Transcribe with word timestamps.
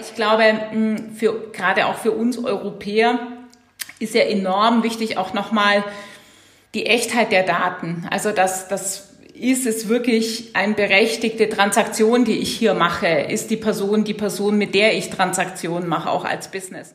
Ich 0.00 0.14
glaube, 0.14 0.42
für, 1.16 1.50
gerade 1.52 1.86
auch 1.86 1.96
für 1.96 2.10
uns 2.10 2.38
Europäer 2.38 3.18
ist 4.00 4.14
ja 4.14 4.22
enorm 4.22 4.82
wichtig 4.82 5.18
auch 5.18 5.34
nochmal 5.34 5.84
die 6.74 6.86
Echtheit 6.86 7.30
der 7.30 7.44
Daten. 7.44 8.06
Also 8.10 8.32
dass 8.32 8.68
das 8.68 9.14
ist 9.34 9.66
es 9.66 9.88
wirklich 9.88 10.54
eine 10.54 10.74
berechtigte 10.74 11.48
Transaktion, 11.48 12.24
die 12.24 12.38
ich 12.38 12.56
hier 12.56 12.74
mache? 12.74 13.08
Ist 13.08 13.50
die 13.50 13.56
Person 13.56 14.04
die 14.04 14.14
Person, 14.14 14.56
mit 14.56 14.74
der 14.74 14.96
ich 14.96 15.10
Transaktionen 15.10 15.88
mache, 15.88 16.08
auch 16.08 16.24
als 16.24 16.48
Business? 16.48 16.94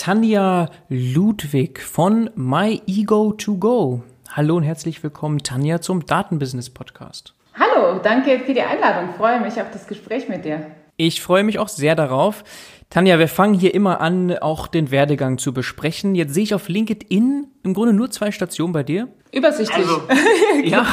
Tanja 0.00 0.70
Ludwig 0.88 1.78
von 1.78 2.30
My 2.34 2.80
Ego 2.86 3.34
to 3.36 3.56
Go. 3.56 4.02
Hallo 4.30 4.56
und 4.56 4.62
herzlich 4.62 5.02
willkommen, 5.02 5.42
Tanja, 5.42 5.82
zum 5.82 6.06
Datenbusiness 6.06 6.70
Podcast. 6.70 7.34
Hallo, 7.52 8.00
danke 8.02 8.38
für 8.38 8.54
die 8.54 8.62
Einladung. 8.62 9.10
Ich 9.10 9.16
freue 9.16 9.40
mich 9.40 9.60
auf 9.60 9.70
das 9.70 9.86
Gespräch 9.86 10.26
mit 10.26 10.46
dir. 10.46 10.64
Ich 10.96 11.20
freue 11.20 11.44
mich 11.44 11.58
auch 11.58 11.68
sehr 11.68 11.96
darauf. 11.96 12.44
Tanja, 12.88 13.18
wir 13.18 13.28
fangen 13.28 13.52
hier 13.52 13.74
immer 13.74 14.00
an, 14.00 14.38
auch 14.38 14.68
den 14.68 14.90
Werdegang 14.90 15.36
zu 15.36 15.52
besprechen. 15.52 16.14
Jetzt 16.14 16.32
sehe 16.32 16.44
ich 16.44 16.54
auf 16.54 16.70
LinkedIn 16.70 17.48
im 17.62 17.74
Grunde 17.74 17.92
nur 17.92 18.10
zwei 18.10 18.32
Stationen 18.32 18.72
bei 18.72 18.82
dir. 18.82 19.08
Übersichtlich. 19.32 19.86
Also, 19.86 20.00
ja, 20.64 20.86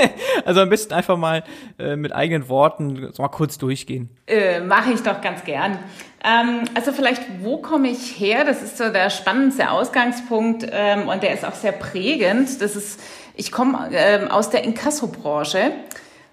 also 0.44 0.60
am 0.60 0.68
besten 0.68 0.94
einfach 0.94 1.16
mal 1.16 1.44
äh, 1.78 1.96
mit 1.96 2.14
eigenen 2.14 2.48
Worten 2.48 3.10
so 3.12 3.22
mal 3.22 3.28
kurz 3.28 3.58
durchgehen. 3.58 4.10
Äh, 4.26 4.60
Mache 4.60 4.92
ich 4.92 5.02
doch 5.02 5.20
ganz 5.20 5.44
gern. 5.44 5.78
Ähm, 6.24 6.64
also 6.74 6.92
vielleicht, 6.92 7.22
wo 7.40 7.58
komme 7.58 7.88
ich 7.88 8.18
her? 8.18 8.44
Das 8.44 8.62
ist 8.62 8.78
so 8.78 8.90
der 8.90 9.10
spannendste 9.10 9.70
Ausgangspunkt 9.70 10.66
ähm, 10.70 11.08
und 11.08 11.22
der 11.22 11.34
ist 11.34 11.44
auch 11.44 11.54
sehr 11.54 11.72
prägend. 11.72 12.62
Das 12.62 12.76
ist, 12.76 13.00
ich 13.34 13.50
komme 13.50 13.90
ähm, 13.92 14.28
aus 14.28 14.50
der 14.50 14.64
Inkasso-Branche. 14.64 15.72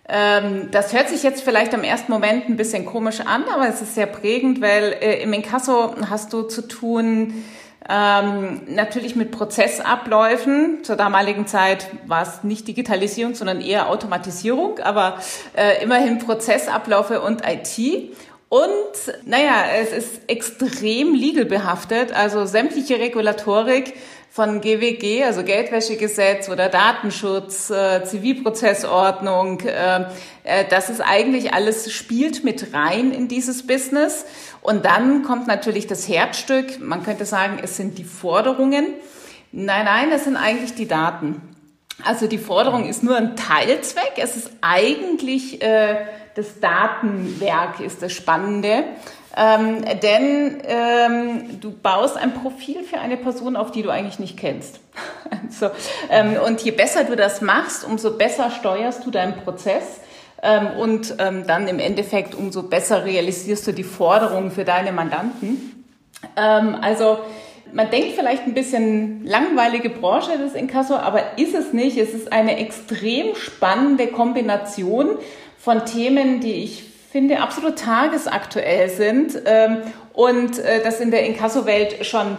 Ähm, 0.08 0.70
das 0.72 0.94
hört 0.94 1.10
sich 1.10 1.24
jetzt 1.24 1.44
vielleicht 1.44 1.74
im 1.74 1.84
ersten 1.84 2.12
Moment 2.12 2.50
ein 2.50 2.58
bisschen 2.58 2.86
komisch 2.86 3.22
an, 3.22 3.44
aber 3.54 3.68
es 3.68 3.82
ist 3.82 3.96
sehr 3.96 4.08
prägend, 4.08 4.60
weil 4.62 4.96
äh, 5.02 5.22
im 5.22 5.34
Inkasso 5.34 5.96
hast 6.10 6.34
du 6.34 6.44
zu 6.44 6.68
tun 6.68 7.44
ähm, 7.88 8.62
natürlich 8.68 9.16
mit 9.16 9.32
Prozessabläufen. 9.32 10.84
Zur 10.84 10.96
damaligen 10.96 11.48
Zeit 11.48 11.88
war 12.08 12.24
es 12.24 12.44
nicht 12.44 12.68
Digitalisierung, 12.68 13.36
sondern 13.36 13.62
eher 13.62 13.90
Automatisierung, 13.90 14.80
aber 14.80 15.20
äh, 15.56 15.82
immerhin 15.84 16.20
Prozessabläufe 16.20 17.22
und 17.22 17.42
IT. 17.46 18.12
Und 18.50 18.68
naja, 19.26 19.64
es 19.80 19.92
ist 19.92 20.22
extrem 20.28 21.14
legal 21.14 21.46
behaftet, 21.46 22.12
also 22.12 22.46
sämtliche 22.46 23.00
Regulatorik 23.00 23.94
von 24.40 24.62
GWG, 24.62 25.26
also 25.26 25.44
Geldwäschegesetz 25.44 26.48
oder 26.48 26.70
Datenschutz, 26.70 27.70
äh, 27.72 28.06
Zivilprozessordnung, 28.06 29.60
äh, 29.60 30.06
äh, 30.46 30.64
das 30.70 30.90
ist 30.90 31.02
eigentlich 31.02 31.54
alles 31.54 31.92
spielt 31.92 32.46
mit 32.46 32.74
rein 32.74 33.12
in 33.12 33.28
dieses 33.28 33.68
Business. 33.68 34.24
Und 34.62 34.86
dann 34.86 35.24
kommt 35.24 35.48
natürlich 35.48 35.88
das 35.88 36.08
Herzstück. 36.08 36.80
Man 36.80 37.04
könnte 37.04 37.26
sagen, 37.26 37.60
es 37.62 37.76
sind 37.76 37.98
die 37.98 38.06
Forderungen. 38.06 38.86
Nein, 39.52 39.84
nein, 39.84 40.10
es 40.14 40.24
sind 40.24 40.38
eigentlich 40.38 40.74
die 40.74 40.88
Daten. 40.88 41.42
Also 42.06 42.28
die 42.28 42.38
Forderung 42.38 42.88
ist 42.88 43.04
nur 43.04 43.18
ein 43.18 43.36
Teilzweck. 43.36 44.14
Es 44.16 44.38
ist 44.38 44.52
eigentlich 44.62 45.62
äh, 45.62 45.98
das 46.36 46.60
Datenwerk 46.60 47.80
ist 47.80 48.02
das 48.02 48.14
Spannende. 48.14 48.84
Ähm, 49.38 49.86
denn 50.02 50.62
ähm, 50.66 51.60
du 51.62 51.72
baust 51.72 52.18
ein 52.18 52.34
Profil 52.34 52.84
für 52.84 53.00
eine 53.00 53.16
Person, 53.16 53.56
auf 53.56 53.72
die 53.72 53.84
du 53.84 53.90
eigentlich 53.90 54.20
nicht 54.20 54.38
kennst. 54.38 54.80
so, 55.50 55.70
ähm, 56.10 56.38
und 56.46 56.62
je 56.62 56.72
besser 56.72 57.04
du 57.04 57.16
das 57.16 57.42
machst, 57.42 57.86
umso 57.86 58.18
besser 58.18 58.50
steuerst 58.52 59.06
du 59.06 59.12
deinen 59.12 59.36
Prozess. 59.36 60.02
Ähm, 60.42 60.68
und 60.80 61.16
ähm, 61.20 61.46
dann 61.46 61.68
im 61.68 61.80
Endeffekt 61.80 62.34
umso 62.34 62.64
besser 62.64 63.06
realisierst 63.06 63.68
du 63.68 63.72
die 63.72 63.84
Forderungen 63.84 64.52
für 64.52 64.66
deine 64.66 64.92
Mandanten. 64.92 65.86
Ähm, 66.36 66.78
also 66.82 67.20
man 67.72 67.90
denkt 67.92 68.16
vielleicht 68.16 68.44
ein 68.44 68.54
bisschen 68.54 69.26
langweilige 69.26 69.90
Branche 69.90 70.38
des 70.38 70.54
Inkasso, 70.54 70.96
aber 70.96 71.38
ist 71.38 71.54
es 71.54 71.74
nicht. 71.74 71.98
Es 71.98 72.14
ist 72.14 72.32
eine 72.34 72.58
extrem 72.58 73.36
spannende 73.36 74.08
Kombination 74.08 75.18
von 75.70 75.86
Themen, 75.86 76.40
die 76.40 76.64
ich 76.64 76.84
finde 77.12 77.42
absolut 77.42 77.78
tagesaktuell 77.78 78.90
sind 78.90 79.40
ähm, 79.46 79.78
und 80.14 80.58
äh, 80.58 80.84
das 80.84 81.00
in 81.00 81.12
der 81.12 81.28
Inkasso-Welt 81.28 82.08
schon 82.08 82.38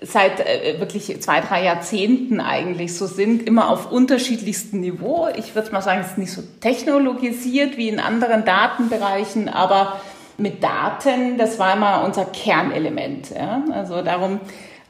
seit 0.00 0.40
äh, 0.40 0.80
wirklich 0.80 1.22
zwei, 1.22 1.40
drei 1.40 1.62
Jahrzehnten 1.62 2.40
eigentlich 2.40 2.98
so 2.98 3.06
sind, 3.06 3.46
immer 3.46 3.70
auf 3.70 3.92
unterschiedlichstem 3.92 4.80
Niveau. 4.80 5.28
Ich 5.36 5.54
würde 5.54 5.70
mal 5.70 5.80
sagen, 5.80 6.00
es 6.00 6.08
ist 6.08 6.18
nicht 6.18 6.32
so 6.32 6.42
technologisiert 6.60 7.76
wie 7.76 7.88
in 7.88 8.00
anderen 8.00 8.44
Datenbereichen, 8.44 9.48
aber 9.48 10.00
mit 10.36 10.64
Daten, 10.64 11.38
das 11.38 11.60
war 11.60 11.76
immer 11.76 12.02
unser 12.04 12.24
Kernelement. 12.24 13.30
Ja? 13.30 13.62
Also 13.72 14.02
darum 14.02 14.40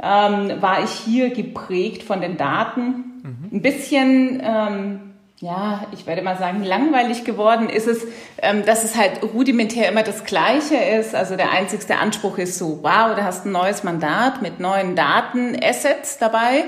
ähm, 0.03 0.63
war 0.63 0.83
ich 0.83 0.93
hier 0.93 1.29
geprägt 1.29 2.05
von 2.05 2.23
den 2.23 2.39
Daten. 2.39 3.21
Mhm. 3.23 3.49
Ein 3.53 3.61
bisschen 3.61 4.43
ähm, 4.43 5.12
ja, 5.43 5.89
ich 5.91 6.07
werde 6.07 6.23
mal 6.23 6.39
sagen, 6.39 6.63
langweilig 6.63 7.25
geworden 7.25 7.69
ist 7.69 7.89
es, 7.89 8.07
ähm, 8.41 8.65
dass 8.65 8.85
es 8.85 8.97
halt 8.97 9.25
rudimentär 9.25 9.89
immer 9.89 10.05
das 10.05 10.23
Gleiche 10.23 10.77
ist. 10.77 11.17
Also 11.17 11.35
der 11.35 11.51
einzigste 11.51 11.97
Anspruch 11.97 12.39
ist 12.39 12.59
so, 12.59 12.79
wow, 12.83 13.17
du 13.17 13.25
hast 13.25 13.45
ein 13.45 13.51
neues 13.51 13.83
Mandat 13.83 14.41
mit 14.41 14.61
neuen 14.61 14.95
Datenassets 14.95 16.19
dabei. 16.19 16.67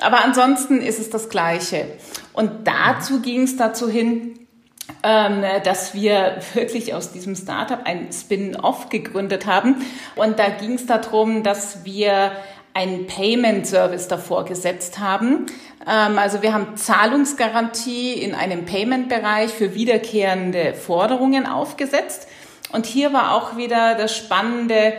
Aber 0.00 0.24
ansonsten 0.24 0.80
ist 0.80 1.00
es 1.00 1.10
das 1.10 1.30
Gleiche. 1.30 1.84
Und 2.32 2.68
dazu 2.68 3.20
ging 3.20 3.42
es 3.42 3.56
dazu 3.56 3.90
hin, 3.90 4.38
ähm, 5.02 5.42
dass 5.64 5.92
wir 5.92 6.36
wirklich 6.54 6.94
aus 6.94 7.10
diesem 7.10 7.34
Startup 7.34 7.80
ein 7.84 8.12
Spin-off 8.12 8.88
gegründet 8.88 9.46
haben. 9.46 9.84
Und 10.14 10.38
da 10.38 10.48
ging 10.48 10.74
es 10.74 10.86
darum, 10.86 11.42
dass 11.42 11.84
wir 11.84 12.30
einen 12.74 13.06
Payment 13.06 13.66
Service 13.66 14.08
davor 14.08 14.44
gesetzt 14.44 14.98
haben. 14.98 15.46
Ähm, 15.86 16.18
also 16.18 16.42
wir 16.42 16.52
haben 16.52 16.76
Zahlungsgarantie 16.76 18.14
in 18.14 18.34
einem 18.34 18.64
Payment-Bereich 18.64 19.50
für 19.50 19.74
wiederkehrende 19.74 20.74
Forderungen 20.74 21.46
aufgesetzt. 21.46 22.28
Und 22.72 22.86
hier 22.86 23.12
war 23.12 23.34
auch 23.34 23.56
wieder 23.56 23.94
das 23.94 24.16
Spannende, 24.16 24.94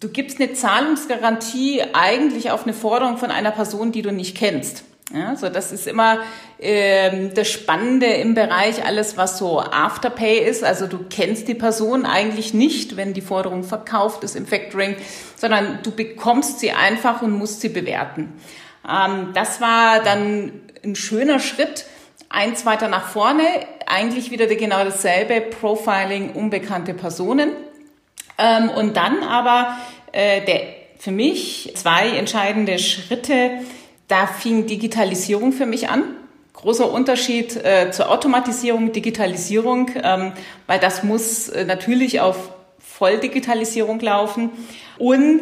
du 0.00 0.08
gibst 0.08 0.40
eine 0.40 0.52
Zahlungsgarantie 0.52 1.82
eigentlich 1.92 2.50
auf 2.50 2.64
eine 2.64 2.74
Forderung 2.74 3.18
von 3.18 3.30
einer 3.30 3.52
Person, 3.52 3.92
die 3.92 4.02
du 4.02 4.12
nicht 4.12 4.36
kennst. 4.36 4.84
Ja, 5.14 5.36
so 5.36 5.50
das 5.50 5.72
ist 5.72 5.86
immer 5.86 6.20
ähm, 6.58 7.34
das 7.34 7.50
Spannende 7.50 8.06
im 8.06 8.34
Bereich 8.34 8.84
alles, 8.84 9.18
was 9.18 9.36
so 9.36 9.60
Afterpay 9.60 10.38
ist. 10.38 10.64
Also 10.64 10.86
du 10.86 11.04
kennst 11.10 11.48
die 11.48 11.54
Person 11.54 12.06
eigentlich 12.06 12.54
nicht, 12.54 12.96
wenn 12.96 13.12
die 13.12 13.20
Forderung 13.20 13.62
verkauft 13.62 14.24
ist 14.24 14.36
im 14.36 14.46
Factoring, 14.46 14.96
sondern 15.36 15.80
du 15.82 15.90
bekommst 15.90 16.60
sie 16.60 16.72
einfach 16.72 17.20
und 17.20 17.32
musst 17.32 17.60
sie 17.60 17.68
bewerten. 17.68 18.32
Ähm, 18.88 19.32
das 19.34 19.60
war 19.60 20.02
dann 20.02 20.52
ein 20.82 20.96
schöner 20.96 21.40
Schritt, 21.40 21.84
eins 22.30 22.64
weiter 22.64 22.88
nach 22.88 23.08
vorne. 23.08 23.44
Eigentlich 23.86 24.30
wieder 24.30 24.46
genau 24.46 24.82
dasselbe, 24.82 25.42
Profiling 25.42 26.30
unbekannte 26.30 26.94
Personen. 26.94 27.50
Ähm, 28.38 28.70
und 28.70 28.96
dann 28.96 29.22
aber 29.22 29.76
äh, 30.12 30.40
der 30.42 30.60
für 30.98 31.10
mich 31.10 31.72
zwei 31.74 32.10
entscheidende 32.10 32.78
Schritte 32.78 33.58
da 34.12 34.26
fing 34.26 34.66
Digitalisierung 34.66 35.52
für 35.52 35.64
mich 35.64 35.88
an. 35.88 36.04
Großer 36.52 36.92
Unterschied 36.92 37.56
äh, 37.56 37.90
zur 37.90 38.10
Automatisierung, 38.10 38.92
Digitalisierung, 38.92 39.90
ähm, 40.02 40.32
weil 40.66 40.78
das 40.78 41.02
muss 41.02 41.48
äh, 41.48 41.64
natürlich 41.64 42.20
auf 42.20 42.50
Volldigitalisierung 42.78 44.00
laufen 44.00 44.50
und 44.98 45.40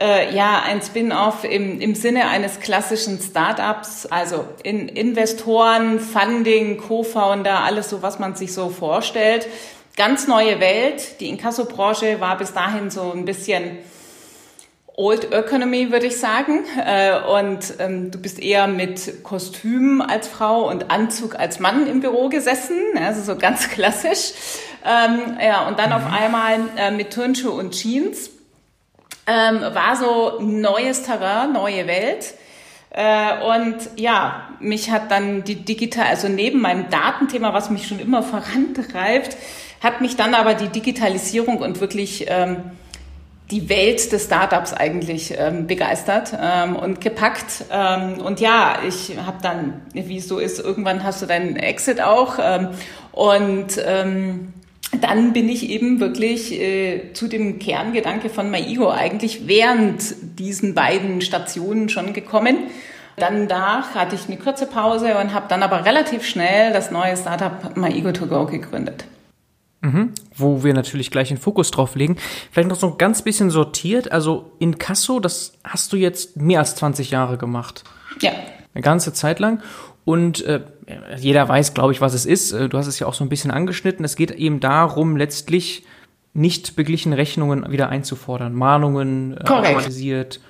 äh, 0.00 0.34
ja, 0.34 0.62
ein 0.64 0.80
Spin-off 0.80 1.44
im, 1.44 1.82
im 1.82 1.94
Sinne 1.94 2.28
eines 2.28 2.60
klassischen 2.60 3.20
Startups, 3.20 4.06
also 4.06 4.46
in 4.62 4.88
Investoren, 4.88 6.00
Funding, 6.00 6.78
Co-Founder, 6.78 7.60
alles 7.62 7.90
so, 7.90 8.00
was 8.00 8.18
man 8.18 8.34
sich 8.36 8.54
so 8.54 8.70
vorstellt. 8.70 9.46
Ganz 9.96 10.28
neue 10.28 10.60
Welt. 10.60 11.20
Die 11.20 11.28
Inkasso-Branche 11.28 12.20
war 12.20 12.38
bis 12.38 12.54
dahin 12.54 12.90
so 12.90 13.12
ein 13.12 13.26
bisschen 13.26 13.78
Old 14.98 15.32
Economy, 15.32 15.92
würde 15.92 16.06
ich 16.06 16.18
sagen. 16.18 16.64
Äh, 16.84 17.20
und 17.20 17.74
ähm, 17.78 18.10
du 18.10 18.18
bist 18.18 18.40
eher 18.40 18.66
mit 18.66 19.22
Kostüm 19.22 20.00
als 20.00 20.26
Frau 20.26 20.68
und 20.68 20.90
Anzug 20.90 21.38
als 21.38 21.60
Mann 21.60 21.86
im 21.86 22.00
Büro 22.00 22.28
gesessen, 22.28 22.76
also 23.00 23.22
so 23.22 23.38
ganz 23.38 23.68
klassisch. 23.70 24.32
Ähm, 24.84 25.38
ja, 25.40 25.68
und 25.68 25.78
dann 25.78 25.90
mhm. 25.90 25.94
auf 25.94 26.12
einmal 26.12 26.58
äh, 26.76 26.90
mit 26.90 27.12
Turnschuhe 27.12 27.52
und 27.52 27.74
Jeans. 27.74 28.30
Ähm, 29.28 29.60
war 29.60 29.94
so 29.94 30.40
neues 30.40 31.04
Terrain, 31.04 31.52
neue 31.52 31.86
Welt. 31.86 32.34
Äh, 32.90 33.40
und 33.44 33.76
ja, 33.94 34.48
mich 34.58 34.90
hat 34.90 35.12
dann 35.12 35.44
die 35.44 35.64
digital, 35.64 36.06
also 36.06 36.26
neben 36.26 36.60
meinem 36.60 36.90
Datenthema, 36.90 37.54
was 37.54 37.70
mich 37.70 37.86
schon 37.86 38.00
immer 38.00 38.22
vorantreibt, 38.24 39.36
hat 39.80 40.00
mich 40.00 40.16
dann 40.16 40.34
aber 40.34 40.54
die 40.54 40.68
Digitalisierung 40.68 41.58
und 41.58 41.80
wirklich 41.80 42.24
ähm, 42.28 42.72
die 43.50 43.68
Welt 43.68 44.12
des 44.12 44.24
Startups 44.24 44.74
eigentlich 44.74 45.34
ähm, 45.36 45.66
begeistert 45.66 46.32
ähm, 46.40 46.76
und 46.76 47.00
gepackt. 47.00 47.64
Ähm, 47.70 48.20
und 48.20 48.40
ja, 48.40 48.78
ich 48.86 49.16
habe 49.24 49.38
dann, 49.42 49.80
wie 49.94 50.18
es 50.18 50.28
so 50.28 50.38
ist, 50.38 50.58
irgendwann 50.58 51.02
hast 51.02 51.22
du 51.22 51.26
deinen 51.26 51.56
Exit 51.56 52.00
auch. 52.00 52.38
Ähm, 52.42 52.68
und 53.12 53.80
ähm, 53.84 54.52
dann 55.00 55.32
bin 55.32 55.48
ich 55.48 55.70
eben 55.70 56.00
wirklich 56.00 56.52
äh, 56.52 57.12
zu 57.14 57.26
dem 57.26 57.58
Kerngedanke 57.58 58.28
von 58.28 58.50
MyEgo 58.50 58.90
eigentlich 58.90 59.46
während 59.46 60.14
diesen 60.38 60.74
beiden 60.74 61.20
Stationen 61.22 61.88
schon 61.88 62.12
gekommen. 62.12 62.56
Dann 63.16 63.48
danach 63.48 63.94
hatte 63.94 64.14
ich 64.14 64.26
eine 64.28 64.36
kurze 64.36 64.66
Pause 64.66 65.16
und 65.18 65.34
habe 65.34 65.46
dann 65.48 65.62
aber 65.62 65.84
relativ 65.84 66.24
schnell 66.24 66.72
das 66.72 66.90
neue 66.90 67.16
Startup 67.16 67.76
MyEgo 67.76 68.12
to 68.12 68.26
go 68.26 68.46
gegründet. 68.46 69.04
Mhm. 69.80 70.12
Wo 70.34 70.64
wir 70.64 70.74
natürlich 70.74 71.10
gleich 71.10 71.28
den 71.28 71.38
Fokus 71.38 71.70
drauf 71.70 71.94
legen. 71.94 72.16
Vielleicht 72.50 72.68
noch 72.68 72.78
so 72.78 72.88
ein 72.88 72.98
ganz 72.98 73.22
bisschen 73.22 73.50
sortiert. 73.50 74.10
Also 74.10 74.52
in 74.58 74.78
Casso, 74.78 75.20
das 75.20 75.52
hast 75.62 75.92
du 75.92 75.96
jetzt 75.96 76.36
mehr 76.36 76.60
als 76.60 76.74
20 76.76 77.10
Jahre 77.10 77.38
gemacht. 77.38 77.84
Ja. 78.20 78.32
Eine 78.74 78.82
ganze 78.82 79.12
Zeit 79.12 79.38
lang. 79.38 79.62
Und 80.04 80.44
äh, 80.46 80.62
jeder 81.18 81.48
weiß, 81.48 81.74
glaube 81.74 81.92
ich, 81.92 82.00
was 82.00 82.14
es 82.14 82.26
ist. 82.26 82.52
Äh, 82.52 82.68
du 82.68 82.78
hast 82.78 82.86
es 82.86 82.98
ja 82.98 83.06
auch 83.06 83.14
so 83.14 83.24
ein 83.24 83.28
bisschen 83.28 83.50
angeschnitten. 83.50 84.04
Es 84.04 84.16
geht 84.16 84.30
eben 84.32 84.58
darum, 84.58 85.16
letztlich 85.16 85.84
nicht 86.32 86.76
beglichene 86.76 87.16
Rechnungen 87.16 87.70
wieder 87.70 87.88
einzufordern, 87.88 88.54
Mahnungen 88.54 89.36
äh, 89.36 89.40
automatisiert 89.48 90.40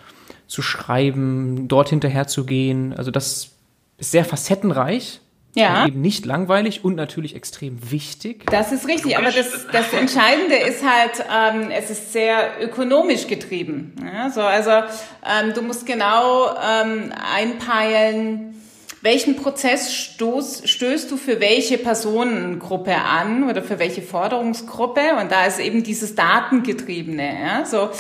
zu 0.47 0.63
schreiben, 0.63 1.69
dort 1.69 1.91
hinterher 1.91 2.27
zu 2.27 2.47
gehen. 2.47 2.95
Also 2.95 3.11
das 3.11 3.51
ist 3.99 4.11
sehr 4.11 4.25
facettenreich. 4.25 5.21
Ja. 5.59 5.87
eben 5.87 6.01
nicht 6.01 6.27
langweilig 6.27 6.85
und 6.85 6.95
natürlich 6.95 7.35
extrem 7.35 7.91
wichtig. 7.91 8.45
Das 8.51 8.73
ist 8.73 8.87
richtig, 8.89 9.17
aber 9.17 9.31
das, 9.31 9.67
das 9.73 9.93
Entscheidende 9.93 10.57
ist 10.57 10.83
halt, 10.85 11.25
ähm, 11.31 11.71
es 11.71 11.91
ist 11.91 12.13
sehr 12.13 12.63
ökonomisch 12.63 13.27
getrieben. 13.27 13.95
Ja, 14.15 14.31
so, 14.31 14.41
also 14.41 14.71
ähm, 14.71 15.55
du 15.55 15.63
musst 15.63 15.87
genau 15.87 16.49
ähm, 16.51 17.13
einpeilen, 17.35 18.55
welchen 19.01 19.37
Prozess 19.37 19.95
stoß, 19.95 20.63
stößt 20.65 21.11
du 21.11 21.17
für 21.17 21.41
welche 21.41 21.79
Personengruppe 21.79 22.97
an 22.97 23.49
oder 23.49 23.63
für 23.63 23.79
welche 23.79 24.03
Forderungsgruppe? 24.03 25.01
Und 25.21 25.31
da 25.31 25.47
ist 25.47 25.61
eben 25.61 25.85
dieses 25.85 26.17
Datengetriebene. 26.17 27.41
Ja? 27.41 27.65
So, 27.65 27.91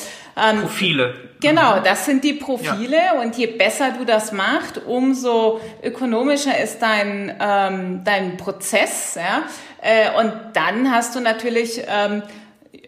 ähm, 0.40 0.62
Profile. 0.62 1.14
Genau, 1.40 1.78
das 1.80 2.04
sind 2.04 2.24
die 2.24 2.32
Profile 2.32 2.96
ja. 2.96 3.20
und 3.20 3.36
je 3.36 3.46
besser 3.46 3.92
du 3.96 4.04
das 4.04 4.32
machst, 4.32 4.80
umso 4.86 5.60
ökonomischer 5.82 6.58
ist 6.58 6.80
dein, 6.80 7.32
ähm, 7.40 8.02
dein 8.04 8.36
Prozess. 8.36 9.16
Ja? 9.16 9.42
Äh, 9.80 10.18
und 10.20 10.32
dann 10.54 10.90
hast 10.90 11.14
du 11.14 11.20
natürlich 11.20 11.82
ähm, 11.86 12.22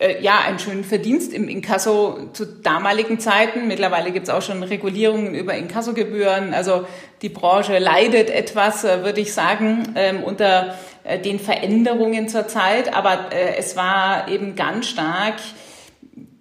äh, 0.01 0.21
ja, 0.23 0.41
einen 0.41 0.59
schönen 0.59 0.83
Verdienst 0.83 1.33
im 1.33 1.49
Inkasso 1.49 2.31
zu 2.33 2.47
damaligen 2.47 3.21
Zeiten. 3.21 3.69
Mittlerweile 3.69 4.11
gibt's 4.11 4.31
auch 4.31 4.43
schon 4.43 4.63
Regulierungen 4.63 5.35
über 5.35 5.55
Inkassogebühren. 5.55 6.53
Also 6.53 6.87
die 7.23 7.29
Branche 7.29 7.79
leidet 7.79 8.31
etwas, 8.31 8.83
äh, 8.83 9.05
würde 9.05 9.21
ich 9.21 9.33
sagen, 9.33 9.93
ähm, 9.95 10.25
unter 10.25 10.75
äh, 11.05 11.19
den 11.19 11.39
Veränderungen 11.39 12.29
zur 12.29 12.49
Zeit. 12.49 12.95
Aber 12.95 13.33
äh, 13.33 13.57
es 13.59 13.77
war 13.77 14.29
eben 14.29 14.57
ganz 14.57 14.89
stark 14.89 15.35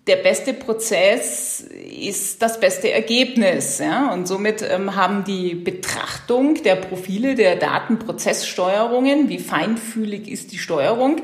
der 0.09 0.17
beste 0.17 0.53
Prozess 0.53 1.61
ist 1.61 2.41
das 2.41 2.59
beste 2.59 2.91
Ergebnis. 2.91 3.77
Ja? 3.77 4.11
Und 4.11 4.27
somit 4.27 4.63
ähm, 4.63 4.95
haben 4.95 5.23
die 5.23 5.53
Betrachtung 5.53 6.55
der 6.63 6.75
Profile 6.75 7.35
der 7.35 7.55
Datenprozesssteuerungen, 7.55 9.29
wie 9.29 9.37
feinfühlig 9.37 10.27
ist 10.27 10.51
die 10.51 10.57
Steuerung, 10.57 11.21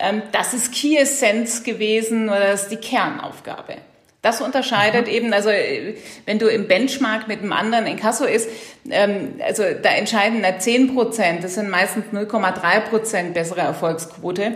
ähm, 0.00 0.22
das 0.32 0.54
ist 0.54 0.72
Key 0.72 0.96
Essence 0.96 1.62
gewesen 1.62 2.30
oder 2.30 2.52
das 2.52 2.62
ist 2.64 2.72
die 2.72 2.76
Kernaufgabe. 2.76 3.74
Das 4.22 4.40
unterscheidet 4.40 5.08
mhm. 5.08 5.12
eben, 5.12 5.32
also 5.34 5.50
äh, 5.50 5.96
wenn 6.24 6.38
du 6.38 6.46
im 6.46 6.68
Benchmark 6.68 7.28
mit 7.28 7.40
einem 7.40 7.52
anderen 7.52 7.86
Inkasso 7.86 8.24
ist, 8.24 8.48
ähm, 8.88 9.34
also 9.44 9.64
da 9.82 9.90
entscheiden 9.90 10.42
da 10.42 10.58
10 10.58 10.94
Prozent, 10.94 11.44
das 11.44 11.56
sind 11.56 11.68
meistens 11.68 12.06
0,3 12.14 12.80
Prozent 12.80 13.34
bessere 13.34 13.60
Erfolgsquote. 13.60 14.52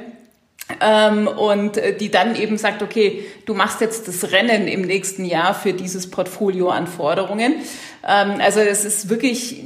Ähm, 0.80 1.28
und 1.28 1.76
äh, 1.76 1.96
die 1.96 2.10
dann 2.10 2.34
eben 2.34 2.58
sagt, 2.58 2.82
okay, 2.82 3.24
du 3.44 3.54
machst 3.54 3.80
jetzt 3.80 4.08
das 4.08 4.32
Rennen 4.32 4.66
im 4.66 4.82
nächsten 4.82 5.24
Jahr 5.24 5.54
für 5.54 5.72
dieses 5.72 6.10
Portfolio 6.10 6.70
an 6.70 6.88
Forderungen. 6.88 7.54
Ähm, 8.06 8.40
also 8.40 8.60
es 8.60 8.84
ist 8.84 9.08
wirklich, 9.08 9.62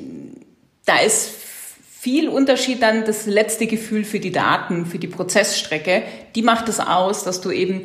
da 0.84 0.98
ist 0.98 1.30
viel 2.00 2.28
Unterschied 2.28 2.82
dann 2.82 3.04
das 3.06 3.26
letzte 3.26 3.66
Gefühl 3.66 4.04
für 4.04 4.20
die 4.20 4.32
Daten, 4.32 4.84
für 4.84 4.98
die 4.98 5.06
Prozessstrecke. 5.06 6.02
Die 6.34 6.42
macht 6.42 6.68
es 6.68 6.80
aus, 6.80 7.24
dass 7.24 7.40
du 7.40 7.50
eben 7.50 7.84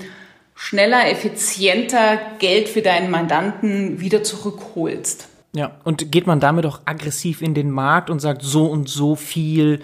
schneller, 0.55 1.09
effizienter 1.09 2.19
Geld 2.39 2.69
für 2.69 2.81
deinen 2.81 3.11
Mandanten 3.11 3.99
wieder 3.99 4.23
zurückholst. 4.23 5.27
Ja, 5.53 5.79
und 5.83 6.11
geht 6.11 6.27
man 6.27 6.41
damit 6.41 6.65
auch 6.65 6.81
aggressiv 6.85 7.41
in 7.41 7.53
den 7.53 7.71
Markt 7.71 8.09
und 8.09 8.19
sagt, 8.19 8.41
so 8.41 8.65
und 8.65 8.89
so 8.89 9.15
viel 9.15 9.81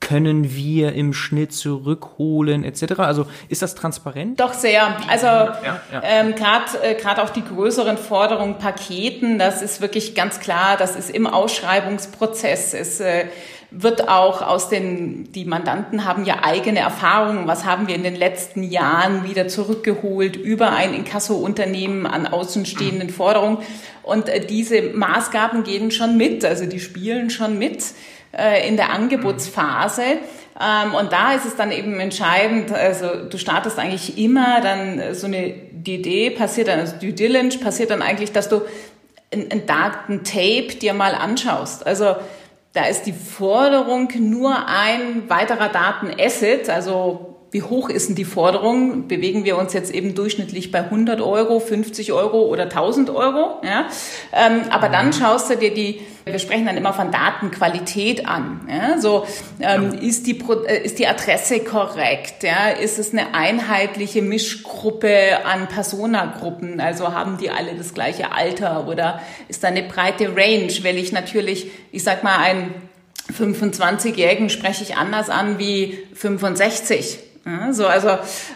können 0.00 0.54
wir 0.54 0.92
im 0.92 1.12
Schnitt 1.12 1.52
zurückholen 1.52 2.64
etc. 2.64 3.00
Also 3.00 3.26
ist 3.48 3.62
das 3.62 3.74
transparent? 3.74 4.38
Doch 4.38 4.52
sehr. 4.52 4.96
Also 5.08 5.26
ja, 5.26 5.80
ja. 5.92 6.02
ähm, 6.04 6.34
gerade 6.34 6.64
äh, 6.82 6.94
gerade 6.94 7.22
auch 7.22 7.30
die 7.30 7.42
größeren 7.42 7.96
Forderungen, 7.96 8.58
Paketen, 8.58 9.38
das 9.38 9.62
ist 9.62 9.80
wirklich 9.80 10.14
ganz 10.14 10.40
klar. 10.40 10.76
Das 10.76 10.96
ist 10.96 11.10
im 11.10 11.26
Ausschreibungsprozess. 11.26 12.74
Es 12.74 13.00
äh, 13.00 13.26
wird 13.70 14.08
auch 14.08 14.42
aus 14.42 14.68
den, 14.68 15.32
die 15.32 15.44
Mandanten 15.44 16.04
haben 16.04 16.24
ja 16.24 16.44
eigene 16.44 16.80
Erfahrungen. 16.80 17.48
Was 17.48 17.64
haben 17.64 17.88
wir 17.88 17.94
in 17.94 18.04
den 18.04 18.14
letzten 18.14 18.62
Jahren 18.62 19.24
wieder 19.24 19.48
zurückgeholt 19.48 20.36
über 20.36 20.70
ein 20.70 20.94
Inkasso-Unternehmen 20.94 22.06
an 22.06 22.26
außenstehenden 22.26 23.10
Forderungen? 23.10 23.58
Und 24.02 24.28
äh, 24.28 24.44
diese 24.44 24.82
Maßgaben 24.82 25.64
gehen 25.64 25.90
schon 25.90 26.16
mit, 26.16 26.44
also 26.44 26.66
die 26.66 26.80
spielen 26.80 27.30
schon 27.30 27.58
mit 27.58 27.82
äh, 28.36 28.68
in 28.68 28.76
der 28.76 28.90
Angebotsphase. 28.90 30.02
Ähm, 30.02 30.94
und 30.94 31.12
da 31.12 31.32
ist 31.32 31.44
es 31.44 31.56
dann 31.56 31.70
eben 31.70 32.00
entscheidend, 32.00 32.72
also 32.72 33.24
du 33.28 33.38
startest 33.38 33.78
eigentlich 33.78 34.18
immer 34.18 34.60
dann 34.60 35.14
so 35.14 35.26
eine 35.26 35.50
DD, 35.50 36.30
passiert 36.30 36.68
dann, 36.68 36.80
also 36.80 36.96
Due 36.96 37.12
Diligence 37.12 37.60
passiert 37.60 37.90
dann 37.90 38.02
eigentlich, 38.02 38.32
dass 38.32 38.48
du 38.48 38.62
ein, 39.32 39.50
ein 39.50 39.66
Daten-Tape 39.66 40.78
dir 40.80 40.94
mal 40.94 41.14
anschaust. 41.14 41.86
Also 41.86 42.16
da 42.72 42.84
ist 42.84 43.04
die 43.04 43.12
Forderung 43.12 44.08
nur 44.18 44.66
ein 44.68 45.28
weiterer 45.28 45.68
Datenasset, 45.68 46.68
also 46.68 47.35
wie 47.56 47.62
hoch 47.62 47.88
ist 47.88 48.08
denn 48.10 48.16
die 48.16 48.26
Forderung? 48.26 49.08
Bewegen 49.08 49.46
wir 49.46 49.56
uns 49.56 49.72
jetzt 49.72 49.90
eben 49.90 50.14
durchschnittlich 50.14 50.70
bei 50.70 50.80
100 50.80 51.22
Euro, 51.22 51.58
50 51.58 52.12
Euro 52.12 52.42
oder 52.42 52.64
1000 52.64 53.08
Euro? 53.08 53.62
Ja? 53.64 53.86
Ähm, 54.30 54.64
aber 54.68 54.90
dann 54.90 55.06
mhm. 55.06 55.12
schaust 55.14 55.48
du 55.48 55.56
dir 55.56 55.72
die, 55.72 56.02
wir 56.26 56.38
sprechen 56.38 56.66
dann 56.66 56.76
immer 56.76 56.92
von 56.92 57.10
Datenqualität 57.10 58.28
an. 58.28 58.68
Ja? 58.68 59.00
So 59.00 59.24
ähm, 59.60 59.94
ist 59.94 60.26
die 60.26 60.38
äh, 60.38 60.84
ist 60.84 60.98
die 60.98 61.06
Adresse 61.06 61.60
korrekt? 61.60 62.42
Ja? 62.42 62.68
Ist 62.68 62.98
es 62.98 63.12
eine 63.12 63.34
einheitliche 63.34 64.20
Mischgruppe 64.20 65.46
an 65.46 65.66
Personagruppen? 65.66 66.78
Also 66.78 67.14
haben 67.14 67.38
die 67.38 67.48
alle 67.48 67.72
das 67.74 67.94
gleiche 67.94 68.32
Alter 68.32 68.86
oder 68.86 69.22
ist 69.48 69.64
da 69.64 69.68
eine 69.68 69.82
breite 69.82 70.36
Range? 70.36 70.74
Weil 70.82 70.98
ich 70.98 71.10
natürlich, 71.10 71.70
ich 71.90 72.04
sag 72.04 72.22
mal, 72.22 72.36
einen 72.36 72.74
25-Jährigen 73.32 74.50
spreche 74.50 74.84
ich 74.84 74.96
anders 74.96 75.30
an 75.30 75.58
wie 75.58 75.98
65. 76.12 77.20
Ja, 77.46 77.72
so, 77.72 77.86
also 77.86 78.08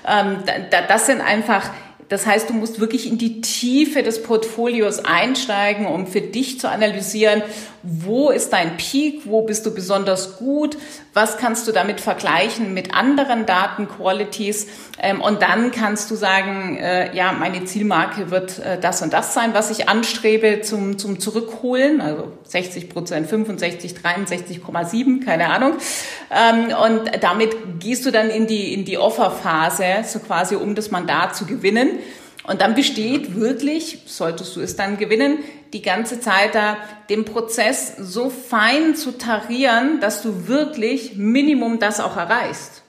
ähm, 0.07 0.39
da, 0.71 0.83
das 0.83 1.07
sind 1.07 1.21
einfach 1.21 1.71
das 2.11 2.27
heißt, 2.27 2.51
du 2.51 2.55
musst 2.55 2.81
wirklich 2.81 3.07
in 3.07 3.19
die 3.19 3.41
Tiefe 3.41 4.03
des 4.03 4.25
Portfolios 4.25 5.05
einsteigen, 5.05 5.87
um 5.87 6.09
für 6.09 6.21
dich 6.21 6.59
zu 6.59 6.69
analysieren, 6.69 7.41
wo 7.85 8.31
ist 8.31 8.53
dein 8.53 8.77
Peak, 8.77 9.23
wo 9.27 9.43
bist 9.43 9.65
du 9.65 9.73
besonders 9.73 10.37
gut, 10.37 10.77
was 11.13 11.39
kannst 11.39 11.67
du 11.67 11.73
damit 11.73 12.01
vergleichen 12.01 12.73
mit 12.73 12.95
anderen 12.95 13.45
Datenqualities 13.47 14.69
ähm, 15.01 15.21
und 15.21 15.43
dann 15.43 15.73
kannst 15.73 16.11
du 16.11 16.15
sagen, 16.15 16.77
äh, 16.77 17.15
ja, 17.17 17.33
meine 17.33 17.65
Zielmarke 17.65 18.31
wird 18.31 18.59
äh, 18.61 18.79
das 18.79 19.03
und 19.03 19.13
das 19.13 19.35
sein, 19.35 19.53
was 19.53 19.71
ich 19.71 19.89
anstrebe 19.89 20.61
zum, 20.61 20.99
zum 20.99 21.19
Zurückholen, 21.19 22.01
also 22.01 22.33
60 22.45 22.89
Prozent, 22.89 23.29
65, 23.29 23.95
63,7, 23.95 25.25
keine 25.25 25.49
Ahnung. 25.49 25.73
Ähm, 26.31 26.75
und 26.77 27.11
damit 27.23 27.81
gehst 27.81 28.07
du 28.07 28.13
dann 28.13 28.31
in 28.31 28.47
die, 28.47 28.73
in 28.73 28.85
die 28.85 28.99
Offerphase, 28.99 30.05
so 30.05 30.21
quasi 30.21 30.55
um 30.55 30.75
das 30.75 30.91
Mandat 30.91 31.35
zu 31.35 31.45
gewinnen. 31.45 31.99
Und 32.51 32.63
dann 32.63 32.75
besteht 32.75 33.37
wirklich, 33.37 34.03
solltest 34.07 34.57
du 34.57 34.61
es 34.61 34.75
dann 34.75 34.99
gewinnen, 34.99 35.39
die 35.73 35.83
ganze 35.83 36.19
Zeit 36.19 36.57
da 36.57 36.79
den 37.09 37.25
Prozess 37.25 37.95
so 37.97 38.29
fein 38.29 38.97
zu 38.97 39.17
tarieren, 39.17 40.01
dass 40.01 40.21
du 40.21 40.49
wirklich 40.49 41.15
Minimum 41.15 41.79
das 41.79 42.01
auch 42.01 42.17
erreichst. 42.17 42.83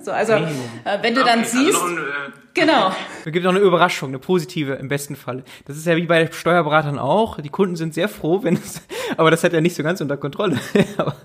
So, 0.00 0.12
also 0.12 0.32
Minimum. 0.32 0.54
Äh, 0.84 1.02
wenn 1.02 1.14
du 1.14 1.24
dann 1.24 1.40
okay, 1.40 1.48
also 1.52 1.58
siehst, 1.58 1.74
also 1.74 1.86
ein, 1.88 1.98
äh, 1.98 2.41
genau. 2.54 2.92
Es 3.24 3.32
gibt 3.32 3.44
noch 3.44 3.54
eine 3.54 3.60
Überraschung, 3.60 4.10
eine 4.10 4.18
positive 4.18 4.74
im 4.74 4.88
besten 4.88 5.16
Fall. 5.16 5.44
Das 5.66 5.76
ist 5.76 5.86
ja 5.86 5.96
wie 5.96 6.06
bei 6.06 6.30
Steuerberatern 6.30 6.98
auch. 6.98 7.40
Die 7.40 7.48
Kunden 7.48 7.76
sind 7.76 7.94
sehr 7.94 8.08
froh, 8.08 8.42
wenn 8.42 8.54
es, 8.54 8.82
aber 9.16 9.30
das 9.30 9.44
hat 9.44 9.52
ja 9.52 9.60
nicht 9.60 9.76
so 9.76 9.82
ganz 9.82 10.00
unter 10.00 10.16
Kontrolle. 10.16 10.58
aber, 10.96 11.16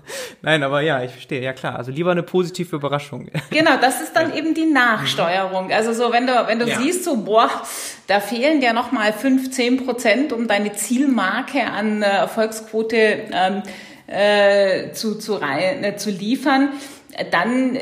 nein, 0.42 0.62
aber 0.62 0.80
ja, 0.80 1.02
ich 1.02 1.12
verstehe. 1.12 1.42
Ja 1.42 1.52
klar, 1.52 1.76
also 1.76 1.90
lieber 1.90 2.10
eine 2.10 2.22
positive 2.22 2.76
Überraschung. 2.76 3.28
genau, 3.50 3.76
das 3.80 4.00
ist 4.00 4.14
dann 4.14 4.30
ja. 4.30 4.36
eben 4.36 4.54
die 4.54 4.66
Nachsteuerung. 4.66 5.72
Also 5.72 5.92
so, 5.92 6.12
wenn 6.12 6.26
du 6.26 6.32
wenn 6.46 6.58
du 6.58 6.66
ja. 6.66 6.78
siehst 6.78 7.04
so, 7.04 7.16
boah, 7.16 7.50
da 8.06 8.20
fehlen 8.20 8.60
ja 8.62 8.72
noch 8.72 8.92
mal 8.92 9.12
fünf, 9.12 9.50
zehn 9.50 9.84
Prozent, 9.84 10.32
um 10.32 10.48
deine 10.48 10.72
Zielmarke 10.72 11.64
an 11.64 12.02
äh, 12.02 12.06
Erfolgsquote 12.06 12.96
ähm, 13.32 13.62
äh, 14.06 14.92
zu 14.92 15.18
zu, 15.18 15.34
rein, 15.34 15.84
äh, 15.84 15.96
zu 15.96 16.10
liefern, 16.10 16.70
dann 17.30 17.78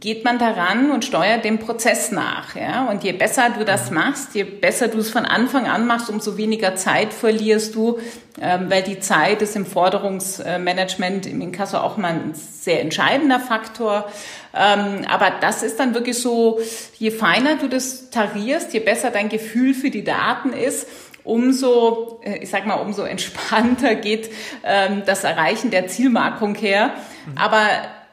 geht 0.00 0.24
man 0.24 0.38
daran 0.38 0.90
und 0.90 1.04
steuert 1.04 1.44
dem 1.44 1.58
Prozess 1.58 2.12
nach. 2.12 2.54
Ja? 2.54 2.86
Und 2.86 3.04
je 3.04 3.12
besser 3.12 3.50
du 3.56 3.64
das 3.64 3.90
machst, 3.90 4.34
je 4.34 4.44
besser 4.44 4.88
du 4.88 4.98
es 4.98 5.10
von 5.10 5.24
Anfang 5.24 5.66
an 5.66 5.86
machst, 5.86 6.08
umso 6.08 6.36
weniger 6.36 6.76
Zeit 6.76 7.12
verlierst 7.12 7.74
du, 7.74 7.98
ähm, 8.40 8.70
weil 8.70 8.82
die 8.82 9.00
Zeit 9.00 9.42
ist 9.42 9.56
im 9.56 9.66
Forderungsmanagement, 9.66 11.26
im 11.26 11.40
Inkasso 11.40 11.78
auch 11.78 11.96
mal 11.96 12.12
ein 12.12 12.34
sehr 12.34 12.80
entscheidender 12.80 13.40
Faktor. 13.40 14.10
Ähm, 14.54 15.04
aber 15.08 15.32
das 15.40 15.62
ist 15.62 15.78
dann 15.78 15.94
wirklich 15.94 16.18
so, 16.18 16.60
je 16.98 17.10
feiner 17.10 17.56
du 17.56 17.68
das 17.68 18.10
tarierst, 18.10 18.72
je 18.72 18.80
besser 18.80 19.10
dein 19.10 19.28
Gefühl 19.28 19.74
für 19.74 19.90
die 19.90 20.04
Daten 20.04 20.52
ist, 20.52 20.86
umso, 21.24 22.20
äh, 22.24 22.38
ich 22.38 22.50
sag 22.50 22.66
mal, 22.66 22.76
umso 22.76 23.02
entspannter 23.04 23.94
geht 23.94 24.30
ähm, 24.64 25.02
das 25.06 25.24
Erreichen 25.24 25.70
der 25.70 25.88
Zielmarkung 25.88 26.54
her. 26.54 26.92
Aber 27.36 27.66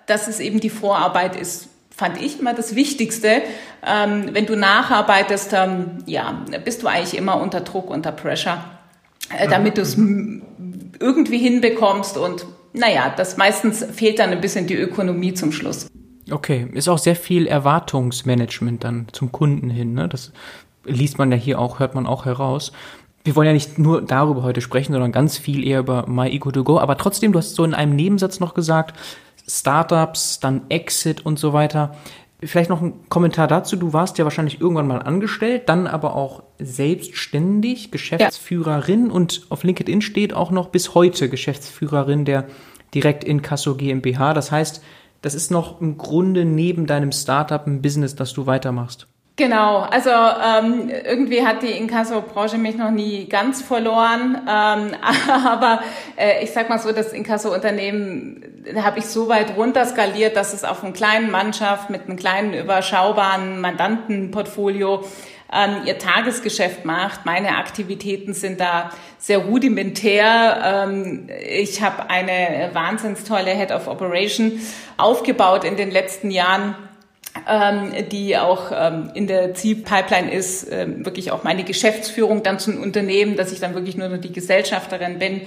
dass 0.10 0.28
es 0.28 0.40
eben 0.40 0.60
die 0.60 0.70
Vorarbeit 0.70 1.36
ist, 1.36 1.69
fand 2.00 2.22
ich 2.22 2.39
immer 2.39 2.53
das 2.53 2.75
Wichtigste. 2.75 3.41
Ähm, 3.86 4.29
wenn 4.32 4.46
du 4.46 4.56
nacharbeitest, 4.56 5.51
ähm, 5.53 5.98
ja, 6.06 6.46
bist 6.63 6.82
du 6.82 6.88
eigentlich 6.88 7.18
immer 7.18 7.41
unter 7.41 7.60
Druck, 7.60 7.89
unter 7.89 8.13
Pressure, 8.13 8.63
äh, 9.38 9.50
damit 9.50 9.77
du 9.77 9.82
es 9.82 9.98
irgendwie 9.98 11.38
hinbekommst 11.38 12.18
und 12.18 12.46
naja, 12.72 13.13
das 13.15 13.36
meistens 13.36 13.84
fehlt 13.84 14.20
dann 14.20 14.29
ein 14.29 14.39
bisschen 14.39 14.65
die 14.65 14.75
Ökonomie 14.75 15.34
zum 15.34 15.51
Schluss. 15.51 15.88
Okay, 16.32 16.68
ist 16.74 16.88
auch 16.88 17.00
sehr 17.00 17.15
viel 17.15 17.48
Erwartungsmanagement 17.48 18.84
dann 18.84 19.08
zum 19.12 19.32
Kunden 19.32 19.70
hin. 19.70 19.94
Ne? 19.94 20.08
Das 20.08 20.32
liest 20.86 21.18
man 21.18 21.32
ja 21.32 21.38
hier 21.38 21.60
auch, 21.60 21.79
hört 21.79 21.96
man 21.96 22.06
auch 22.06 22.25
heraus. 22.25 22.72
Wir 23.25 23.36
wollen 23.36 23.48
ja 23.48 23.53
nicht 23.53 23.77
nur 23.77 24.01
darüber 24.01 24.44
heute 24.44 24.62
sprechen, 24.62 24.94
sondern 24.94 25.12
ganz 25.12 25.38
viel 25.38 25.68
eher 25.68 25.79
über 25.79 26.06
MyEco2Go. 26.08 26.79
Aber 26.79 26.98
trotzdem, 26.98 27.34
du 27.34 27.39
hast 27.39 27.56
so 27.56 27.65
in 27.65 27.74
einem 27.74 27.96
Nebensatz 27.96 28.39
noch 28.39 28.53
gesagt, 28.53 28.96
Startups, 29.50 30.39
dann 30.39 30.70
Exit 30.70 31.25
und 31.25 31.39
so 31.39 31.53
weiter. 31.53 31.96
Vielleicht 32.41 32.70
noch 32.70 32.82
ein 32.82 33.10
Kommentar 33.10 33.48
dazu. 33.48 33.75
Du 33.75 33.91
warst 33.91 34.18
ja 34.18 34.24
wahrscheinlich 34.24 34.62
irgendwann 34.62 34.88
mal 34.88 35.01
angestellt, 35.01 35.68
dann 35.68 35.88
aber 35.88 36.15
auch 36.15 36.44
selbstständig, 36.58 37.91
Geschäftsführerin 37.91 39.08
ja. 39.08 39.12
und 39.12 39.48
auf 39.50 39.63
LinkedIn 39.63 40.01
steht 40.01 40.34
auch 40.34 40.51
noch 40.51 40.70
bis 40.70 40.96
heute 40.96 41.27
Geschäftsführerin 41.27 42.24
der 42.24 42.46
Direkt 42.94 43.24
Inkasso 43.24 43.75
GmbH. 43.75 44.34
Das 44.34 44.51
heißt, 44.51 44.82
das 45.22 45.36
ist 45.36 45.51
noch 45.51 45.82
im 45.82 45.98
Grunde 45.98 46.46
neben 46.46 46.86
deinem 46.86 47.12
Startup 47.12 47.65
ein 47.68 47.82
Business, 47.82 48.15
das 48.15 48.34
du 48.34 48.46
weitermachst. 48.46 49.08
Genau, 49.39 49.77
also 49.89 50.10
ähm, 50.10 50.89
irgendwie 50.89 51.48
hat 51.48 51.63
die 51.63 51.72
Inkasso-Branche 51.72 52.58
mich 52.58 52.75
noch 52.75 52.91
nie 52.91 53.25
ganz 53.29 53.62
verloren, 53.62 54.36
ähm, 54.36 54.91
aber 55.46 55.79
äh, 56.17 56.43
ich 56.43 56.51
sag 56.51 56.67
mal 56.67 56.77
so, 56.77 56.91
das 56.91 57.13
Inkasso-Unternehmen 57.13 58.43
habe 58.75 59.00
ich 59.00 59.05
so 59.05 59.29
weit 59.29 59.55
runter 59.55 59.86
skaliert, 59.86 60.36
dass 60.36 60.53
es 60.53 60.65
auf 60.65 60.84
einer 60.84 60.91
kleinen 60.91 61.31
Mannschaft 61.31 61.89
mit 61.89 62.01
einem 62.01 62.17
kleinen 62.17 62.53
überschaubaren 62.53 63.62
Mandantenportfolio 63.62 65.05
ähm, 65.53 65.84
ihr 65.86 65.98
Tagesgeschäft 65.98 66.84
macht. 66.84 67.25
Meine 67.25 67.55
Aktivitäten 67.60 68.34
sind 68.34 68.60
da 68.60 68.89
sehr 69.19 69.38
rudimentär. 69.38 70.86
Ähm, 70.89 71.29
ich 71.48 71.81
habe 71.81 72.10
eine 72.10 72.72
wahnsinns 72.74 73.24
tolle 73.24 73.51
Head 73.51 73.72
of 73.72 73.88
Operation 73.88 74.60
aufgebaut 74.98 75.63
in 75.63 75.77
den 75.77 75.91
letzten 75.91 76.29
Jahren 76.29 76.75
die 78.12 78.38
auch 78.38 78.72
ähm, 78.74 79.12
in 79.13 79.27
der 79.27 79.53
Zielpipeline 79.53 80.31
ist, 80.31 80.67
ähm, 80.72 81.05
wirklich 81.05 81.31
auch 81.31 81.43
meine 81.43 81.63
Geschäftsführung 81.63 82.43
dann 82.43 82.60
zum 82.60 82.81
Unternehmen, 82.81 83.36
dass 83.36 83.51
ich 83.51 83.60
dann 83.60 83.74
wirklich 83.74 83.98
nur 83.98 84.10
noch 84.10 84.17
die 84.17 84.31
Gesellschafterin 84.31 85.19
bin. 85.19 85.41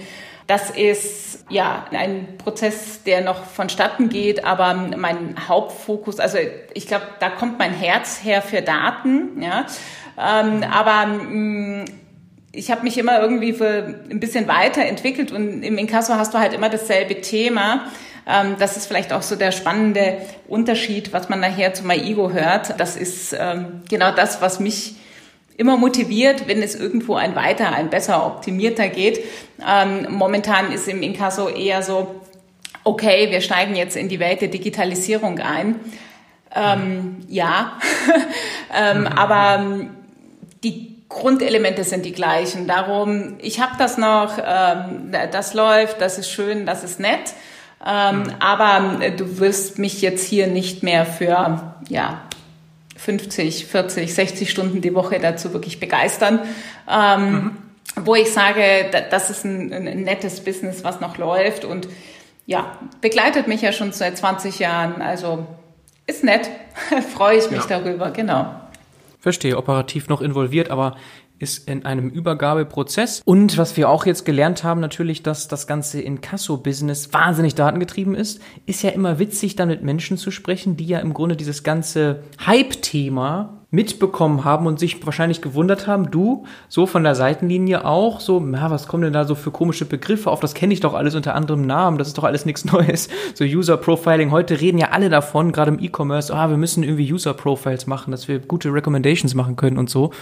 Das 0.46 0.70
ist 0.70 1.44
ja 1.48 1.86
ein 1.92 2.36
Prozess, 2.38 3.04
der 3.04 3.22
noch 3.22 3.44
vonstatten 3.44 4.08
geht, 4.08 4.44
aber 4.44 4.74
mein 4.96 5.36
Hauptfokus, 5.48 6.18
also 6.18 6.38
ich 6.74 6.86
glaube, 6.86 7.06
da 7.20 7.30
kommt 7.30 7.58
mein 7.58 7.72
Herz 7.72 8.20
her 8.22 8.42
für 8.42 8.62
Daten, 8.62 9.40
ja. 9.40 9.66
Ähm, 10.18 10.64
aber 10.70 11.06
mm, 11.06 11.84
ich 12.52 12.70
habe 12.70 12.82
mich 12.82 12.98
immer 12.98 13.20
irgendwie 13.20 13.52
für 13.52 14.02
ein 14.10 14.20
bisschen 14.20 14.46
weiterentwickelt 14.46 15.32
und 15.32 15.62
im 15.62 15.78
Inkasso 15.78 16.14
hast 16.14 16.34
du 16.34 16.38
halt 16.38 16.52
immer 16.52 16.68
dasselbe 16.68 17.20
Thema. 17.20 17.86
Ähm, 18.26 18.56
das 18.58 18.76
ist 18.76 18.86
vielleicht 18.86 19.12
auch 19.12 19.22
so 19.22 19.36
der 19.36 19.52
spannende 19.52 20.18
Unterschied, 20.48 21.12
was 21.12 21.28
man 21.28 21.40
nachher 21.40 21.74
zu 21.74 21.84
MyEgo 21.84 22.32
hört. 22.32 22.78
Das 22.78 22.96
ist 22.96 23.34
ähm, 23.38 23.82
genau 23.88 24.12
das, 24.12 24.40
was 24.40 24.60
mich 24.60 24.96
immer 25.56 25.76
motiviert, 25.76 26.48
wenn 26.48 26.62
es 26.62 26.74
irgendwo 26.74 27.14
ein 27.14 27.36
weiter, 27.36 27.72
ein 27.72 27.90
besser 27.90 28.26
optimierter 28.26 28.88
geht. 28.88 29.20
Ähm, 29.66 30.06
momentan 30.10 30.72
ist 30.72 30.88
im 30.88 31.02
Inkasso 31.02 31.48
eher 31.48 31.82
so, 31.82 32.22
okay, 32.84 33.30
wir 33.30 33.40
steigen 33.40 33.74
jetzt 33.74 33.96
in 33.96 34.08
die 34.08 34.20
Welt 34.20 34.40
der 34.40 34.48
Digitalisierung 34.48 35.38
ein. 35.38 35.80
Ähm, 36.54 37.24
ja, 37.28 37.78
ähm, 38.74 39.00
mhm. 39.00 39.06
aber 39.06 39.64
die 40.62 40.96
Grundelemente 41.08 41.84
sind 41.84 42.04
die 42.04 42.12
gleichen. 42.12 42.66
Darum, 42.66 43.36
ich 43.40 43.60
habe 43.60 43.72
das 43.78 43.98
noch, 43.98 44.38
ähm, 44.44 45.12
das 45.30 45.54
läuft, 45.54 46.00
das 46.00 46.18
ist 46.18 46.30
schön, 46.30 46.66
das 46.66 46.84
ist 46.84 47.00
nett. 47.00 47.34
Ähm, 47.84 48.20
mhm. 48.20 48.34
Aber 48.38 49.02
äh, 49.02 49.10
du 49.12 49.38
wirst 49.38 49.78
mich 49.78 50.02
jetzt 50.02 50.26
hier 50.26 50.46
nicht 50.46 50.82
mehr 50.82 51.04
für 51.04 51.74
ja, 51.88 52.22
50, 52.96 53.66
40, 53.66 54.14
60 54.14 54.50
Stunden 54.50 54.80
die 54.80 54.94
Woche 54.94 55.18
dazu 55.18 55.52
wirklich 55.52 55.80
begeistern. 55.80 56.40
Ähm, 56.88 57.32
mhm. 57.32 57.56
Wo 57.96 58.14
ich 58.14 58.32
sage, 58.32 58.62
das 59.10 59.28
ist 59.28 59.44
ein, 59.44 59.72
ein 59.72 60.02
nettes 60.02 60.42
Business, 60.42 60.82
was 60.82 61.00
noch 61.00 61.18
läuft 61.18 61.64
und 61.64 61.88
ja, 62.46 62.78
begleitet 63.00 63.48
mich 63.48 63.60
ja 63.60 63.72
schon 63.72 63.92
seit 63.92 64.16
20 64.16 64.58
Jahren. 64.58 65.02
Also 65.02 65.46
ist 66.06 66.24
nett, 66.24 66.48
freue 67.14 67.38
ich 67.38 67.50
mich 67.50 67.68
ja. 67.68 67.78
darüber, 67.78 68.10
genau. 68.10 68.54
Verstehe, 69.20 69.56
operativ 69.56 70.08
noch 70.08 70.20
involviert, 70.20 70.70
aber 70.70 70.96
ist 71.42 71.68
in 71.68 71.84
einem 71.84 72.08
Übergabeprozess. 72.08 73.20
Und 73.24 73.58
was 73.58 73.76
wir 73.76 73.90
auch 73.90 74.06
jetzt 74.06 74.24
gelernt 74.24 74.62
haben, 74.62 74.80
natürlich, 74.80 75.22
dass 75.22 75.48
das 75.48 75.66
ganze 75.66 76.00
Inkasso-Business 76.00 77.12
wahnsinnig 77.12 77.54
datengetrieben 77.56 78.14
ist, 78.14 78.40
ist 78.64 78.82
ja 78.82 78.90
immer 78.90 79.18
witzig, 79.18 79.56
dann 79.56 79.68
mit 79.68 79.82
Menschen 79.82 80.16
zu 80.16 80.30
sprechen, 80.30 80.76
die 80.76 80.86
ja 80.86 81.00
im 81.00 81.12
Grunde 81.12 81.36
dieses 81.36 81.64
ganze 81.64 82.22
Hype-Thema 82.46 83.61
mitbekommen 83.72 84.44
haben 84.44 84.66
und 84.66 84.78
sich 84.78 85.04
wahrscheinlich 85.04 85.40
gewundert 85.40 85.86
haben, 85.86 86.10
du, 86.10 86.44
so 86.68 86.86
von 86.86 87.04
der 87.04 87.14
Seitenlinie 87.14 87.86
auch, 87.86 88.20
so, 88.20 88.38
na, 88.38 88.70
was 88.70 88.86
kommen 88.86 89.02
denn 89.02 89.14
da 89.14 89.24
so 89.24 89.34
für 89.34 89.50
komische 89.50 89.86
Begriffe 89.86 90.30
auf? 90.30 90.40
Das 90.40 90.52
kenne 90.52 90.74
ich 90.74 90.80
doch 90.80 90.92
alles 90.92 91.14
unter 91.14 91.34
anderem 91.34 91.66
Namen, 91.66 91.96
das 91.96 92.08
ist 92.08 92.18
doch 92.18 92.24
alles 92.24 92.44
nichts 92.44 92.64
Neues. 92.72 93.08
So 93.34 93.44
User 93.44 93.78
Profiling, 93.78 94.30
heute 94.30 94.60
reden 94.60 94.76
ja 94.76 94.90
alle 94.90 95.08
davon, 95.08 95.52
gerade 95.52 95.70
im 95.70 95.82
E-Commerce, 95.82 96.34
ah, 96.34 96.50
wir 96.50 96.58
müssen 96.58 96.82
irgendwie 96.82 97.10
User 97.10 97.32
Profiles 97.32 97.86
machen, 97.86 98.10
dass 98.10 98.28
wir 98.28 98.40
gute 98.40 98.70
Recommendations 98.72 99.34
machen 99.34 99.56
können 99.56 99.78
und 99.78 99.88
so. 99.88 100.12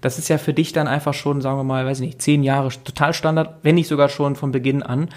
Das 0.00 0.18
ist 0.18 0.28
ja 0.28 0.36
für 0.36 0.52
dich 0.52 0.72
dann 0.72 0.88
einfach 0.88 1.14
schon, 1.14 1.40
sagen 1.40 1.58
wir 1.58 1.64
mal, 1.64 1.86
weiß 1.86 2.00
ich 2.00 2.06
nicht, 2.06 2.22
zehn 2.22 2.42
Jahre 2.42 2.70
total 2.82 3.14
Standard, 3.14 3.60
wenn 3.62 3.76
nicht 3.76 3.88
sogar 3.88 4.08
schon 4.08 4.34
von 4.34 4.50
Beginn 4.50 4.82
an. 4.82 5.10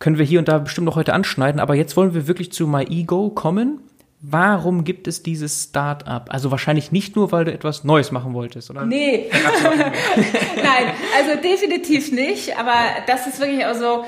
Können 0.00 0.18
wir 0.18 0.26
hier 0.26 0.38
und 0.38 0.48
da 0.48 0.58
bestimmt 0.58 0.84
noch 0.84 0.96
heute 0.96 1.14
anschneiden, 1.14 1.62
aber 1.62 1.74
jetzt 1.74 1.96
wollen 1.96 2.12
wir 2.12 2.28
wirklich 2.28 2.52
zu 2.52 2.66
MyEgo 2.66 3.30
kommen 3.30 3.80
Warum 4.22 4.84
gibt 4.84 5.08
es 5.08 5.22
dieses 5.22 5.64
Start-up? 5.64 6.28
Also 6.30 6.50
wahrscheinlich 6.50 6.92
nicht 6.92 7.16
nur, 7.16 7.32
weil 7.32 7.46
du 7.46 7.52
etwas 7.52 7.84
Neues 7.84 8.12
machen 8.12 8.34
wolltest, 8.34 8.70
oder? 8.70 8.84
Nee. 8.84 9.30
Nein, 10.56 10.94
also 11.16 11.40
definitiv 11.40 12.12
nicht. 12.12 12.58
Aber 12.58 12.74
das 13.06 13.26
ist 13.26 13.40
wirklich 13.40 13.64
auch 13.64 13.74
so, 13.74 14.04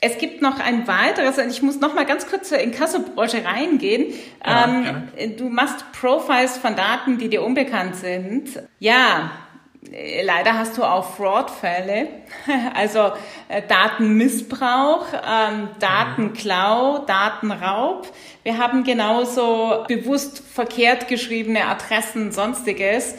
es 0.00 0.18
gibt 0.18 0.42
noch 0.42 0.60
ein 0.60 0.86
weiteres, 0.86 1.38
und 1.38 1.50
ich 1.50 1.62
muss 1.62 1.80
noch 1.80 1.94
mal 1.94 2.04
ganz 2.04 2.28
kurz 2.28 2.48
zur 2.50 2.58
Inkasso-Branche 2.58 3.44
reingehen. 3.44 4.12
Ja, 4.44 4.84
ähm, 5.16 5.36
du 5.36 5.48
machst 5.48 5.84
Profiles 5.92 6.58
von 6.58 6.76
Daten, 6.76 7.18
die 7.18 7.28
dir 7.28 7.42
unbekannt 7.42 7.96
sind. 7.96 8.50
Ja, 8.78 9.30
Leider 9.90 10.58
hast 10.58 10.78
du 10.78 10.84
auch 10.84 11.16
Fraud-Fälle, 11.16 12.08
also 12.74 13.12
äh, 13.48 13.62
Datenmissbrauch, 13.66 15.06
ähm, 15.12 15.68
Datenklau, 15.78 16.98
Datenraub. 17.06 18.10
Wir 18.42 18.58
haben 18.58 18.84
genauso 18.84 19.84
bewusst 19.86 20.42
verkehrt 20.52 21.08
geschriebene 21.08 21.66
Adressen, 21.66 22.32
sonstiges. 22.32 23.14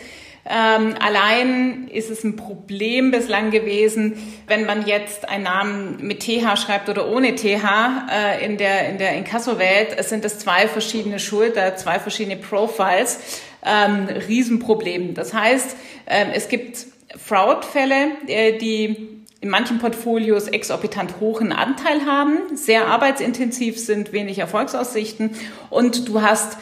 Ähm, 0.49 0.95
allein 0.99 1.89
ist 1.89 2.09
es 2.09 2.23
ein 2.23 2.37
Problem 2.37 3.11
bislang 3.11 3.51
gewesen, 3.51 4.41
wenn 4.47 4.65
man 4.65 4.87
jetzt 4.87 5.27
einen 5.27 5.43
Namen 5.43 5.97
mit 5.99 6.21
TH 6.21 6.57
schreibt 6.57 6.87
oder 6.87 7.09
ohne 7.09 7.35
TH 7.35 8.07
äh, 8.09 8.45
in 8.45 8.57
der, 8.57 8.89
in 8.89 8.97
der 8.97 9.13
Inkasso-Welt. 9.15 9.89
Es 9.97 10.09
sind 10.09 10.23
es 10.23 10.39
zwei 10.39 10.67
verschiedene 10.67 11.19
Schulter, 11.19 11.75
zwei 11.75 11.99
verschiedene 11.99 12.37
Profiles. 12.37 13.41
Ähm, 13.67 14.07
Riesenproblem. 14.07 15.13
Das 15.13 15.33
heißt, 15.33 15.75
äh, 16.05 16.27
es 16.33 16.47
gibt 16.47 16.85
Fraud-Fälle, 17.17 18.11
äh, 18.27 18.57
die 18.57 19.25
in 19.41 19.49
manchen 19.49 19.79
Portfolios 19.79 20.47
exorbitant 20.47 21.19
hohen 21.19 21.51
Anteil 21.51 22.05
haben, 22.05 22.55
sehr 22.55 22.87
arbeitsintensiv 22.87 23.77
sind, 23.77 24.13
wenig 24.13 24.39
Erfolgsaussichten 24.39 25.31
und 25.69 26.07
du 26.07 26.21
hast 26.21 26.57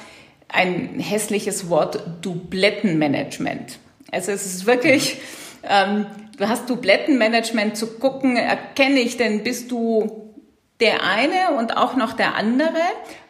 ein 0.49 0.99
hässliches 0.99 1.69
Wort 1.69 2.03
Dublettenmanagement. 2.21 3.79
Also 4.11 4.31
es 4.31 4.45
ist 4.45 4.65
wirklich, 4.65 5.17
ähm, 5.63 6.05
du 6.37 6.47
hast 6.47 6.69
Dublettenmanagement 6.69 7.77
zu 7.77 7.87
gucken, 7.97 8.37
erkenne 8.37 8.99
ich 8.99 9.17
denn, 9.17 9.43
bist 9.43 9.71
du 9.71 10.33
der 10.79 11.03
eine 11.03 11.57
und 11.57 11.77
auch 11.77 11.95
noch 11.95 12.13
der 12.13 12.35
andere? 12.35 12.81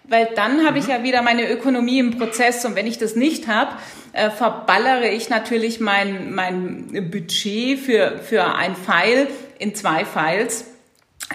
Weil 0.08 0.30
dann 0.36 0.66
habe 0.66 0.78
ich 0.78 0.86
mhm. 0.86 0.92
ja 0.92 1.04
wieder 1.04 1.22
meine 1.22 1.50
Ökonomie 1.50 2.00
im 2.00 2.18
Prozess 2.18 2.64
und 2.66 2.76
wenn 2.76 2.88
ich 2.88 2.98
das 2.98 3.16
nicht 3.16 3.48
habe, 3.48 3.72
äh, 4.14 4.30
verballere 4.30 5.10
ich 5.10 5.30
natürlich 5.30 5.80
mein, 5.80 6.34
mein 6.34 7.10
Budget 7.12 7.80
für, 7.80 8.20
für 8.20 8.56
ein 8.56 8.76
File 8.76 9.28
in 9.60 9.76
zwei 9.76 10.06
Files, 10.06 10.66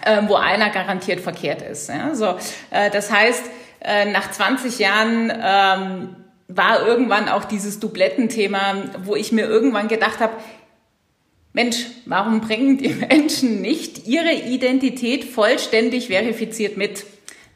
äh, 0.05 0.23
wo 0.27 0.37
einer 0.37 0.71
garantiert 0.71 1.21
verkehrt 1.21 1.63
ist. 1.63 1.89
Ja? 1.89 2.15
So, 2.15 2.37
äh, 2.71 2.91
das 2.91 3.13
heißt, 3.13 3.43
äh, 3.81 4.11
nach 4.11 4.31
20 4.31 4.79
Jahren 4.79 5.31
ähm, 5.31 6.17
war 6.49 6.87
irgendwann 6.87 7.29
auch 7.29 7.45
dieses 7.45 7.81
Dublettenthema, 7.81 8.75
wo 9.05 9.17
ich 9.17 9.33
mir 9.33 9.47
irgendwann 9.47 9.89
gedacht 9.89 10.21
habe, 10.21 10.35
Mensch, 11.53 11.87
warum 12.07 12.41
bringen 12.41 12.79
die 12.79 12.89
Menschen 13.11 13.61
nicht 13.61 14.07
ihre 14.07 14.33
Identität 14.33 15.25
vollständig 15.25 16.09
verifiziert 16.09 16.77
mit? 16.77 17.05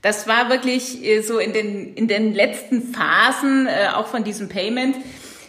Das 0.05 0.29
war 0.29 0.51
wirklich 0.51 1.03
äh, 1.03 1.23
so 1.23 1.39
in 1.39 1.55
den, 1.55 1.95
in 1.95 2.09
den 2.09 2.35
letzten 2.35 2.83
Phasen 2.93 3.67
äh, 3.67 3.89
auch 3.95 4.07
von 4.07 4.23
diesem 4.23 4.51
Payment 4.51 4.97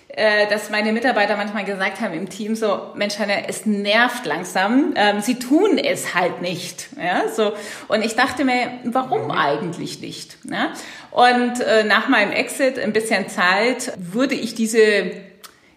äh, 0.08 0.48
dass 0.48 0.70
meine 0.70 0.94
Mitarbeiter 0.94 1.36
manchmal 1.36 1.66
gesagt 1.66 2.00
haben 2.00 2.14
im 2.14 2.30
Team 2.30 2.56
so, 2.56 2.94
Mensch, 2.96 3.20
Hanna, 3.20 3.34
es 3.50 3.66
nervt 3.66 4.26
langsam, 4.26 4.94
ähm, 4.96 5.20
sie 5.20 5.36
tun 5.36 5.78
es 5.78 6.16
halt 6.16 6.42
nicht. 6.42 6.88
Ja, 6.98 7.28
so. 7.28 7.52
Und 7.90 8.02
ich 8.02 8.16
dachte 8.16 8.46
mir, 8.46 8.80
warum 8.86 9.30
eigentlich 9.30 10.00
nicht? 10.00 10.38
Ja? 10.46 10.72
Und 11.12 11.56
nach 11.88 12.08
meinem 12.08 12.32
Exit, 12.32 12.80
ein 12.80 12.94
bisschen 12.94 13.28
Zeit, 13.28 13.92
wurde 13.98 14.36
ich 14.36 14.56
diese, 14.56 15.12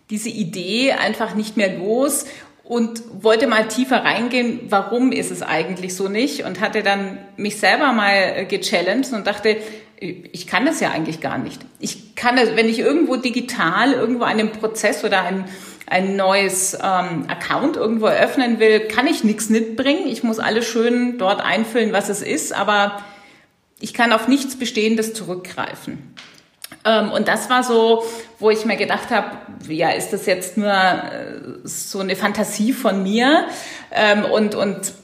diese 0.08 0.28
Idee 0.28 0.92
einfach 0.92 1.34
nicht 1.34 1.56
mehr 1.56 1.76
los 1.76 2.24
und 2.68 3.00
wollte 3.22 3.46
mal 3.46 3.66
tiefer 3.66 4.04
reingehen, 4.04 4.60
warum 4.68 5.10
ist 5.10 5.30
es 5.30 5.40
eigentlich 5.40 5.96
so 5.96 6.08
nicht 6.08 6.44
und 6.44 6.60
hatte 6.60 6.82
dann 6.82 7.16
mich 7.38 7.58
selber 7.58 7.94
mal 7.94 8.12
äh, 8.12 8.44
gechallenged 8.44 9.14
und 9.14 9.26
dachte, 9.26 9.56
ich 10.00 10.46
kann 10.46 10.66
das 10.66 10.78
ja 10.80 10.90
eigentlich 10.90 11.22
gar 11.22 11.38
nicht. 11.38 11.62
Ich 11.80 12.14
kann 12.14 12.36
das, 12.36 12.56
wenn 12.56 12.68
ich 12.68 12.78
irgendwo 12.78 13.16
digital 13.16 13.94
irgendwo 13.94 14.24
einen 14.24 14.52
Prozess 14.52 15.02
oder 15.02 15.22
ein, 15.22 15.46
ein 15.86 16.14
neues 16.16 16.74
ähm, 16.74 17.24
Account 17.28 17.76
irgendwo 17.78 18.04
eröffnen 18.04 18.60
will, 18.60 18.80
kann 18.80 19.06
ich 19.06 19.24
nichts 19.24 19.48
mitbringen. 19.48 20.06
Ich 20.06 20.22
muss 20.22 20.38
alles 20.38 20.66
schön 20.66 21.16
dort 21.16 21.40
einfüllen, 21.40 21.94
was 21.94 22.10
es 22.10 22.20
ist, 22.20 22.52
aber 22.52 23.02
ich 23.80 23.94
kann 23.94 24.12
auf 24.12 24.28
nichts 24.28 24.58
Bestehendes 24.58 25.14
zurückgreifen. 25.14 26.14
Ähm, 26.88 27.12
und 27.12 27.28
das 27.28 27.50
war 27.50 27.62
so, 27.62 28.04
wo 28.38 28.50
ich 28.50 28.64
mir 28.64 28.76
gedacht 28.76 29.10
habe, 29.10 29.36
ja, 29.68 29.90
ist 29.90 30.12
das 30.12 30.26
jetzt 30.26 30.56
nur 30.56 30.72
äh, 30.72 31.40
so 31.64 31.98
eine 32.00 32.16
Fantasie 32.16 32.72
von 32.72 33.02
mir? 33.02 33.46
Ähm, 33.92 34.24
und, 34.24 34.54
und 34.54 34.94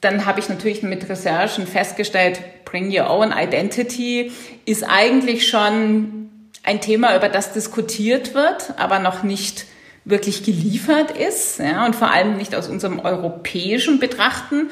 dann 0.00 0.24
habe 0.26 0.40
ich 0.40 0.48
natürlich 0.48 0.82
mit 0.82 1.08
Recherchen 1.08 1.66
festgestellt, 1.66 2.40
Bring 2.64 2.90
Your 2.96 3.10
Own 3.10 3.32
Identity 3.36 4.32
ist 4.64 4.84
eigentlich 4.84 5.46
schon 5.48 6.30
ein 6.62 6.80
Thema, 6.80 7.14
über 7.16 7.28
das 7.28 7.52
diskutiert 7.52 8.34
wird, 8.34 8.74
aber 8.78 8.98
noch 8.98 9.22
nicht 9.22 9.66
wirklich 10.06 10.44
geliefert 10.44 11.10
ist 11.10 11.58
ja, 11.58 11.84
und 11.84 11.96
vor 11.96 12.10
allem 12.10 12.36
nicht 12.36 12.54
aus 12.54 12.68
unserem 12.68 13.00
europäischen 13.00 13.98
Betrachten. 13.98 14.70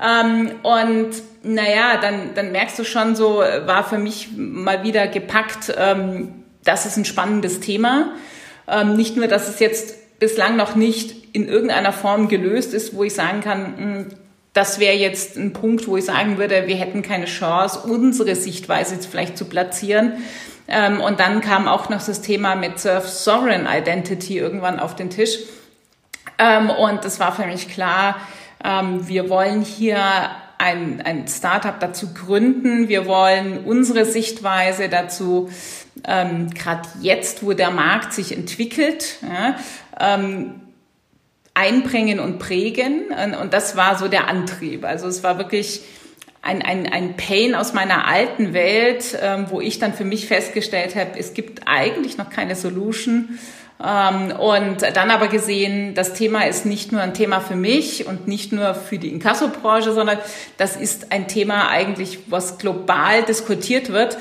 Ähm, 0.00 0.52
und 0.62 1.10
naja, 1.42 1.98
dann, 2.00 2.34
dann 2.34 2.52
merkst 2.52 2.78
du 2.78 2.84
schon 2.84 3.16
so, 3.16 3.38
war 3.38 3.84
für 3.84 3.98
mich 3.98 4.30
mal 4.36 4.82
wieder 4.82 5.06
gepackt, 5.06 5.72
ähm, 5.76 6.44
das 6.64 6.86
ist 6.86 6.96
ein 6.96 7.04
spannendes 7.04 7.60
Thema. 7.60 8.12
Ähm, 8.68 8.96
nicht 8.96 9.16
nur, 9.16 9.26
dass 9.26 9.48
es 9.48 9.58
jetzt 9.58 10.18
bislang 10.20 10.56
noch 10.56 10.76
nicht 10.76 11.34
in 11.34 11.48
irgendeiner 11.48 11.92
Form 11.92 12.28
gelöst 12.28 12.74
ist, 12.74 12.94
wo 12.94 13.04
ich 13.04 13.14
sagen 13.14 13.40
kann, 13.40 13.76
hm, 13.76 14.06
das 14.52 14.78
wäre 14.78 14.94
jetzt 14.96 15.36
ein 15.36 15.52
Punkt, 15.52 15.88
wo 15.88 15.96
ich 15.96 16.04
sagen 16.04 16.36
würde, 16.38 16.66
wir 16.66 16.76
hätten 16.76 17.02
keine 17.02 17.24
Chance, 17.24 17.80
unsere 17.80 18.36
Sichtweise 18.36 18.94
jetzt 18.94 19.06
vielleicht 19.06 19.38
zu 19.38 19.46
platzieren. 19.46 20.12
Ähm, 20.68 21.00
und 21.00 21.20
dann 21.20 21.40
kam 21.40 21.66
auch 21.68 21.88
noch 21.88 22.04
das 22.04 22.20
Thema 22.20 22.54
mit 22.54 22.78
Surf 22.78 23.08
Sovereign 23.08 23.66
Identity 23.66 24.38
irgendwann 24.38 24.78
auf 24.78 24.94
den 24.94 25.10
Tisch. 25.10 25.38
Ähm, 26.38 26.70
und 26.70 27.04
es 27.04 27.18
war 27.18 27.34
für 27.34 27.46
mich 27.46 27.68
klar, 27.68 28.16
ähm, 28.62 29.08
wir 29.08 29.28
wollen 29.28 29.62
hier 29.62 29.98
ein, 30.62 31.00
ein 31.00 31.26
Startup 31.26 31.78
dazu 31.80 32.14
gründen. 32.14 32.88
Wir 32.88 33.06
wollen 33.06 33.64
unsere 33.64 34.04
Sichtweise 34.04 34.88
dazu, 34.88 35.50
ähm, 36.06 36.50
gerade 36.50 36.88
jetzt, 37.00 37.44
wo 37.44 37.52
der 37.52 37.72
Markt 37.72 38.12
sich 38.12 38.36
entwickelt, 38.36 39.18
ja, 39.22 39.56
ähm, 39.98 40.60
einbringen 41.54 42.20
und 42.20 42.38
prägen. 42.38 43.08
Und 43.40 43.52
das 43.52 43.76
war 43.76 43.98
so 43.98 44.08
der 44.08 44.28
Antrieb. 44.28 44.84
Also 44.84 45.06
es 45.06 45.22
war 45.22 45.36
wirklich 45.36 45.82
ein, 46.40 46.62
ein, 46.62 46.90
ein 46.90 47.16
Pain 47.16 47.54
aus 47.54 47.74
meiner 47.74 48.06
alten 48.06 48.54
Welt, 48.54 49.18
ähm, 49.20 49.46
wo 49.50 49.60
ich 49.60 49.78
dann 49.78 49.92
für 49.92 50.04
mich 50.04 50.26
festgestellt 50.28 50.96
habe, 50.96 51.18
es 51.18 51.34
gibt 51.34 51.62
eigentlich 51.66 52.16
noch 52.16 52.30
keine 52.30 52.56
Solution. 52.56 53.38
Ähm, 53.84 54.32
und 54.36 54.82
dann 54.82 55.10
aber 55.10 55.28
gesehen, 55.28 55.94
das 55.94 56.12
Thema 56.12 56.46
ist 56.46 56.66
nicht 56.66 56.92
nur 56.92 57.00
ein 57.00 57.14
Thema 57.14 57.40
für 57.40 57.56
mich 57.56 58.06
und 58.06 58.28
nicht 58.28 58.52
nur 58.52 58.74
für 58.74 58.98
die 58.98 59.08
Inkassobranche, 59.08 59.92
sondern 59.92 60.18
das 60.56 60.76
ist 60.76 61.10
ein 61.10 61.26
Thema 61.26 61.68
eigentlich, 61.68 62.20
was 62.28 62.58
global 62.58 63.22
diskutiert 63.24 63.92
wird. 63.92 64.18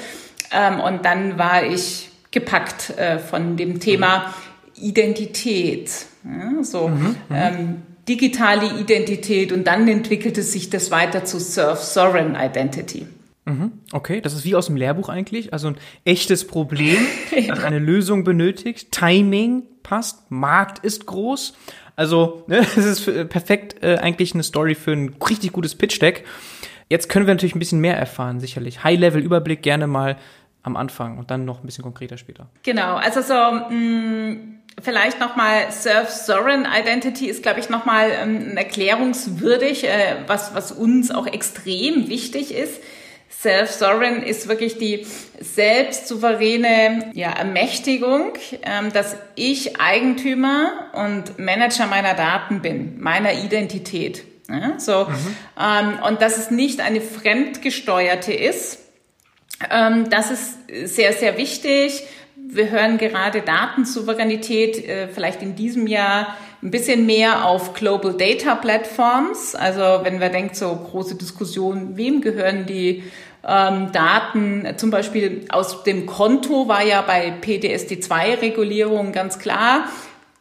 Ähm, 0.52 0.80
und 0.80 1.06
dann 1.06 1.38
war 1.38 1.64
ich 1.64 2.10
gepackt 2.32 2.92
äh, 2.98 3.20
von 3.20 3.58
dem 3.58 3.80
Thema 3.80 4.34
Identität. 4.76 5.92
Ja, 6.24 6.64
so 6.64 6.88
mhm, 6.88 7.16
mhm, 7.30 7.36
ähm, 7.36 7.82
digitale 8.08 8.80
Identität 8.80 9.52
und 9.52 9.66
dann 9.66 9.88
entwickelte 9.88 10.42
sich 10.42 10.70
das 10.70 10.92
weiter 10.92 11.24
zu 11.24 11.40
Surf-Sovereign 11.40 12.36
Identity. 12.36 13.06
Mhm, 13.46 13.72
okay, 13.92 14.22
das 14.22 14.34
ist 14.34 14.46
wie 14.46 14.56
aus 14.56 14.68
dem 14.68 14.76
Lehrbuch 14.76 15.10
eigentlich. 15.10 15.52
Also 15.52 15.70
ein 15.70 15.78
echtes 16.06 16.46
Problem, 16.46 16.98
das 17.48 17.64
eine 17.64 17.80
Lösung 17.80 18.24
benötigt. 18.24 18.92
Timing 18.92 19.64
passt, 19.84 20.30
Markt 20.30 20.84
ist 20.86 21.06
groß. 21.08 21.54
Also, 21.96 22.44
ne, 22.48 22.58
das 22.76 22.78
ist 22.78 23.30
perfekt 23.30 23.84
äh, 23.84 23.98
eigentlich 23.98 24.34
eine 24.34 24.44
Story 24.44 24.76
für 24.76 24.92
ein 24.92 25.16
richtig 25.28 25.52
gutes 25.54 25.76
Pitch-Deck. 25.76 26.26
Jetzt 26.90 27.10
können 27.10 27.26
wir 27.26 27.34
natürlich 27.34 27.56
ein 27.56 27.60
bisschen 27.60 27.80
mehr 27.80 27.98
erfahren, 27.98 28.40
sicherlich. 28.40 28.84
High-Level-Überblick 28.84 29.62
gerne 29.62 29.88
mal 29.88 30.18
am 30.64 30.76
Anfang 30.76 31.18
und 31.18 31.32
dann 31.32 31.46
noch 31.46 31.64
ein 31.64 31.66
bisschen 31.66 31.84
konkreter 31.84 32.18
später. 32.18 32.48
Genau, 32.64 32.96
also 32.96 33.22
so 33.22 33.34
mh, 33.34 33.70
mm, 33.70 34.60
vielleicht 34.82 35.20
nochmal 35.20 35.72
Self-Sovereign 35.72 36.68
Identity 36.72 37.28
ist, 37.28 37.44
glaube 37.44 37.60
ich, 37.60 37.70
nochmal 37.70 38.12
ähm, 38.22 38.58
erklärungswürdig, 38.58 39.86
äh, 39.86 40.18
was, 40.28 40.54
was 40.54 40.72
uns 40.72 41.12
auch 41.12 41.28
extrem 41.28 42.10
wichtig 42.10 42.54
ist. 42.54 42.82
Self-Sovereign 43.42 44.24
ist 44.24 44.48
wirklich 44.48 44.78
die 44.78 45.06
selbstsouveräne 45.40 47.12
ja, 47.14 47.32
Ermächtigung, 47.32 48.34
ähm, 48.64 48.94
dass 48.94 49.16
ich 49.36 49.80
Eigentümer 49.80 50.92
und 50.94 51.40
Manager 51.40 51.88
meiner 51.88 52.14
Daten 52.14 52.62
bin, 52.62 53.02
meiner 53.02 53.34
Identität. 53.34 54.24
Ja, 54.50 54.78
so. 54.78 55.06
Mhm. 55.06 55.36
Ähm, 55.60 56.00
und 56.08 56.22
dass 56.22 56.38
es 56.38 56.52
nicht 56.52 56.82
eine 56.82 57.02
fremdgesteuerte 57.02 58.34
ist. 58.34 58.80
Ähm, 59.70 60.10
das 60.10 60.30
ist 60.30 60.58
sehr, 60.96 61.14
sehr 61.14 61.38
wichtig 61.38 62.04
wir 62.54 62.70
hören 62.70 62.98
gerade 62.98 63.42
Datensouveränität 63.42 64.88
äh, 64.88 65.08
vielleicht 65.08 65.42
in 65.42 65.56
diesem 65.56 65.88
Jahr 65.88 66.36
ein 66.62 66.70
bisschen 66.70 67.06
mehr 67.06 67.46
auf 67.46 67.74
Global 67.74 68.14
Data 68.14 68.56
Platforms. 68.56 69.56
Also 69.56 70.04
wenn 70.04 70.20
wir 70.20 70.30
denken, 70.30 70.54
so 70.54 70.76
große 70.76 71.16
Diskussion, 71.16 71.96
wem 71.96 72.22
gehören 72.22 72.66
die 72.66 73.04
ähm, 73.48 73.92
Daten, 73.92 74.68
zum 74.78 74.92
Beispiel 74.92 75.46
aus 75.50 75.84
dem 75.84 76.06
Konto 76.06 76.68
war 76.68 76.84
ja 76.84 77.02
bei 77.02 77.34
PDSD2-Regulierung 77.42 79.12
ganz 79.12 79.40
klar, 79.40 79.86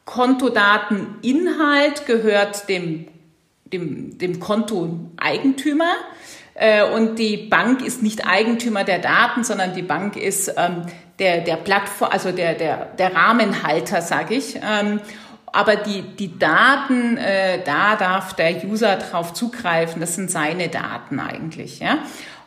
Kontodateninhalt 0.05 2.07
gehört 2.07 2.69
dem, 2.69 3.07
dem, 3.73 4.19
dem 4.19 4.41
Konto-Eigentümer. 4.41 5.93
Äh, 6.55 6.85
und 6.85 7.19
die 7.19 7.37
Bank 7.37 7.83
ist 7.83 8.03
nicht 8.03 8.27
Eigentümer 8.27 8.85
der 8.85 8.99
Daten, 8.99 9.45
sondern 9.45 9.73
die 9.73 9.83
Bank 9.83 10.17
ist 10.17 10.53
ähm, 10.57 10.83
der, 11.19 11.43
der 11.43 11.57
Plattform, 11.57 12.11
also 12.11 12.33
der, 12.33 12.55
der, 12.55 12.87
der 12.99 13.15
Rahmenhalter, 13.15 14.03
sage 14.03 14.35
ich. 14.35 14.57
Ähm, 14.57 15.01
aber 15.53 15.77
die, 15.77 16.03
die 16.03 16.39
Daten, 16.39 17.17
äh, 17.17 17.63
da 17.65 17.97
darf 17.97 18.35
der 18.35 18.65
User 18.65 18.97
drauf 18.97 19.33
zugreifen. 19.33 20.01
Das 20.01 20.15
sind 20.15 20.31
seine 20.31 20.69
Daten 20.69 21.19
eigentlich. 21.19 21.81
Ja? 21.81 21.99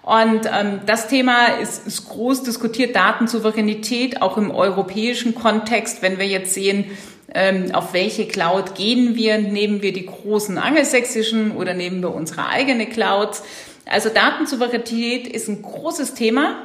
Und 0.03 0.41
ähm, 0.51 0.81
das 0.85 1.07
Thema 1.07 1.45
ist, 1.61 1.87
ist 1.87 2.09
groß 2.09 2.43
diskutiert, 2.43 2.95
Datensouveränität, 2.95 4.21
auch 4.21 4.37
im 4.37 4.51
europäischen 4.51 5.33
Kontext, 5.33 6.01
wenn 6.01 6.19
wir 6.19 6.27
jetzt 6.27 6.53
sehen, 6.53 6.91
ähm, 7.33 7.73
auf 7.73 7.93
welche 7.93 8.27
Cloud 8.27 8.75
gehen 8.75 9.15
wir, 9.15 9.37
nehmen 9.37 9.81
wir 9.81 9.93
die 9.93 10.05
großen 10.05 10.57
angelsächsischen 10.57 11.51
oder 11.51 11.73
nehmen 11.73 12.01
wir 12.01 12.13
unsere 12.13 12.47
eigene 12.47 12.85
Clouds. 12.85 13.43
Also 13.85 14.09
Datensouveränität 14.09 15.27
ist 15.27 15.47
ein 15.47 15.61
großes 15.61 16.13
Thema, 16.15 16.63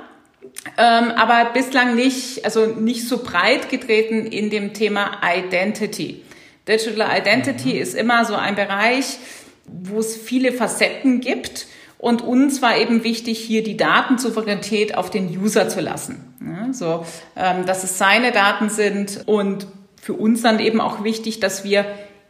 ähm, 0.77 1.13
aber 1.13 1.51
bislang 1.53 1.95
nicht, 1.95 2.45
also 2.45 2.67
nicht 2.67 3.09
so 3.09 3.19
breit 3.23 3.71
getreten 3.71 4.27
in 4.27 4.51
dem 4.51 4.75
Thema 4.75 5.21
Identity. 5.23 6.25
Digital 6.67 7.19
Identity 7.19 7.75
mhm. 7.75 7.81
ist 7.81 7.95
immer 7.95 8.25
so 8.25 8.35
ein 8.35 8.57
Bereich, 8.57 9.19
wo 9.65 10.01
es 10.01 10.17
viele 10.17 10.53
Facetten 10.53 11.21
gibt. 11.21 11.67
Und 11.99 12.23
uns 12.23 12.63
war 12.63 12.77
eben 12.77 13.03
wichtig, 13.03 13.39
hier 13.39 13.65
die 13.65 13.77
Datensouveränität 13.77 14.97
auf 14.97 15.11
den 15.11 15.29
User 15.29 15.69
zu 15.69 15.81
lassen. 15.81 16.35
So, 16.73 17.05
ähm, 17.37 17.67
dass 17.67 17.83
es 17.83 17.99
seine 17.99 18.31
Daten 18.31 18.71
sind 18.71 19.23
und 19.27 19.67
für 20.01 20.15
uns 20.15 20.43
dann 20.43 20.61
eben 20.61 20.81
auch 20.81 21.03
wichtig, 21.03 21.41
dass 21.41 21.65
wir 21.65 21.85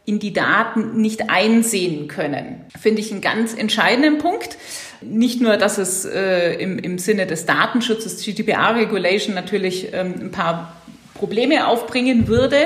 in 0.05 0.17
die 0.17 0.33
Daten 0.33 0.99
nicht 0.99 1.29
einsehen 1.29 2.07
können. 2.07 2.65
Finde 2.79 2.99
ich 2.99 3.11
einen 3.11 3.21
ganz 3.21 3.53
entscheidenden 3.53 4.17
Punkt. 4.17 4.57
Nicht 5.01 5.39
nur, 5.39 5.55
dass 5.57 5.77
es 5.77 6.03
äh, 6.03 6.53
im, 6.55 6.79
im 6.79 6.97
Sinne 6.97 7.27
des 7.27 7.45
Datenschutzes, 7.45 8.23
GDPR-Regulation 8.23 9.35
natürlich 9.35 9.93
ähm, 9.93 10.15
ein 10.19 10.31
paar 10.31 10.75
Probleme 11.13 11.67
aufbringen 11.67 12.27
würde, 12.27 12.57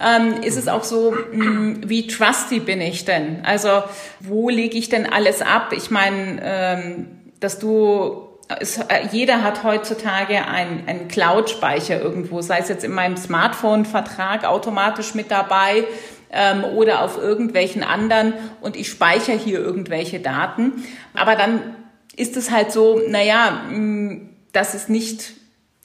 ähm, 0.00 0.42
ist 0.42 0.56
es 0.56 0.68
auch 0.68 0.84
so, 0.84 1.12
mh, 1.12 1.44
hm, 1.44 1.80
wie 1.88 2.06
trusty 2.06 2.60
bin 2.60 2.80
ich 2.80 3.04
denn? 3.04 3.44
Also 3.44 3.82
wo 4.20 4.48
lege 4.48 4.78
ich 4.78 4.88
denn 4.88 5.10
alles 5.10 5.42
ab? 5.42 5.72
Ich 5.76 5.90
meine, 5.90 6.40
ähm, 6.42 7.06
dass 7.40 7.58
du 7.58 8.28
es, 8.58 8.78
äh, 8.78 9.06
jeder 9.12 9.42
hat 9.42 9.62
heutzutage 9.62 10.46
einen, 10.46 11.08
Cloud-Speicher 11.08 12.00
irgendwo, 12.00 12.40
sei 12.40 12.58
es 12.58 12.68
jetzt 12.68 12.84
in 12.84 12.92
meinem 12.92 13.16
Smartphone-Vertrag 13.16 14.44
automatisch 14.44 15.14
mit 15.14 15.30
dabei 15.30 15.84
ähm, 16.32 16.64
oder 16.64 17.02
auf 17.02 17.18
irgendwelchen 17.18 17.82
anderen 17.82 18.34
und 18.60 18.76
ich 18.76 18.88
speichere 18.88 19.36
hier 19.36 19.60
irgendwelche 19.60 20.20
Daten. 20.20 20.84
Aber 21.14 21.36
dann 21.36 21.76
ist 22.16 22.36
es 22.36 22.50
halt 22.50 22.72
so, 22.72 23.00
naja, 23.06 23.62
mh, 23.68 23.74
hm, 23.74 24.26
das 24.52 24.74
ist 24.74 24.88
nicht 24.88 25.39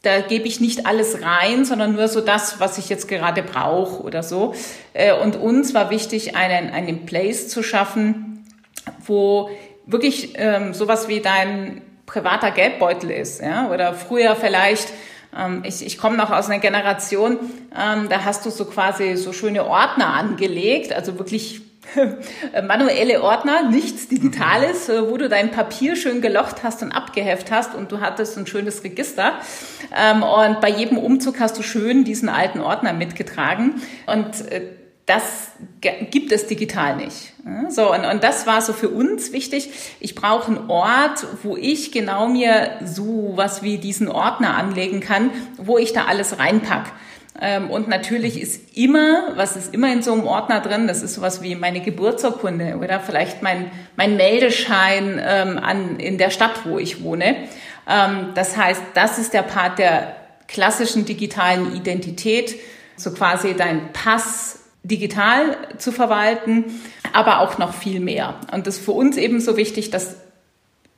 da 0.05 0.21
gebe 0.21 0.47
ich 0.47 0.59
nicht 0.61 0.85
alles 0.85 1.21
rein, 1.21 1.65
sondern 1.65 1.93
nur 1.93 2.07
so 2.07 2.21
das, 2.21 2.59
was 2.59 2.77
ich 2.77 2.89
jetzt 2.89 3.07
gerade 3.07 3.41
brauche 3.41 4.03
oder 4.03 4.23
so. 4.23 4.53
Äh, 4.93 5.13
und 5.13 5.35
uns 5.35 5.73
war 5.73 5.89
wichtig, 5.89 6.35
einen, 6.35 6.69
einen 6.71 7.05
Place 7.05 7.49
zu 7.49 7.63
schaffen, 7.63 8.45
wo 9.05 9.49
wirklich 9.85 10.33
ähm, 10.35 10.73
sowas 10.73 11.07
wie 11.07 11.21
dein 11.21 11.81
privater 12.05 12.51
Geldbeutel 12.51 13.09
ist, 13.09 13.41
ja, 13.41 13.69
oder 13.71 13.93
früher 13.93 14.35
vielleicht 14.35 14.89
ähm, 15.35 15.63
ich, 15.65 15.85
ich 15.85 15.97
komme 15.97 16.17
noch 16.17 16.31
aus 16.31 16.49
einer 16.49 16.59
Generation, 16.59 17.39
ähm, 17.77 18.07
da 18.09 18.23
hast 18.23 18.45
du 18.45 18.49
so 18.49 18.65
quasi 18.65 19.15
so 19.17 19.33
schöne 19.33 19.65
Ordner 19.65 20.13
angelegt, 20.13 20.93
also 20.93 21.17
wirklich 21.19 21.61
manuelle 22.67 23.21
Ordner, 23.21 23.69
nichts 23.69 24.07
Digitales, 24.07 24.89
äh, 24.89 25.09
wo 25.09 25.17
du 25.17 25.29
dein 25.29 25.51
Papier 25.51 25.95
schön 25.95 26.21
gelocht 26.21 26.63
hast 26.63 26.81
und 26.81 26.91
abgeheft 26.91 27.51
hast 27.51 27.75
und 27.75 27.91
du 27.91 28.01
hattest 28.01 28.37
ein 28.37 28.47
schönes 28.47 28.83
Register. 28.83 29.33
Ähm, 29.95 30.23
und 30.23 30.61
bei 30.61 30.69
jedem 30.69 30.97
Umzug 30.97 31.39
hast 31.39 31.57
du 31.57 31.63
schön 31.63 32.03
diesen 32.03 32.29
alten 32.29 32.59
Ordner 32.59 32.93
mitgetragen. 32.93 33.81
Und 34.07 34.51
äh, 34.51 34.61
das 35.05 35.51
gibt 35.81 36.31
es 36.31 36.47
digital 36.47 36.95
nicht. 36.95 37.33
So, 37.69 37.93
und, 37.93 38.05
und 38.05 38.23
das 38.23 38.47
war 38.47 38.61
so 38.61 38.73
für 38.73 38.89
uns 38.89 39.31
wichtig. 39.33 39.69
Ich 39.99 40.15
brauche 40.15 40.47
einen 40.47 40.69
Ort, 40.69 41.27
wo 41.43 41.55
ich 41.55 41.91
genau 41.91 42.27
mir 42.27 42.71
so 42.83 43.33
was 43.35 43.61
wie 43.61 43.77
diesen 43.77 44.07
Ordner 44.07 44.55
anlegen 44.55 45.01
kann, 45.01 45.29
wo 45.57 45.77
ich 45.77 45.93
da 45.93 46.05
alles 46.05 46.39
reinpack. 46.39 46.91
Ähm, 47.39 47.69
und 47.69 47.87
natürlich 47.87 48.39
ist 48.41 48.77
immer, 48.77 49.35
was 49.35 49.55
ist 49.57 49.73
immer 49.73 49.91
in 49.91 50.01
so 50.01 50.13
einem 50.13 50.25
Ordner 50.25 50.61
drin, 50.61 50.87
das 50.87 51.01
ist 51.01 51.15
sowas 51.15 51.41
wie 51.41 51.55
meine 51.55 51.81
Geburtsurkunde 51.81 52.77
oder 52.77 52.99
vielleicht 52.99 53.41
mein, 53.41 53.71
mein 53.97 54.15
Meldeschein 54.15 55.21
ähm, 55.23 55.57
an, 55.57 55.99
in 55.99 56.17
der 56.17 56.29
Stadt, 56.29 56.65
wo 56.65 56.79
ich 56.79 57.03
wohne. 57.03 57.35
Ähm, 57.89 58.29
das 58.35 58.55
heißt, 58.55 58.81
das 58.93 59.19
ist 59.19 59.33
der 59.33 59.41
Part 59.41 59.79
der 59.79 60.15
klassischen 60.47 61.05
digitalen 61.05 61.75
Identität, 61.75 62.55
so 62.95 63.11
quasi 63.11 63.53
dein 63.53 63.91
Pass 63.91 64.59
digital 64.83 65.57
zu 65.77 65.91
verwalten, 65.91 66.65
aber 67.11 67.39
auch 67.39 67.57
noch 67.57 67.73
viel 67.73 67.99
mehr. 67.99 68.35
Und 68.51 68.67
das 68.67 68.77
ist 68.77 68.85
für 68.85 68.91
uns 68.91 69.17
eben 69.17 69.41
so 69.41 69.57
wichtig, 69.57 69.89
dass 69.89 70.15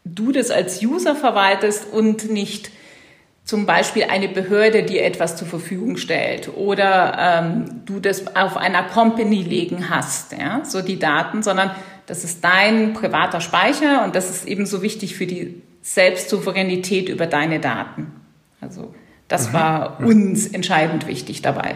du 0.04 0.32
das 0.32 0.52
als 0.52 0.84
User 0.84 1.16
verwaltest 1.16 1.92
und 1.92 2.30
nicht 2.30 2.70
zum 3.48 3.66
Beispiel 3.66 4.04
eine 4.10 4.28
Behörde 4.28 4.84
dir 4.84 5.06
etwas 5.06 5.38
zur 5.38 5.48
Verfügung 5.48 5.96
stellt 5.96 6.50
oder 6.54 7.18
ähm, 7.18 7.82
du 7.86 8.02
das 8.02 8.36
auf 8.36 8.58
einer 8.58 8.84
Company 8.84 9.42
legen 9.42 9.90
hast, 9.90 10.34
ja, 10.34 10.66
so 10.66 10.82
die 10.82 11.00
Daten, 11.00 11.42
sondern 11.42 11.72
das 12.08 12.26
ist 12.26 12.44
dein 12.44 12.94
privater 12.94 13.40
Speicher 13.40 14.04
und 14.04 14.16
das 14.16 14.30
ist 14.30 14.46
eben 14.46 14.66
so 14.66 14.82
wichtig 14.82 15.16
für 15.16 15.26
die 15.26 15.62
Selbstsouveränität 15.82 17.08
über 17.08 17.26
deine 17.26 17.62
Daten. 17.62 18.12
Also 18.60 18.94
das 19.30 19.50
mhm. 19.50 19.54
war 19.54 20.00
uns 20.02 20.48
entscheidend 20.48 21.08
wichtig 21.08 21.42
dabei. 21.42 21.76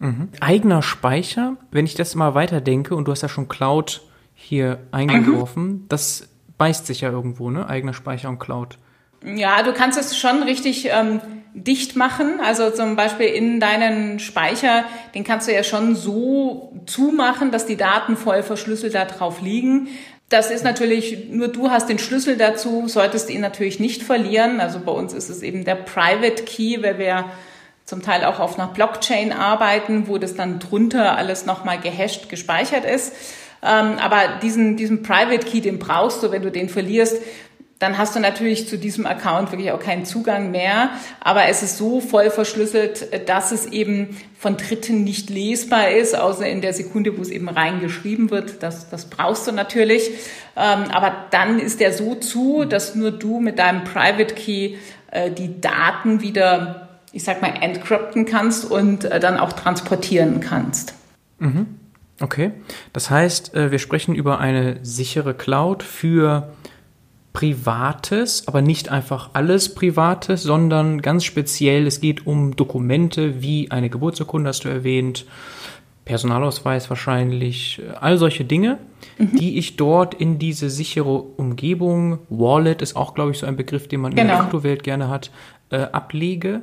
Mhm. 0.00 0.30
Eigener 0.40 0.82
Speicher, 0.82 1.56
wenn 1.70 1.84
ich 1.84 1.94
das 1.94 2.16
mal 2.16 2.34
weiterdenke 2.34 2.96
und 2.96 3.06
du 3.06 3.12
hast 3.12 3.22
ja 3.22 3.28
schon 3.28 3.48
Cloud 3.48 4.02
hier 4.34 4.80
eingeworfen, 4.90 5.66
mhm. 5.66 5.84
das 5.88 6.28
beißt 6.58 6.84
sich 6.84 7.02
ja 7.02 7.10
irgendwo, 7.10 7.50
ne? 7.50 7.68
Eigener 7.68 7.94
Speicher 7.94 8.28
und 8.28 8.40
Cloud. 8.40 8.78
Ja, 9.24 9.62
du 9.62 9.72
kannst 9.72 9.98
es 9.98 10.16
schon 10.16 10.42
richtig 10.42 10.88
ähm, 10.90 11.20
dicht 11.54 11.96
machen. 11.96 12.40
Also 12.40 12.70
zum 12.70 12.96
Beispiel 12.96 13.26
in 13.26 13.60
deinen 13.60 14.18
Speicher, 14.18 14.84
den 15.14 15.24
kannst 15.24 15.48
du 15.48 15.54
ja 15.54 15.64
schon 15.64 15.96
so 15.96 16.72
zumachen, 16.86 17.50
dass 17.50 17.66
die 17.66 17.76
Daten 17.76 18.16
voll 18.16 18.42
verschlüsselt 18.42 18.94
da 18.94 19.04
drauf 19.06 19.40
liegen. 19.40 19.88
Das 20.28 20.50
ist 20.50 20.64
natürlich, 20.64 21.28
nur 21.30 21.48
du 21.48 21.70
hast 21.70 21.88
den 21.88 21.98
Schlüssel 21.98 22.36
dazu, 22.36 22.88
solltest 22.88 23.30
ihn 23.30 23.40
natürlich 23.40 23.80
nicht 23.80 24.02
verlieren. 24.02 24.60
Also 24.60 24.80
bei 24.80 24.92
uns 24.92 25.12
ist 25.12 25.30
es 25.30 25.42
eben 25.42 25.64
der 25.64 25.76
Private 25.76 26.42
Key, 26.42 26.82
weil 26.82 26.98
wir 26.98 27.26
zum 27.84 28.02
Teil 28.02 28.24
auch 28.24 28.40
auf 28.40 28.58
einer 28.58 28.68
Blockchain 28.68 29.32
arbeiten, 29.32 30.08
wo 30.08 30.18
das 30.18 30.34
dann 30.34 30.58
drunter 30.58 31.16
alles 31.16 31.46
nochmal 31.46 31.78
gehasht 31.78 32.28
gespeichert 32.28 32.84
ist. 32.84 33.12
Ähm, 33.62 33.98
aber 34.00 34.40
diesen, 34.42 34.76
diesen 34.76 35.02
Private 35.02 35.46
Key, 35.46 35.60
den 35.60 35.78
brauchst 35.78 36.22
du, 36.22 36.32
wenn 36.32 36.42
du 36.42 36.50
den 36.50 36.68
verlierst, 36.68 37.22
dann 37.78 37.98
hast 37.98 38.16
du 38.16 38.20
natürlich 38.20 38.68
zu 38.68 38.78
diesem 38.78 39.04
Account 39.04 39.52
wirklich 39.52 39.70
auch 39.70 39.80
keinen 39.80 40.06
Zugang 40.06 40.50
mehr. 40.50 40.90
Aber 41.20 41.46
es 41.46 41.62
ist 41.62 41.76
so 41.76 42.00
voll 42.00 42.30
verschlüsselt, 42.30 43.28
dass 43.28 43.52
es 43.52 43.66
eben 43.66 44.16
von 44.38 44.56
Dritten 44.56 45.04
nicht 45.04 45.28
lesbar 45.28 45.90
ist, 45.90 46.18
außer 46.18 46.48
in 46.48 46.62
der 46.62 46.72
Sekunde, 46.72 47.18
wo 47.18 47.22
es 47.22 47.28
eben 47.28 47.48
reingeschrieben 47.48 48.30
wird. 48.30 48.62
Das, 48.62 48.88
das 48.88 49.10
brauchst 49.10 49.46
du 49.46 49.52
natürlich. 49.52 50.08
Ähm, 50.56 50.84
aber 50.90 51.26
dann 51.30 51.58
ist 51.58 51.80
der 51.80 51.92
so 51.92 52.14
zu, 52.14 52.64
dass 52.64 52.94
nur 52.94 53.10
du 53.10 53.40
mit 53.40 53.58
deinem 53.58 53.84
Private 53.84 54.34
Key 54.34 54.76
äh, 55.10 55.30
die 55.30 55.60
Daten 55.60 56.22
wieder, 56.22 56.88
ich 57.12 57.24
sag 57.24 57.42
mal, 57.42 57.52
encrypten 57.60 58.24
kannst 58.24 58.70
und 58.70 59.04
äh, 59.04 59.20
dann 59.20 59.36
auch 59.36 59.52
transportieren 59.52 60.40
kannst. 60.40 60.94
Mhm. 61.40 61.66
Okay. 62.22 62.52
Das 62.94 63.10
heißt, 63.10 63.54
äh, 63.54 63.70
wir 63.70 63.78
sprechen 63.78 64.14
über 64.14 64.40
eine 64.40 64.78
sichere 64.82 65.34
Cloud 65.34 65.82
für 65.82 66.48
Privates, 67.36 68.48
aber 68.48 68.62
nicht 68.62 68.88
einfach 68.88 69.28
alles 69.34 69.74
Privates, 69.74 70.42
sondern 70.42 71.02
ganz 71.02 71.22
speziell, 71.22 71.86
es 71.86 72.00
geht 72.00 72.26
um 72.26 72.56
Dokumente 72.56 73.42
wie 73.42 73.70
eine 73.70 73.90
Geburtsurkunde, 73.90 74.48
hast 74.48 74.64
du 74.64 74.70
erwähnt, 74.70 75.26
Personalausweis 76.06 76.88
wahrscheinlich, 76.88 77.82
all 78.00 78.16
solche 78.16 78.46
Dinge, 78.46 78.78
mhm. 79.18 79.36
die 79.36 79.58
ich 79.58 79.76
dort 79.76 80.14
in 80.14 80.38
diese 80.38 80.70
sichere 80.70 81.10
Umgebung, 81.10 82.20
Wallet 82.30 82.80
ist 82.80 82.96
auch, 82.96 83.14
glaube 83.14 83.32
ich, 83.32 83.38
so 83.38 83.46
ein 83.46 83.56
Begriff, 83.56 83.86
den 83.86 84.00
man 84.00 84.14
genau. 84.14 84.22
in 84.22 84.28
der 84.28 84.38
Kryptowelt 84.38 84.82
gerne 84.82 85.10
hat, 85.10 85.30
äh, 85.68 85.76
ablege 85.92 86.62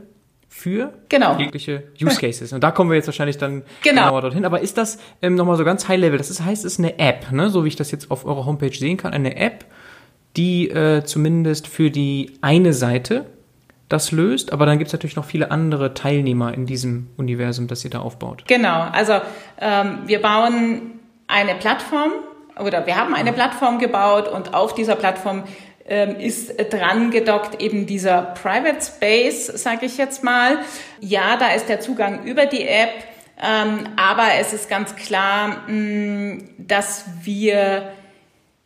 für 0.49 0.91
genau. 1.07 1.37
jegliche 1.37 1.83
Use 2.01 2.19
Cases. 2.19 2.51
Und 2.51 2.63
da 2.63 2.71
kommen 2.71 2.89
wir 2.89 2.95
jetzt 2.95 3.07
wahrscheinlich 3.07 3.37
dann 3.37 3.61
genau. 3.83 4.05
genauer 4.05 4.21
dorthin. 4.21 4.43
Aber 4.43 4.61
ist 4.61 4.79
das 4.79 4.97
ähm, 5.21 5.35
nochmal 5.35 5.57
so 5.57 5.65
ganz 5.65 5.87
High 5.87 5.99
Level? 5.99 6.17
Das 6.17 6.31
ist, 6.31 6.43
heißt, 6.43 6.65
es 6.65 6.73
ist 6.73 6.79
eine 6.79 6.97
App, 6.97 7.31
ne? 7.31 7.51
so 7.51 7.63
wie 7.63 7.67
ich 7.67 7.75
das 7.75 7.91
jetzt 7.91 8.09
auf 8.09 8.25
eurer 8.25 8.47
Homepage 8.47 8.73
sehen 8.75 8.97
kann, 8.97 9.13
eine 9.13 9.35
App, 9.35 9.65
die 10.35 10.69
äh, 10.69 11.03
zumindest 11.03 11.67
für 11.67 11.91
die 11.91 12.37
eine 12.41 12.73
Seite 12.73 13.25
das 13.89 14.11
löst, 14.11 14.51
aber 14.51 14.65
dann 14.65 14.79
gibt 14.79 14.87
es 14.87 14.93
natürlich 14.93 15.15
noch 15.15 15.25
viele 15.25 15.51
andere 15.51 15.93
Teilnehmer 15.93 16.53
in 16.53 16.65
diesem 16.65 17.09
Universum, 17.17 17.67
das 17.67 17.83
ihr 17.83 17.91
da 17.91 17.99
aufbaut. 17.99 18.43
Genau, 18.47 18.81
also 18.91 19.21
ähm, 19.59 19.99
wir 20.05 20.21
bauen 20.21 20.99
eine 21.27 21.53
Plattform 21.55 22.11
oder 22.59 22.87
wir 22.87 22.95
haben 22.95 23.13
eine 23.13 23.33
Plattform 23.33 23.77
gebaut 23.77 24.27
und 24.27 24.53
auf 24.55 24.73
dieser 24.73 24.95
Plattform 24.95 25.43
ähm, 25.85 26.15
ist 26.19 26.53
dran 26.71 27.11
gedockt 27.11 27.61
eben 27.61 27.85
dieser 27.85 28.21
Private 28.21 28.81
Space, 28.81 29.47
sage 29.47 29.85
ich 29.85 29.97
jetzt 29.97 30.23
mal. 30.23 30.59
Ja, 30.99 31.37
da 31.37 31.53
ist 31.53 31.69
der 31.69 31.79
Zugang 31.79 32.23
über 32.23 32.45
die 32.45 32.65
App, 32.65 32.93
ähm, 33.41 33.89
aber 33.95 34.27
es 34.39 34.53
ist 34.53 34.69
ganz 34.69 34.95
klar, 34.95 35.67
mh, 35.67 36.43
dass 36.57 37.05
wir 37.23 37.91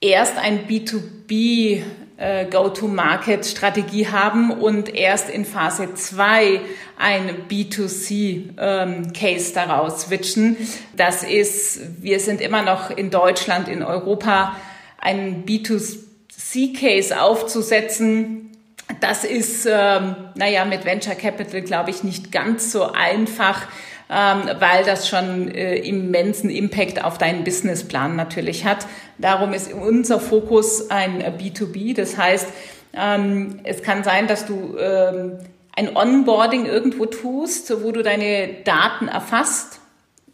erst 0.02 0.38
ein 0.38 0.68
B2B 0.68 1.82
äh, 2.18 2.46
Go-to-Market-Strategie 2.46 4.08
haben 4.08 4.52
und 4.52 4.94
erst 4.94 5.30
in 5.30 5.46
Phase 5.46 5.94
2 5.94 6.62
ein 6.98 7.48
B2C-Case 7.48 8.56
ähm, 8.58 9.54
daraus 9.54 10.02
switchen. 10.02 10.58
Das 10.96 11.24
ist, 11.24 11.80
wir 12.02 12.20
sind 12.20 12.42
immer 12.42 12.64
noch 12.64 12.90
in 12.90 13.12
Deutschland, 13.12 13.68
in 13.68 13.84
Europa, 13.84 14.56
ein 15.00 15.46
B2C-Case 15.46 17.22
aufzusetzen. 17.22 18.52
Das 19.00 19.24
ist, 19.24 19.68
ähm, 19.70 20.16
naja, 20.36 20.66
mit 20.66 20.86
Venture 20.86 21.16
Capital, 21.16 21.62
glaube 21.62 21.92
ich, 21.92 22.04
nicht 22.04 22.32
ganz 22.32 22.72
so 22.72 22.92
einfach 22.92 23.68
ähm, 24.10 24.50
weil 24.60 24.86
das 24.86 25.10
schon 25.10 25.52
äh, 25.52 25.76
immensen 25.76 26.50
Impact 26.50 27.04
auf 27.04 27.18
deinen 27.18 27.44
Businessplan 27.44 28.16
natürlich 28.16 28.66
hat. 28.66 28.88
Darum 29.18 29.54
ist 29.54 29.72
unser 29.74 30.20
Fokus 30.20 30.90
ein 30.90 31.22
B2B. 31.38 31.96
Das 31.96 32.18
heißt, 32.18 32.48
ähm, 32.94 33.60
es 33.64 33.82
kann 33.82 34.04
sein, 34.04 34.28
dass 34.28 34.46
du 34.46 34.78
ähm, 34.78 35.38
ein 35.76 35.96
Onboarding 35.96 36.66
irgendwo 36.66 37.06
tust, 37.06 37.72
wo 37.84 37.92
du 37.92 38.02
deine 38.02 38.64
Daten 38.64 39.08
erfasst, 39.08 39.80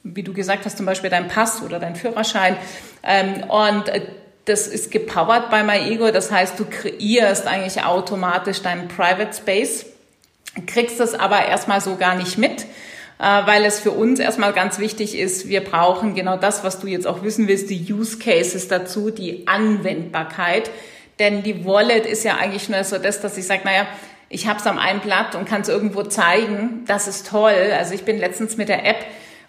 wie 0.03 0.23
du 0.23 0.33
gesagt 0.33 0.65
hast, 0.65 0.77
zum 0.77 0.85
Beispiel 0.85 1.09
dein 1.09 1.27
Pass 1.27 1.61
oder 1.63 1.79
dein 1.79 1.95
Führerschein. 1.95 2.57
Ähm, 3.03 3.43
und 3.49 3.89
äh, 3.89 4.01
das 4.45 4.67
ist 4.67 4.91
gepowered 4.91 5.49
bei 5.49 5.63
MyEgo. 5.63 6.11
Das 6.11 6.31
heißt, 6.31 6.59
du 6.59 6.65
kreierst 6.65 7.47
eigentlich 7.47 7.83
automatisch 7.83 8.61
deinen 8.61 8.87
Private 8.87 9.33
Space, 9.33 9.85
kriegst 10.67 10.99
das 10.99 11.13
aber 11.13 11.45
erstmal 11.45 11.81
so 11.81 11.95
gar 11.95 12.15
nicht 12.15 12.37
mit. 12.37 12.65
Äh, 13.19 13.23
weil 13.45 13.63
es 13.65 13.79
für 13.79 13.91
uns 13.91 14.19
erstmal 14.19 14.53
ganz 14.53 14.79
wichtig 14.79 15.17
ist, 15.17 15.47
wir 15.47 15.63
brauchen 15.63 16.15
genau 16.15 16.37
das, 16.37 16.63
was 16.63 16.79
du 16.79 16.87
jetzt 16.87 17.07
auch 17.07 17.23
wissen 17.23 17.47
willst, 17.47 17.69
die 17.69 17.93
Use 17.93 18.17
Cases 18.17 18.67
dazu, 18.67 19.11
die 19.11 19.47
Anwendbarkeit. 19.47 20.69
Denn 21.19 21.43
die 21.43 21.65
Wallet 21.65 22.05
ist 22.05 22.23
ja 22.23 22.37
eigentlich 22.37 22.69
nur 22.69 22.83
so 22.83 22.97
das, 22.97 23.21
dass 23.21 23.37
ich 23.37 23.45
sage, 23.45 23.61
naja, 23.65 23.85
ich 24.29 24.47
habe 24.47 24.59
es 24.59 24.65
am 24.65 24.79
einen 24.79 24.99
Blatt 24.99 25.35
und 25.35 25.47
kann 25.47 25.61
es 25.61 25.69
irgendwo 25.69 26.03
zeigen. 26.03 26.85
Das 26.87 27.07
ist 27.07 27.27
toll. 27.27 27.71
Also 27.77 27.93
ich 27.93 28.03
bin 28.03 28.17
letztens 28.17 28.57
mit 28.57 28.67
der 28.67 28.83
App 28.83 28.97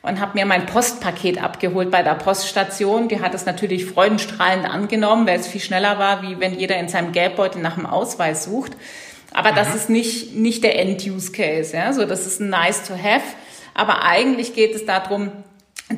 und 0.02 0.20
habe 0.20 0.38
mir 0.38 0.44
mein 0.44 0.66
Postpaket 0.66 1.42
abgeholt 1.42 1.90
bei 1.90 2.02
der 2.02 2.14
Poststation. 2.14 3.08
Die 3.08 3.20
hat 3.20 3.32
es 3.32 3.46
natürlich 3.46 3.86
freudenstrahlend 3.86 4.68
angenommen, 4.68 5.26
weil 5.26 5.40
es 5.40 5.46
viel 5.48 5.62
schneller 5.62 5.98
war, 5.98 6.22
wie 6.22 6.38
wenn 6.38 6.58
jeder 6.58 6.76
in 6.76 6.88
seinem 6.88 7.12
Geldbeutel 7.12 7.62
nach 7.62 7.76
dem 7.76 7.86
Ausweis 7.86 8.44
sucht. 8.44 8.72
Aber 9.32 9.52
mhm. 9.52 9.56
das 9.56 9.74
ist 9.74 9.88
nicht, 9.88 10.34
nicht 10.34 10.62
der 10.62 10.78
End-Use-Case. 10.78 11.74
Ja? 11.74 11.94
So, 11.94 12.04
das 12.04 12.26
ist 12.26 12.40
ein 12.40 12.50
nice 12.50 12.84
to 12.86 12.92
have. 12.92 13.24
Aber 13.74 14.04
eigentlich 14.04 14.54
geht 14.54 14.74
es 14.74 14.86
darum, 14.86 15.32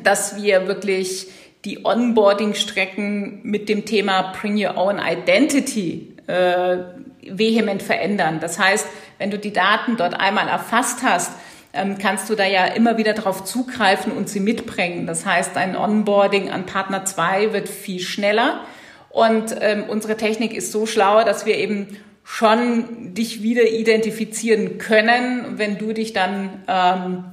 dass 0.03 0.41
wir 0.41 0.67
wirklich 0.67 1.27
die 1.65 1.85
Onboarding-Strecken 1.85 3.41
mit 3.43 3.69
dem 3.69 3.85
Thema 3.85 4.33
Bring 4.39 4.63
Your 4.63 4.77
Own 4.77 4.99
Identity 4.99 6.15
äh, 6.27 6.77
vehement 7.21 7.81
verändern. 7.81 8.39
Das 8.39 8.59
heißt, 8.59 8.87
wenn 9.17 9.31
du 9.31 9.37
die 9.37 9.53
Daten 9.53 9.97
dort 9.97 10.19
einmal 10.19 10.47
erfasst 10.47 11.03
hast, 11.03 11.31
ähm, 11.73 11.97
kannst 11.97 12.29
du 12.29 12.35
da 12.35 12.45
ja 12.45 12.65
immer 12.65 12.97
wieder 12.97 13.13
darauf 13.13 13.43
zugreifen 13.43 14.11
und 14.11 14.29
sie 14.29 14.39
mitbringen. 14.39 15.07
Das 15.07 15.25
heißt, 15.25 15.57
ein 15.57 15.75
Onboarding 15.75 16.49
an 16.49 16.65
Partner 16.65 17.05
2 17.05 17.53
wird 17.53 17.69
viel 17.69 17.99
schneller. 17.99 18.61
Und 19.09 19.55
ähm, 19.61 19.85
unsere 19.87 20.15
Technik 20.15 20.53
ist 20.53 20.71
so 20.71 20.85
schlau, 20.85 21.23
dass 21.23 21.45
wir 21.45 21.57
eben 21.57 21.97
schon 22.23 23.13
dich 23.13 23.41
wieder 23.41 23.63
identifizieren 23.63 24.77
können, 24.77 25.57
wenn 25.57 25.77
du 25.77 25.93
dich 25.93 26.13
dann 26.13 26.63
ähm, 26.67 27.23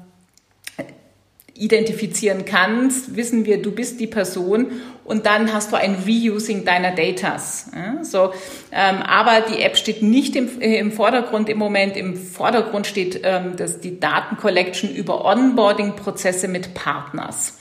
identifizieren 1.55 2.45
kannst, 2.45 3.17
wissen 3.17 3.45
wir, 3.45 3.63
du 3.63 3.71
bist 3.71 4.01
die 4.01 4.09
Person 4.09 4.73
und 5.05 5.25
dann 5.27 5.53
hast 5.53 5.71
du 5.71 5.77
ein 5.77 5.99
Reusing 6.07 6.65
deiner 6.65 6.91
Datas. 6.91 7.71
Ja, 7.75 8.03
so, 8.03 8.33
ähm, 8.73 9.03
aber 9.03 9.43
die 9.43 9.63
App 9.63 9.77
steht 9.77 10.03
nicht 10.03 10.35
im, 10.35 10.61
äh, 10.61 10.79
im 10.79 10.91
Vordergrund 10.91 11.49
im 11.49 11.59
Moment. 11.59 11.97
Im 11.97 12.17
Vordergrund 12.17 12.89
steht 12.89 13.21
ähm, 13.23 13.55
das, 13.57 13.79
die 13.81 14.01
Datencollection 14.01 14.91
über 14.91 15.25
Onboarding-Prozesse 15.25 16.49
mit 16.49 16.75
Partners. 16.75 17.61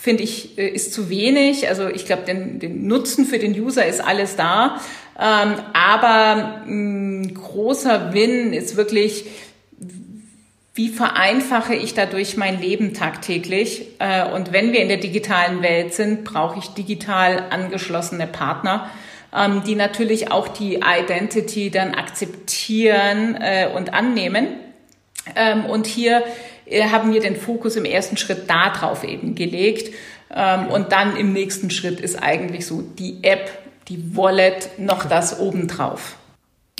finde 0.00 0.22
ich, 0.22 0.56
äh, 0.58 0.68
ist 0.68 0.94
zu 0.94 1.10
wenig. 1.10 1.68
Also 1.68 1.88
ich 1.88 2.06
glaube, 2.06 2.22
den, 2.22 2.58
den 2.58 2.86
Nutzen 2.86 3.26
für 3.26 3.38
den 3.38 3.52
User 3.52 3.84
ist 3.86 4.00
alles 4.00 4.34
da. 4.36 4.80
Ähm, 5.18 5.54
aber 5.74 6.62
ein 6.66 7.34
großer 7.34 8.14
Win 8.14 8.54
ist 8.54 8.76
wirklich, 8.76 9.26
wie 10.72 10.88
vereinfache 10.88 11.74
ich 11.74 11.92
dadurch 11.92 12.38
mein 12.38 12.60
Leben 12.60 12.94
tagtäglich? 12.94 13.88
Äh, 13.98 14.26
und 14.30 14.52
wenn 14.52 14.72
wir 14.72 14.80
in 14.80 14.88
der 14.88 14.96
digitalen 14.96 15.62
Welt 15.62 15.92
sind, 15.92 16.24
brauche 16.24 16.58
ich 16.58 16.68
digital 16.68 17.44
angeschlossene 17.50 18.26
Partner, 18.26 18.88
ähm, 19.36 19.62
die 19.66 19.74
natürlich 19.74 20.32
auch 20.32 20.48
die 20.48 20.80
Identity 20.82 21.70
dann 21.70 21.94
akzeptieren 21.94 23.36
äh, 23.38 23.68
und 23.74 23.92
annehmen. 23.92 24.46
Ähm, 25.36 25.66
und 25.66 25.86
hier 25.86 26.24
haben 26.70 27.12
wir 27.12 27.20
den 27.20 27.36
Fokus 27.36 27.76
im 27.76 27.84
ersten 27.84 28.16
Schritt 28.16 28.48
darauf 28.48 29.04
eben 29.04 29.34
gelegt. 29.34 29.94
Ähm, 30.34 30.68
und 30.68 30.92
dann 30.92 31.16
im 31.16 31.32
nächsten 31.32 31.70
Schritt 31.70 32.00
ist 32.00 32.22
eigentlich 32.22 32.66
so 32.66 32.82
die 32.82 33.18
App, 33.22 33.50
die 33.88 34.16
Wallet 34.16 34.78
noch 34.78 35.04
das 35.06 35.40
obendrauf. 35.40 36.16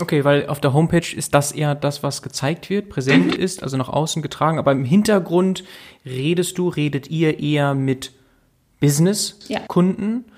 Okay, 0.01 0.25
weil 0.25 0.47
auf 0.47 0.61
der 0.61 0.73
Homepage 0.73 1.15
ist 1.15 1.35
das 1.35 1.53
eher 1.53 1.75
das, 1.75 2.03
was 2.03 2.23
gezeigt 2.23 2.71
wird, 2.71 2.89
präsent 2.89 3.37
mhm. 3.37 3.43
ist, 3.43 3.63
also 3.63 3.77
nach 3.77 3.89
außen 3.89 4.23
getragen. 4.23 4.59
Aber 4.59 4.73
im 4.73 4.85
Hintergrund 4.85 5.65
redest 6.07 6.57
du, 6.59 6.69
redet 6.69 7.11
ihr 7.11 7.41
eher 7.41 7.75
mit 7.75 8.13
Business-Kunden. 8.81 10.25
Ja. 10.27 10.33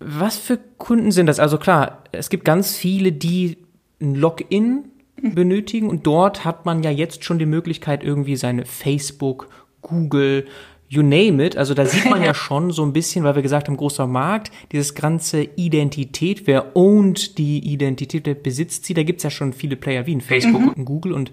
Was 0.00 0.38
für 0.38 0.58
Kunden 0.78 1.10
sind 1.10 1.26
das? 1.26 1.40
Also 1.40 1.58
klar, 1.58 2.04
es 2.12 2.30
gibt 2.30 2.44
ganz 2.44 2.76
viele, 2.76 3.12
die 3.12 3.58
ein 4.00 4.14
Login 4.14 4.84
benötigen. 5.22 5.88
Und 5.88 6.06
dort 6.06 6.44
hat 6.44 6.66
man 6.66 6.82
ja 6.82 6.90
jetzt 6.90 7.24
schon 7.24 7.38
die 7.38 7.46
Möglichkeit, 7.46 8.02
irgendwie 8.02 8.36
seine 8.36 8.64
Facebook, 8.64 9.48
Google, 9.82 10.46
you 10.88 11.02
name 11.02 11.44
it. 11.44 11.56
Also 11.56 11.74
da 11.74 11.84
sieht 11.84 12.08
man 12.08 12.22
ja 12.22 12.34
schon 12.34 12.70
so 12.70 12.82
ein 12.82 12.92
bisschen, 12.92 13.24
weil 13.24 13.34
wir 13.34 13.42
gesagt 13.42 13.68
haben, 13.68 13.76
großer 13.76 14.06
Markt, 14.06 14.50
dieses 14.72 14.94
ganze 14.94 15.42
Identität, 15.42 16.46
wer 16.46 16.76
ownt 16.76 17.38
die 17.38 17.58
Identität, 17.58 18.26
wer 18.26 18.34
besitzt 18.34 18.84
sie, 18.84 18.94
da 18.94 19.02
gibt's 19.02 19.22
ja 19.22 19.30
schon 19.30 19.52
viele 19.52 19.76
Player 19.76 20.06
wie 20.06 20.12
in 20.12 20.20
Facebook 20.20 20.62
mhm. 20.62 20.68
und 20.70 20.84
Google 20.84 21.12
und 21.12 21.30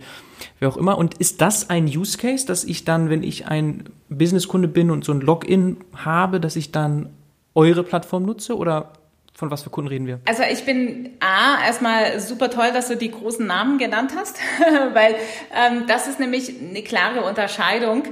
wer 0.59 0.69
auch 0.69 0.77
immer. 0.77 0.97
Und 0.97 1.15
ist 1.15 1.41
das 1.41 1.69
ein 1.69 1.85
Use 1.85 2.17
Case, 2.17 2.45
dass 2.45 2.63
ich 2.63 2.83
dann, 2.83 3.09
wenn 3.09 3.23
ich 3.23 3.47
ein 3.47 3.85
Businesskunde 4.09 4.67
bin 4.67 4.91
und 4.91 5.03
so 5.03 5.13
ein 5.13 5.21
Login 5.21 5.77
habe, 5.95 6.39
dass 6.39 6.55
ich 6.55 6.71
dann 6.71 7.09
eure 7.53 7.83
Plattform 7.83 8.23
nutze 8.23 8.57
oder 8.57 8.91
von 9.35 9.51
was 9.51 9.63
für 9.63 9.69
Kunden 9.69 9.89
reden 9.89 10.07
wir? 10.07 10.21
Also 10.25 10.43
ich 10.49 10.63
bin 10.63 11.11
A, 11.19 11.63
erstmal 11.65 12.21
super 12.21 12.49
toll, 12.49 12.71
dass 12.73 12.87
du 12.87 12.95
die 12.95 13.11
großen 13.11 13.45
Namen 13.45 13.77
genannt 13.77 14.13
hast, 14.15 14.39
weil 14.93 15.15
ähm, 15.53 15.83
das 15.87 16.07
ist 16.07 16.21
nämlich 16.21 16.53
eine 16.57 16.81
klare 16.83 17.21
Unterscheidung. 17.23 18.03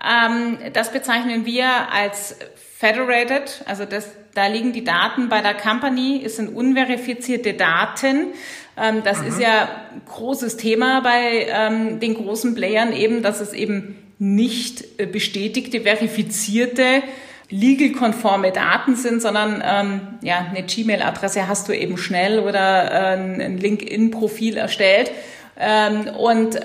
Ähm, 0.00 0.58
das 0.72 0.92
bezeichnen 0.92 1.44
wir 1.44 1.66
als 1.92 2.38
Federated, 2.54 3.64
also 3.66 3.84
das, 3.84 4.08
da 4.34 4.46
liegen 4.46 4.72
die 4.72 4.84
Daten 4.84 5.28
bei 5.28 5.40
der 5.40 5.54
Company, 5.54 6.22
es 6.24 6.36
sind 6.36 6.54
unverifizierte 6.54 7.54
Daten. 7.54 8.28
Ähm, 8.76 9.02
das 9.02 9.20
mhm. 9.20 9.26
ist 9.26 9.40
ja 9.40 9.68
großes 10.06 10.58
Thema 10.58 11.00
bei 11.00 11.48
ähm, 11.48 11.98
den 11.98 12.14
großen 12.14 12.54
Playern 12.54 12.92
eben, 12.92 13.22
dass 13.22 13.40
es 13.40 13.52
eben 13.52 13.96
nicht 14.20 15.00
äh, 15.00 15.06
bestätigte, 15.06 15.80
verifizierte 15.80 17.02
legal-konforme 17.50 18.52
Daten 18.52 18.94
sind, 18.96 19.22
sondern 19.22 19.62
ähm, 19.64 20.00
ja, 20.22 20.46
eine 20.50 20.62
Gmail-Adresse 20.62 21.48
hast 21.48 21.68
du 21.68 21.72
eben 21.76 21.96
schnell 21.96 22.40
oder 22.40 22.90
äh, 22.92 23.16
ein 23.16 23.58
LinkedIn-Profil 23.58 24.56
erstellt 24.56 25.10
ähm, 25.58 26.08
und 26.16 26.60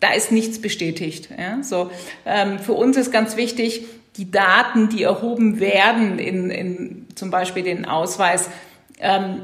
da 0.00 0.12
ist 0.12 0.30
nichts 0.30 0.60
bestätigt. 0.60 1.28
Ja? 1.36 1.62
So, 1.62 1.90
ähm, 2.24 2.58
für 2.58 2.72
uns 2.72 2.96
ist 2.96 3.12
ganz 3.12 3.36
wichtig, 3.36 3.84
die 4.16 4.30
Daten, 4.30 4.88
die 4.88 5.02
erhoben 5.02 5.60
werden 5.60 6.18
in, 6.18 6.50
in 6.50 7.06
zum 7.14 7.30
Beispiel 7.30 7.62
den 7.62 7.84
Ausweis, 7.84 8.48
ähm, 9.00 9.42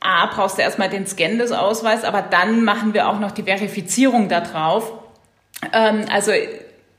A, 0.00 0.26
brauchst 0.26 0.58
du 0.58 0.62
erstmal 0.62 0.88
den 0.88 1.06
Scan 1.06 1.38
des 1.38 1.52
Ausweises, 1.52 2.04
aber 2.04 2.22
dann 2.22 2.64
machen 2.64 2.92
wir 2.92 3.08
auch 3.08 3.20
noch 3.20 3.30
die 3.30 3.44
Verifizierung 3.44 4.28
da 4.28 4.40
drauf. 4.40 4.92
Ähm, 5.72 6.04
also 6.10 6.32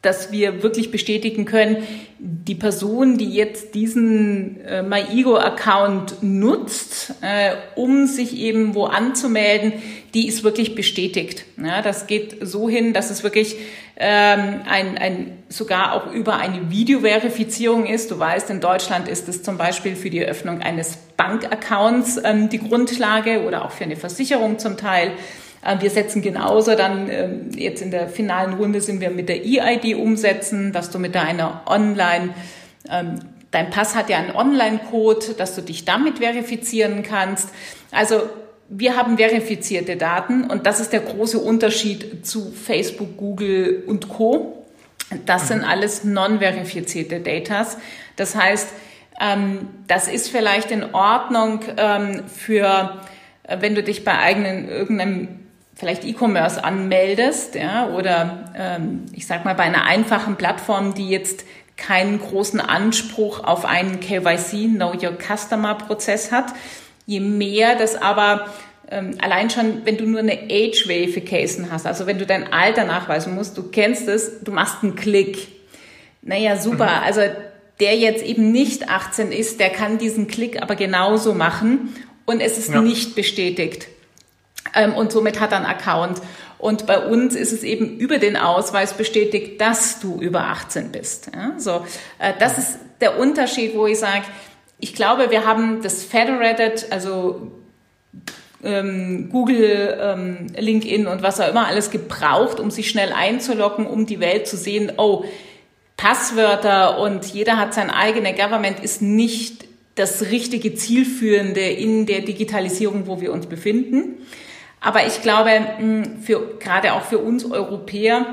dass 0.04 0.32
wir 0.32 0.62
wirklich 0.64 0.92
bestätigen 0.92 1.46
können, 1.46 1.78
die 2.20 2.56
Person, 2.56 3.18
die 3.18 3.34
jetzt 3.34 3.74
diesen 3.74 4.62
äh, 4.62 4.84
MyEgo-Account 4.84 6.22
nutzt, 6.22 7.16
äh, 7.22 7.52
um 7.76 8.06
sich 8.06 8.38
eben 8.38 8.76
wo 8.76 8.86
anzumelden, 8.86 9.74
die 10.14 10.28
ist 10.28 10.44
wirklich 10.44 10.76
bestätigt. 10.76 11.46
Ja, 11.58 11.82
das 11.82 12.06
geht 12.06 12.38
so 12.42 12.70
hin, 12.70 12.94
dass 12.94 13.12
es 13.12 13.24
wirklich 13.24 13.56
ähm, 13.96 14.62
ein, 14.70 14.98
ein, 14.98 15.38
sogar 15.48 15.94
auch 15.94 16.14
über 16.14 16.36
eine 16.36 16.70
Videoverifizierung 16.70 17.86
ist. 17.86 18.12
Du 18.12 18.20
weißt, 18.20 18.50
in 18.50 18.60
Deutschland 18.60 19.08
ist 19.08 19.30
es 19.30 19.42
zum 19.42 19.58
Beispiel 19.58 19.96
für 19.96 20.10
die 20.10 20.20
Eröffnung 20.20 20.62
eines 20.62 20.98
Bankaccounts 21.16 22.20
ähm, 22.24 22.50
die 22.50 22.60
Grundlage 22.60 23.44
oder 23.44 23.64
auch 23.64 23.72
für 23.72 23.86
eine 23.86 23.96
Versicherung 23.96 24.60
zum 24.60 24.76
Teil. 24.76 25.14
Äh, 25.64 25.82
wir 25.82 25.90
setzen 25.90 26.22
genauso 26.22 26.76
dann, 26.76 27.10
ähm, 27.10 27.50
jetzt 27.56 27.82
in 27.82 27.92
der 27.92 28.08
finalen 28.08 28.54
Runde 28.54 28.82
sind 28.82 29.02
wir 29.02 29.10
mit 29.10 29.30
der 29.30 29.46
EID 29.46 29.96
umsetzen, 29.96 30.72
dass 30.72 30.90
du 30.90 31.00
mit 31.00 31.16
deiner 31.16 31.62
Online, 31.66 32.30
ähm, 32.90 33.20
dein 33.52 33.70
Pass 33.70 33.96
hat 33.96 34.10
ja 34.10 34.18
einen 34.18 34.36
Online-Code, 34.36 35.34
dass 35.38 35.56
du 35.56 35.62
dich 35.62 35.86
damit 35.86 36.20
verifizieren 36.20 37.04
kannst. 37.04 37.50
Also 37.92 38.24
wir 38.70 38.98
haben 38.98 39.18
verifizierte 39.18 39.98
Daten 39.98 40.46
und 40.46 40.66
das 40.66 40.80
ist 40.80 40.94
der 40.94 41.02
große 41.02 41.38
Unterschied 41.40 42.26
zu 42.26 42.52
Facebook, 42.52 43.18
Google 43.18 43.84
und 43.86 44.10
Co. 44.10 44.66
Das 45.26 45.50
sind 45.50 45.64
alles 45.64 46.04
non-verifizierte 46.04 47.20
Datas. 47.20 47.78
Das 48.16 48.36
heißt, 48.36 48.70
ähm, 49.22 49.68
das 49.88 50.08
ist 50.08 50.30
vielleicht 50.30 50.72
in 50.72 50.96
Ordnung 50.96 51.60
für, 52.28 53.02
äh, 53.44 53.58
wenn 53.60 53.76
du 53.76 53.84
dich 53.84 54.04
bei 54.04 54.18
eigenen 54.18 54.68
irgendeinem 54.68 55.43
vielleicht 55.76 56.06
E-Commerce 56.06 56.64
anmeldest, 56.64 57.56
ja, 57.56 57.90
oder 57.90 58.52
ähm, 58.56 59.06
ich 59.14 59.26
sag 59.28 59.46
mal 59.46 59.56
bei 59.56 59.64
einer 59.64 59.86
einfachen 59.86 60.36
Plattform, 60.36 60.94
die 60.94 61.10
jetzt 61.10 61.46
keinen 61.76 62.20
großen 62.20 62.62
Anspruch 62.62 63.44
auf 63.44 63.66
einen 63.66 64.00
KYC, 64.00 64.68
Know 64.68 64.94
Your 64.94 65.18
Customer 65.18 65.76
Prozess 65.76 66.32
hat. 66.32 66.54
Je 67.06 67.20
mehr 67.20 67.76
das 67.76 67.96
aber 67.96 68.46
ähm, 68.92 69.18
allein 69.22 69.50
schon, 69.50 69.82
wenn 69.86 69.98
du 69.98 70.06
nur 70.06 70.20
eine 70.20 70.40
Age 70.50 70.86
Verification 70.86 71.72
hast, 71.72 71.88
also 71.88 72.06
wenn 72.06 72.20
du 72.20 72.26
dein 72.26 72.54
Alter 72.54 72.86
nachweisen 72.86 73.34
musst, 73.34 73.58
du 73.58 73.64
kennst 73.64 74.08
es, 74.08 74.44
du 74.44 74.52
machst 74.52 74.84
einen 74.84 74.96
Klick. 74.96 75.48
Naja, 76.22 76.58
super. 76.58 76.86
Mhm. 76.86 77.04
Also 77.04 77.22
der 77.80 77.98
jetzt 77.98 78.24
eben 78.24 78.52
nicht 78.52 78.90
18 78.90 79.32
ist, 79.32 79.60
der 79.60 79.72
kann 79.72 79.98
diesen 79.98 80.28
Klick 80.28 80.62
aber 80.62 80.76
genauso 80.76 81.34
machen 81.34 81.96
und 82.26 82.40
es 82.40 82.58
ist 82.58 82.70
ja. 82.70 82.82
nicht 82.82 83.16
bestätigt 83.16 83.88
ähm, 84.76 84.94
und 84.94 85.12
somit 85.12 85.40
hat 85.40 85.52
er 85.52 85.58
einen 85.58 85.66
Account. 85.66 86.22
Und 86.58 86.86
bei 86.86 87.06
uns 87.06 87.36
ist 87.36 87.52
es 87.52 87.64
eben 87.64 87.98
über 87.98 88.20
den 88.20 88.38
Ausweis 88.38 88.94
bestätigt, 88.94 89.60
dass 89.60 90.00
du 90.00 90.22
über 90.22 90.46
18 90.46 90.92
bist. 90.92 91.30
Ja, 91.36 91.54
so, 91.58 91.86
äh, 92.20 92.34
das 92.40 92.58
ist 92.58 92.80
der 93.02 93.20
Unterschied, 93.20 93.76
wo 93.76 93.86
ich 93.86 94.00
sage, 94.00 94.24
ich 94.80 94.94
glaube, 94.94 95.30
wir 95.30 95.46
haben 95.46 95.82
das 95.82 96.04
Federated, 96.04 96.88
also 96.90 97.52
ähm, 98.64 99.30
Google, 99.30 99.98
ähm, 100.00 100.48
LinkedIn 100.58 101.08
und 101.08 101.22
was 101.22 101.40
auch 101.40 101.50
immer 101.50 101.68
alles 101.68 101.92
gebraucht, 101.92 102.60
um 102.60 102.72
sich 102.72 102.90
schnell 102.90 103.12
einzuloggen, 103.12 103.86
um 103.86 104.06
die 104.06 104.20
Welt 104.20 104.48
zu 104.48 104.58
sehen, 104.58 104.94
oh, 104.98 105.26
Passwörter 105.98 107.00
und 107.00 107.26
jeder 107.26 107.58
hat 107.58 107.74
sein 107.74 107.90
eigenes 107.90 108.36
Government 108.38 108.80
ist 108.80 109.02
nicht 109.02 109.66
das 109.96 110.24
richtige 110.32 110.74
Zielführende 110.74 111.62
in 111.62 112.06
der 112.06 112.22
Digitalisierung, 112.22 113.08
wo 113.08 113.22
wir 113.22 113.32
uns 113.32 113.46
befinden. 113.46 114.18
Aber 114.84 115.08
ich 115.08 115.22
glaube, 115.22 115.50
für, 116.24 116.58
gerade 116.60 116.94
auch 116.94 117.04
für 117.04 117.18
uns 117.18 117.50
Europäer 117.50 118.26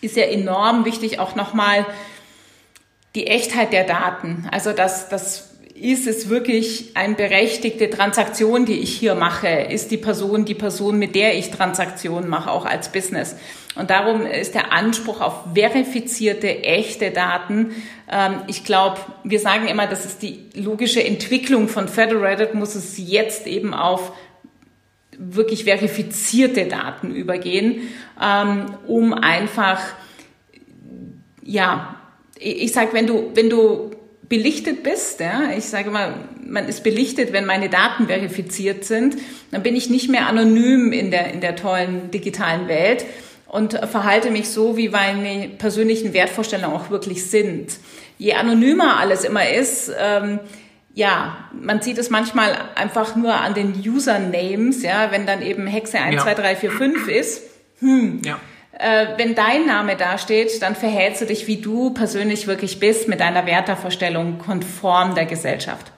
ist 0.00 0.16
ja 0.16 0.24
enorm 0.24 0.84
wichtig 0.84 1.20
auch 1.20 1.36
nochmal 1.36 1.86
die 3.14 3.28
Echtheit 3.28 3.72
der 3.72 3.84
Daten. 3.84 4.48
Also 4.50 4.72
das, 4.72 5.08
das 5.08 5.50
ist 5.80 6.08
es 6.08 6.28
wirklich 6.28 6.96
eine 6.96 7.14
berechtigte 7.14 7.88
Transaktion, 7.88 8.64
die 8.64 8.80
ich 8.80 8.98
hier 8.98 9.14
mache? 9.14 9.46
Ist 9.46 9.92
die 9.92 9.96
Person 9.96 10.44
die 10.44 10.56
Person, 10.56 10.98
mit 10.98 11.14
der 11.14 11.38
ich 11.38 11.52
Transaktionen 11.52 12.28
mache, 12.28 12.50
auch 12.50 12.64
als 12.64 12.90
Business? 12.90 13.36
Und 13.76 13.90
darum 13.90 14.26
ist 14.26 14.54
der 14.54 14.72
Anspruch 14.72 15.20
auf 15.20 15.44
verifizierte, 15.54 16.64
echte 16.64 17.12
Daten. 17.12 17.70
Ähm, 18.10 18.40
ich 18.48 18.64
glaube, 18.64 18.98
wir 19.22 19.38
sagen 19.38 19.68
immer, 19.68 19.86
das 19.86 20.04
ist 20.04 20.22
die 20.22 20.46
logische 20.54 21.04
Entwicklung 21.04 21.68
von 21.68 21.86
Federated, 21.86 22.54
muss 22.54 22.74
es 22.74 22.98
jetzt 22.98 23.46
eben 23.46 23.74
auf 23.74 24.12
wirklich 25.18 25.64
verifizierte 25.64 26.66
Daten 26.66 27.14
übergehen, 27.14 27.88
ähm, 28.22 28.66
um 28.86 29.12
einfach, 29.12 29.80
ja, 31.42 31.96
ich 32.38 32.72
sage, 32.72 32.90
wenn 32.92 33.06
du, 33.06 33.32
wenn 33.34 33.50
du 33.50 33.90
belichtet 34.28 34.82
bist, 34.82 35.20
ja, 35.20 35.50
ich 35.56 35.64
sage 35.64 35.90
mal, 35.90 36.14
man 36.46 36.68
ist 36.68 36.84
belichtet, 36.84 37.32
wenn 37.32 37.46
meine 37.46 37.68
Daten 37.68 38.06
verifiziert 38.06 38.84
sind, 38.84 39.16
dann 39.50 39.62
bin 39.62 39.74
ich 39.74 39.90
nicht 39.90 40.08
mehr 40.08 40.26
anonym 40.26 40.92
in 40.92 41.10
der, 41.10 41.32
in 41.32 41.40
der 41.40 41.56
tollen 41.56 42.10
digitalen 42.10 42.68
Welt 42.68 43.04
und 43.46 43.72
verhalte 43.72 44.30
mich 44.30 44.50
so, 44.50 44.76
wie 44.76 44.90
meine 44.90 45.48
persönlichen 45.48 46.12
Wertvorstellungen 46.12 46.76
auch 46.76 46.90
wirklich 46.90 47.30
sind. 47.30 47.78
Je 48.18 48.34
anonymer 48.34 48.98
alles 48.98 49.24
immer 49.24 49.48
ist, 49.48 49.90
ähm, 49.98 50.40
ja, 50.98 51.36
man 51.52 51.80
sieht 51.80 51.96
es 51.96 52.10
manchmal 52.10 52.58
einfach 52.74 53.14
nur 53.14 53.32
an 53.32 53.54
den 53.54 53.72
Usernames, 53.72 54.82
ja, 54.82 55.12
wenn 55.12 55.26
dann 55.26 55.42
eben 55.42 55.68
Hexe 55.68 56.00
1, 56.00 56.16
ja. 56.16 56.22
2, 56.22 56.34
3, 56.34 56.56
4, 56.56 56.70
5 56.72 57.08
ist. 57.08 57.42
Hm. 57.78 58.20
Ja. 58.24 58.40
Äh, 58.72 59.06
wenn 59.16 59.36
dein 59.36 59.64
Name 59.64 59.94
dasteht, 59.94 60.60
dann 60.60 60.74
verhältst 60.74 61.22
du 61.22 61.26
dich, 61.26 61.46
wie 61.46 61.58
du 61.58 61.94
persönlich 61.94 62.48
wirklich 62.48 62.80
bist, 62.80 63.06
mit 63.06 63.20
deiner 63.20 63.46
Wertevorstellung 63.46 64.38
konform 64.38 65.14
der 65.14 65.26
Gesellschaft. 65.26 65.92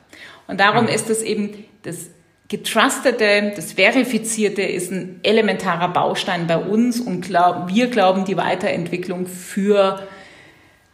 Und 0.46 0.60
darum 0.60 0.84
mhm. 0.84 0.90
ist 0.90 1.08
es 1.08 1.22
eben 1.22 1.64
das 1.82 2.10
Getrustete, 2.48 3.54
das 3.56 3.72
Verifizierte 3.72 4.60
ist 4.60 4.92
ein 4.92 5.20
elementarer 5.22 5.88
Baustein 5.88 6.46
bei 6.46 6.58
uns 6.58 7.00
und 7.00 7.22
glaub, 7.22 7.68
wir 7.68 7.86
glauben 7.86 8.26
die 8.26 8.36
Weiterentwicklung 8.36 9.26
für 9.26 10.06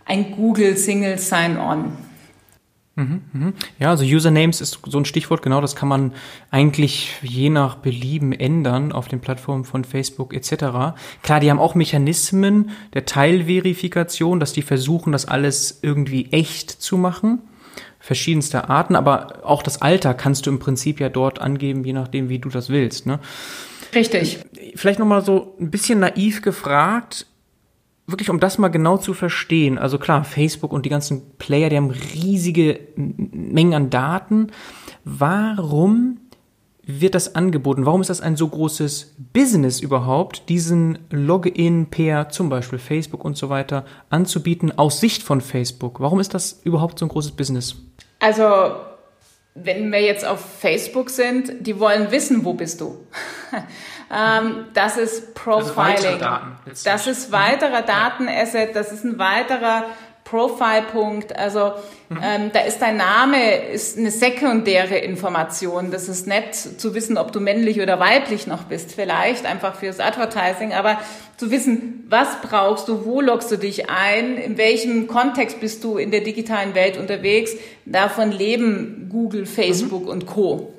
ein 0.05 0.31
Google 0.31 0.77
Single 0.77 1.19
Sign-On. 1.19 2.06
Mhm, 2.97 3.21
mhm. 3.35 3.53
Ja, 3.79 3.91
also 3.91 4.05
Usernames 4.05 4.63
ist 4.63 4.81
so 4.87 4.99
ein 4.99 5.05
Stichwort, 5.05 5.43
genau, 5.43 5.61
das 5.61 5.77
kann 5.77 5.89
man 5.89 6.15
eigentlich 6.51 7.13
je 7.21 7.51
nach 7.51 7.77
Belieben 7.77 8.33
ändern 8.33 8.91
auf 8.91 9.07
den 9.07 9.21
Plattformen 9.21 9.65
von 9.65 9.85
Facebook 9.85 10.33
etc. 10.33 10.95
Klar, 11.23 11.41
die 11.41 11.51
haben 11.51 11.59
auch 11.59 11.75
Mechanismen 11.75 12.71
der 12.95 13.05
Teilverifikation, 13.05 14.41
dass 14.41 14.55
die 14.55 14.63
versuchen, 14.63 15.13
das 15.13 15.27
alles 15.27 15.81
irgendwie 15.83 16.33
echt 16.33 16.71
zu 16.71 16.97
machen, 16.97 17.43
verschiedenster 18.01 18.71
Arten, 18.71 18.97
aber 18.97 19.45
auch 19.45 19.63
das 19.63 19.83
Alter 19.83 20.15
kannst 20.15 20.47
du 20.47 20.51
im 20.51 20.59
Prinzip 20.59 20.99
ja 20.99 21.11
dort 21.11 21.39
angeben, 21.39 21.85
je 21.85 21.93
nachdem, 21.93 22.31
wie 22.31 22.39
du 22.39 22.49
das 22.49 22.71
willst. 22.71 23.05
Ne? 23.05 23.21
Richtig. 23.95 24.39
Vielleicht 24.75 25.01
nochmal 25.01 25.23
so 25.23 25.55
ein 25.61 25.71
bisschen 25.71 26.01
naiv 26.01 26.41
gefragt, 26.41 27.27
wirklich 28.07 28.31
um 28.31 28.41
das 28.41 28.59
mal 28.59 28.69
genau 28.69 28.97
zu 28.99 29.15
verstehen, 29.15 29.79
also 29.79 29.99
klar, 29.99 30.25
Facebook 30.25 30.73
und 30.73 30.87
die 30.87 30.91
ganzen 30.91 31.23
Player, 31.39 31.69
die 31.69 31.77
haben 31.77 31.91
riesige 31.91 32.81
Mengen 32.97 33.75
an 33.75 33.91
Daten. 33.91 34.49
Warum 35.05 36.19
wird 36.87 37.17
das 37.17 37.35
angeboten? 37.35 37.85
Warum 37.85 38.01
ist 38.01 38.11
das 38.11 38.21
ein 38.21 38.37
so 38.37 38.47
großes 38.47 39.17
Business 39.33 39.81
überhaupt, 39.81 40.49
diesen 40.49 41.01
Login 41.11 41.87
per 41.87 42.29
zum 42.29 42.49
Beispiel 42.49 42.79
Facebook 42.79 43.25
und 43.25 43.37
so 43.37 43.49
weiter 43.49 43.85
anzubieten 44.09 44.79
aus 44.79 45.01
Sicht 45.01 45.25
von 45.25 45.41
Facebook? 45.41 45.99
Warum 46.01 46.21
ist 46.21 46.33
das 46.33 46.61
überhaupt 46.63 47.01
so 47.01 47.07
ein 47.07 47.09
großes 47.09 47.33
Business? 47.33 47.75
Also, 48.21 48.77
wenn 49.57 49.91
wir 49.91 50.01
jetzt 50.01 50.25
auf 50.25 50.39
Facebook 50.39 51.11
sind, 51.11 51.67
die 51.67 51.81
wollen 51.81 52.13
wissen, 52.13 52.45
wo 52.45 52.55
bist 52.55 52.81
du? 52.81 52.99
Ähm, 54.13 54.67
das 54.75 54.97
ist 54.97 55.35
Profiling. 55.35 56.21
Das, 56.65 56.83
das 56.85 57.07
ist 57.07 57.33
weiterer 57.33 57.83
Datenasset, 57.83 58.75
das 58.77 58.93
ist 58.93 59.05
ein 59.05 59.19
weiterer 59.19 59.87
Profile-Punkt. 60.27 61.39
Also 61.39 61.73
mhm. 62.09 62.19
ähm, 62.23 62.51
da 62.53 62.61
ist 62.61 62.83
dein 62.83 62.97
Name 62.97 63.57
ist 63.57 63.97
eine 63.97 64.11
sekundäre 64.11 64.99
Information. 64.99 65.91
Das 65.91 66.09
ist 66.09 66.27
nett 66.27 66.55
zu 66.55 66.95
wissen, 66.95 67.17
ob 67.17 67.33
du 67.33 67.41
männlich 67.41 67.81
oder 67.81 67.99
weiblich 68.01 68.47
noch 68.47 68.65
bist, 68.65 68.93
vielleicht 68.93 69.47
einfach 69.47 69.77
fürs 69.77 70.01
Advertising, 70.01 70.73
aber 70.73 71.01
zu 71.37 71.51
wissen, 71.51 72.05
was 72.09 72.41
brauchst 72.43 72.89
du, 72.89 73.05
wo 73.05 73.21
loggst 73.21 73.51
du 73.51 73.57
dich 73.57 73.89
ein, 73.89 74.37
in 74.37 74.59
welchem 74.59 75.07
Kontext 75.07 75.61
bist 75.61 75.85
du 75.85 75.97
in 75.97 76.11
der 76.11 76.21
digitalen 76.21 76.75
Welt 76.75 76.97
unterwegs. 76.97 77.53
Davon 77.85 78.33
leben 78.33 79.09
Google, 79.09 79.47
Facebook 79.47 80.05
mhm. 80.05 80.11
und 80.11 80.27
Co. 80.27 80.75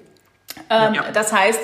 Ähm, 0.69 0.93
ja. 0.93 1.05
Das 1.13 1.31
heißt, 1.31 1.59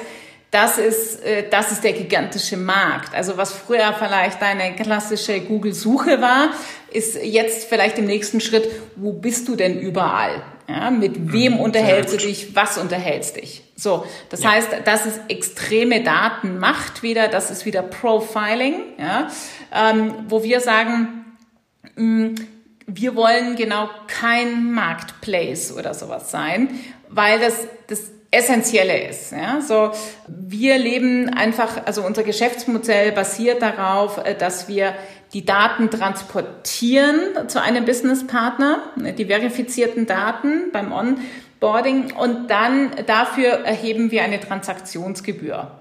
das 0.54 0.78
ist, 0.78 1.24
äh, 1.24 1.50
das 1.50 1.72
ist 1.72 1.84
der 1.84 1.94
gigantische 1.94 2.58
Markt. 2.58 3.16
Also 3.16 3.38
was 3.38 3.52
früher 3.52 3.94
vielleicht 3.98 4.40
deine 4.40 4.76
klassische 4.76 5.42
Google-Suche 5.42 6.22
war, 6.22 6.52
ist 6.92 7.18
jetzt 7.24 7.68
vielleicht 7.68 7.98
im 7.98 8.06
nächsten 8.06 8.40
Schritt, 8.40 8.70
wo 8.96 9.14
bist 9.14 9.48
du 9.48 9.56
denn 9.56 9.80
überall? 9.80 10.44
Ja, 10.70 10.92
mit 10.92 11.34
wem 11.34 11.54
mhm, 11.54 11.60
unterhältst 11.60 12.14
du 12.14 12.18
dich? 12.18 12.56
Was 12.56 12.78
unterhältst 12.78 13.36
dich? 13.36 13.64
So, 13.76 14.06
das 14.30 14.44
ja. 14.44 14.52
heißt, 14.52 14.70
das 14.86 15.08
ist 15.08 15.22
extreme 15.28 16.04
Datenmacht 16.04 17.02
wieder, 17.02 17.28
das 17.28 17.50
ist 17.50 17.66
wieder 17.66 17.82
Profiling, 17.82 18.76
ja, 19.00 19.30
ähm, 19.74 20.14
wo 20.30 20.44
wir 20.44 20.60
sagen, 20.60 21.26
mm, 21.96 22.36
wir 22.86 23.16
wollen 23.16 23.56
genau 23.56 23.90
kein 24.08 24.72
Marketplace 24.72 25.76
oder 25.76 25.96
sowas 25.96 26.30
sein, 26.30 26.70
weil 27.10 27.40
das, 27.40 27.68
das 27.88 28.12
Essentielle 28.34 29.08
ist. 29.08 29.32
Ja? 29.32 29.62
So, 29.62 29.92
wir 30.28 30.78
leben 30.78 31.30
einfach, 31.30 31.86
also 31.86 32.04
unser 32.04 32.24
Geschäftsmodell 32.24 33.12
basiert 33.12 33.62
darauf, 33.62 34.18
äh, 34.26 34.36
dass 34.36 34.68
wir 34.68 34.94
die 35.34 35.46
Daten 35.46 35.90
transportieren 35.90 37.48
zu 37.48 37.62
einem 37.62 37.86
Businesspartner, 37.86 38.84
ne, 38.96 39.14
die 39.14 39.26
verifizierten 39.26 40.06
Daten 40.06 40.72
beim 40.72 40.92
Onboarding 40.92 42.14
und 42.14 42.50
dann 42.50 42.92
dafür 43.08 43.50
erheben 43.50 44.12
wir 44.12 44.24
eine 44.24 44.40
Transaktionsgebühr. 44.40 45.72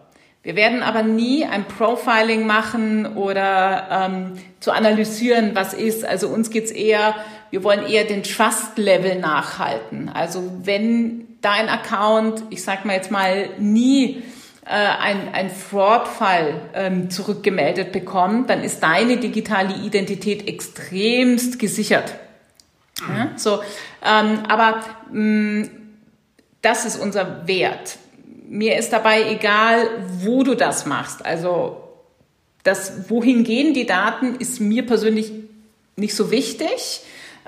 Wir 0.43 0.57
werden 0.57 0.83
aber 0.83 1.03
nie 1.03 1.45
ein 1.45 1.67
Profiling 1.67 2.47
machen 2.47 3.17
oder 3.17 3.87
ähm, 3.91 4.33
zu 4.59 4.73
analysieren, 4.73 5.53
was 5.55 5.73
ist. 5.73 6.05
Also 6.05 6.29
uns 6.29 6.51
geht's 6.51 6.73
eher, 6.73 7.15
wir 7.51 7.63
wollen 7.63 7.87
eher 7.87 8.05
den 8.05 8.25
Trust-Level 8.25 9.21
nachhalten. 9.21 10.09
Also 10.13 10.51
wenn 10.65 11.32
dein 11.43 11.69
Account, 11.69 12.45
ich 12.51 12.63
sag 12.65 12.85
mal 12.85 12.95
jetzt 12.95 13.11
mal, 13.11 13.51
nie 13.59 14.23
äh, 14.65 14.71
ein, 14.71 15.35
ein 15.35 15.51
Fraud-Fall 15.51 16.55
ähm, 16.75 17.11
zurückgemeldet 17.11 17.93
bekommt, 17.93 18.49
dann 18.49 18.65
ist 18.65 18.83
deine 18.83 19.19
digitale 19.19 19.75
Identität 19.85 20.49
extremst 20.49 21.59
gesichert. 21.59 22.15
Ja, 23.09 23.33
so, 23.37 23.61
ähm, 24.05 24.41
aber 24.49 24.81
mh, 25.11 25.65
mm, 25.65 25.71
das 26.63 26.85
ist 26.85 26.97
unser 26.97 27.49
Wert 27.49 27.99
mir 28.53 28.77
ist 28.77 28.93
dabei 28.93 29.31
egal, 29.31 29.89
wo 30.19 30.43
du 30.43 30.55
das 30.55 30.85
machst. 30.85 31.25
Also 31.25 31.89
das, 32.65 33.09
wohin 33.09 33.45
gehen 33.45 33.73
die 33.73 33.87
Daten, 33.87 34.37
ist 34.37 34.61
mir 34.61 34.85
persönlich 34.87 35.33
nicht 35.97 36.15
so 36.15 36.31
wichtig, 36.31 37.01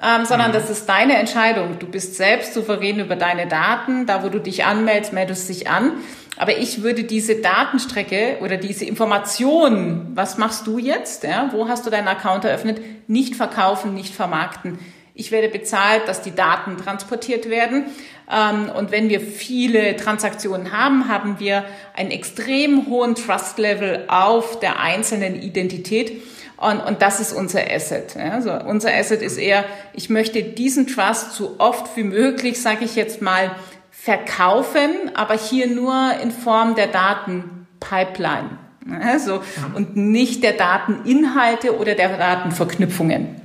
ähm, 0.02 0.24
sondern 0.24 0.50
mhm. 0.50 0.54
das 0.54 0.70
ist 0.70 0.86
deine 0.88 1.16
Entscheidung. 1.16 1.78
Du 1.78 1.86
bist 1.86 2.16
selbst 2.16 2.54
souverän 2.54 2.98
über 2.98 3.16
deine 3.16 3.46
Daten. 3.46 4.06
Da, 4.06 4.22
wo 4.24 4.28
du 4.28 4.40
dich 4.40 4.64
anmeldest, 4.64 5.12
meldest 5.12 5.48
dich 5.48 5.68
an. 5.68 5.92
Aber 6.36 6.58
ich 6.58 6.82
würde 6.82 7.04
diese 7.04 7.36
Datenstrecke 7.36 8.38
oder 8.40 8.56
diese 8.56 8.84
Information, 8.84 10.12
was 10.14 10.36
machst 10.36 10.66
du 10.66 10.78
jetzt? 10.78 11.22
Ja, 11.22 11.50
wo 11.52 11.68
hast 11.68 11.86
du 11.86 11.90
deinen 11.90 12.08
Account 12.08 12.44
eröffnet? 12.44 12.80
Nicht 13.08 13.36
verkaufen, 13.36 13.94
nicht 13.94 14.14
vermarkten. 14.14 14.78
Ich 15.16 15.30
werde 15.30 15.48
bezahlt, 15.48 16.08
dass 16.08 16.22
die 16.22 16.34
Daten 16.34 16.76
transportiert 16.76 17.48
werden. 17.48 17.84
Ähm, 18.28 18.68
und 18.68 18.90
wenn 18.90 19.08
wir 19.08 19.20
viele 19.20 19.94
Transaktionen 19.94 20.72
haben, 20.72 21.08
haben 21.08 21.38
wir 21.38 21.64
einen 21.94 22.10
extrem 22.10 22.88
hohen 22.88 23.14
Trust-Level 23.14 24.06
auf 24.08 24.58
der 24.58 24.80
einzelnen 24.80 25.40
Identität. 25.40 26.20
Und, 26.56 26.80
und 26.80 27.02
das 27.02 27.20
ist 27.20 27.32
unser 27.32 27.60
Asset. 27.70 28.16
Also 28.16 28.52
unser 28.52 28.94
Asset 28.94 29.22
ist 29.22 29.38
eher, 29.38 29.64
ich 29.92 30.08
möchte 30.10 30.42
diesen 30.42 30.86
Trust 30.86 31.32
so 31.32 31.56
oft 31.58 31.96
wie 31.96 32.04
möglich, 32.04 32.60
sage 32.60 32.84
ich 32.84 32.96
jetzt 32.96 33.20
mal, 33.22 33.50
verkaufen, 33.90 34.90
aber 35.14 35.34
hier 35.34 35.66
nur 35.66 36.12
in 36.22 36.30
Form 36.30 36.74
der 36.74 36.88
Datenpipeline. 36.88 38.58
Also, 39.00 39.40
und 39.74 39.96
nicht 39.96 40.42
der 40.42 40.52
Dateninhalte 40.52 41.78
oder 41.78 41.94
der 41.94 42.18
Datenverknüpfungen. 42.18 43.40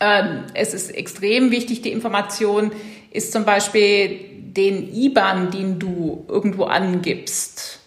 Ähm, 0.00 0.44
es 0.54 0.74
ist 0.74 0.90
extrem 0.90 1.50
wichtig, 1.50 1.82
die 1.82 1.92
Information 1.92 2.72
ist 3.10 3.32
zum 3.32 3.44
Beispiel 3.44 4.20
den 4.56 4.92
IBAN, 4.94 5.50
den 5.50 5.78
du 5.78 6.24
irgendwo 6.28 6.64
angibst. 6.64 7.80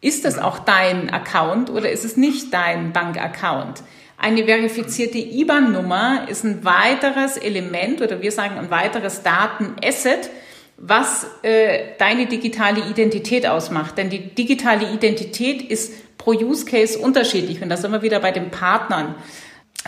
Ist 0.00 0.24
es 0.24 0.38
auch 0.38 0.60
dein 0.60 1.10
Account 1.10 1.70
oder 1.70 1.90
ist 1.90 2.04
es 2.04 2.16
nicht 2.16 2.54
dein 2.54 2.92
Bankaccount? 2.92 3.82
Eine 4.16 4.44
verifizierte 4.46 5.18
IBAN-Nummer 5.18 6.26
ist 6.28 6.44
ein 6.44 6.64
weiteres 6.64 7.36
Element 7.36 8.02
oder 8.02 8.20
wir 8.20 8.32
sagen 8.32 8.58
ein 8.58 8.70
weiteres 8.70 9.22
Datenasset, 9.22 10.30
was 10.76 11.26
äh, 11.42 11.96
deine 11.98 12.26
digitale 12.26 12.80
Identität 12.88 13.46
ausmacht. 13.46 13.98
Denn 13.98 14.10
die 14.10 14.34
digitale 14.34 14.92
Identität 14.92 15.62
ist 15.62 15.92
pro 16.18 16.32
Use 16.32 16.66
Case 16.66 16.98
unterschiedlich. 16.98 17.62
Und 17.62 17.70
da 17.70 17.76
sind 17.76 17.92
wir 17.92 18.02
wieder 18.02 18.20
bei 18.20 18.32
den 18.32 18.50
Partnern. 18.50 19.14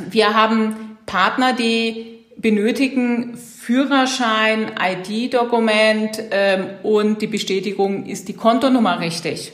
Wir 0.08 0.34
haben 0.34 0.96
Partner, 1.04 1.52
die 1.52 2.20
benötigen 2.36 3.36
Führerschein, 3.36 4.72
ID-Dokument 4.80 6.22
ähm, 6.30 6.66
und 6.82 7.20
die 7.20 7.26
Bestätigung, 7.26 8.06
ist 8.06 8.28
die 8.28 8.32
Kontonummer 8.32 9.00
richtig. 9.00 9.52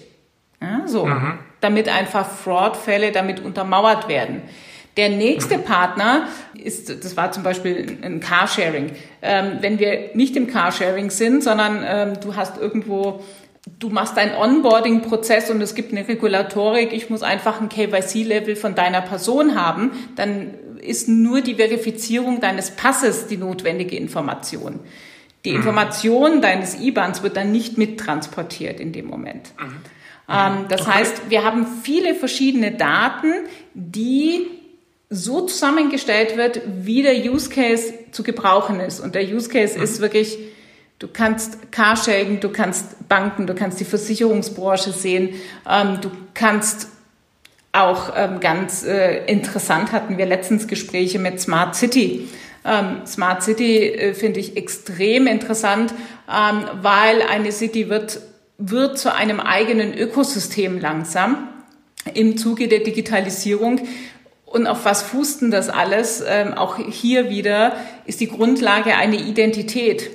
Ja, 0.61 0.83
so, 0.87 1.07
mhm. 1.07 1.39
damit 1.61 1.89
einfach 1.89 2.29
Fraud-Fälle 2.29 3.13
damit 3.13 3.41
untermauert 3.41 4.09
werden. 4.09 4.43
Der 4.97 5.11
nächste 5.11 5.59
mhm. 5.59 5.65
Partner 5.65 6.29
ist, 6.55 6.89
das 7.05 7.17
war 7.17 7.33
zum 7.33 7.43
Beispiel 7.43 7.99
ein 8.03 8.21
Carsharing. 8.21 8.93
Ähm, 9.21 9.59
wenn 9.61 9.79
wir 9.79 10.11
nicht 10.15 10.37
im 10.37 10.47
Carsharing 10.47 11.11
sind, 11.11 11.43
sondern 11.43 11.85
ähm, 11.87 12.21
du 12.21 12.37
hast 12.37 12.57
irgendwo 12.57 13.23
du 13.79 13.91
machst 13.91 14.17
einen 14.17 14.35
Onboarding-Prozess 14.35 15.51
und 15.51 15.61
es 15.61 15.75
gibt 15.75 15.93
eine 15.93 16.07
Regulatorik, 16.07 16.93
ich 16.93 17.11
muss 17.11 17.23
einfach 17.23 17.61
ein 17.61 17.69
KYC-Level 17.69 18.57
von 18.57 18.75
deiner 18.75 19.03
Person 19.03 19.61
haben, 19.61 19.93
dann 20.15 20.55
ist 20.81 21.09
nur 21.09 21.41
die 21.41 21.57
Verifizierung 21.57 22.41
deines 22.41 22.71
Passes 22.71 23.27
die 23.27 23.37
notwendige 23.37 23.97
Information. 23.97 24.81
Die 25.45 25.51
mhm. 25.51 25.57
Information 25.57 26.41
deines 26.41 26.81
IBANs 26.81 27.23
wird 27.23 27.37
dann 27.37 27.53
nicht 27.53 27.77
mittransportiert 27.77 28.81
in 28.81 28.93
dem 28.93 29.07
Moment. 29.07 29.53
Mhm. 29.59 29.77
Ähm, 30.29 30.67
das 30.69 30.83
okay. 30.83 30.91
heißt, 30.93 31.31
wir 31.31 31.45
haben 31.45 31.67
viele 31.83 32.15
verschiedene 32.15 32.73
Daten, 32.73 33.33
die 33.75 34.47
so 35.09 35.43
zusammengestellt 35.43 36.37
wird, 36.37 36.63
wie 36.83 37.03
der 37.03 37.17
Use 37.31 37.49
Case 37.49 37.95
zu 38.11 38.23
gebrauchen 38.23 38.81
ist. 38.81 38.99
Und 39.01 39.15
der 39.15 39.23
Use 39.23 39.49
Case 39.49 39.77
mhm. 39.77 39.85
ist 39.85 40.01
wirklich 40.01 40.39
Du 40.99 41.09
kannst 41.09 41.73
Carsharing, 41.73 42.41
du 42.41 42.49
kannst 42.49 43.09
Banken, 43.09 43.47
du 43.47 43.55
kannst 43.55 43.79
die 43.81 43.85
Versicherungsbranche 43.85 44.93
sehen, 44.93 45.35
ähm, 45.71 46.01
du 46.01 46.11
kannst 46.33 46.89
auch 47.73 48.15
ähm, 48.17 48.41
ganz 48.41 48.83
äh, 48.85 49.27
interessant 49.27 49.93
hatten 49.93 50.17
wir 50.17 50.25
letztens 50.25 50.67
Gespräche 50.67 51.19
mit 51.19 51.39
Smart 51.39 51.75
City. 51.75 52.29
Ähm, 52.65 53.03
Smart 53.07 53.43
City 53.43 53.89
äh, 53.89 54.15
finde 54.15 54.41
ich 54.41 54.57
extrem 54.57 55.27
interessant, 55.27 55.93
ähm, 56.29 56.65
weil 56.81 57.21
eine 57.23 57.53
City 57.53 57.91
wird 57.91 58.21
wird 58.59 58.99
zu 58.99 59.15
einem 59.15 59.39
eigenen 59.39 59.93
Ökosystem 59.93 60.81
langsam 60.81 61.49
im 62.15 62.39
Zuge 62.39 62.69
der 62.69 62.81
Digitalisierung. 62.81 63.83
Und 64.47 64.67
auf 64.67 64.87
was 64.87 65.03
fußt 65.03 65.43
denn 65.43 65.51
das 65.51 65.69
alles? 65.69 66.25
Ähm, 66.27 66.55
auch 66.55 66.79
hier 66.79 67.29
wieder 67.29 67.77
ist 68.07 68.21
die 68.21 68.29
Grundlage 68.29 68.97
eine 68.97 69.17
Identität. 69.17 70.11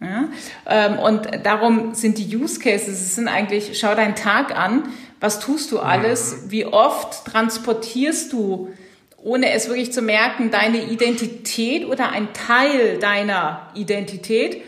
Ja? 0.00 0.28
Ähm, 0.68 0.98
und 0.98 1.28
darum 1.42 1.94
sind 1.94 2.18
die 2.18 2.36
Use 2.36 2.60
Cases, 2.60 2.88
es 2.88 3.14
sind 3.14 3.28
eigentlich, 3.28 3.78
schau 3.78 3.94
deinen 3.94 4.14
Tag 4.14 4.56
an, 4.56 4.84
was 5.20 5.40
tust 5.40 5.72
du 5.72 5.78
alles, 5.78 6.50
wie 6.50 6.66
oft 6.66 7.24
transportierst 7.24 8.32
du, 8.32 8.70
ohne 9.16 9.50
es 9.52 9.68
wirklich 9.68 9.92
zu 9.92 10.02
merken, 10.02 10.50
deine 10.50 10.84
Identität 10.84 11.86
oder 11.86 12.10
ein 12.10 12.28
Teil 12.32 12.98
deiner 12.98 13.70
Identität. 13.74 14.62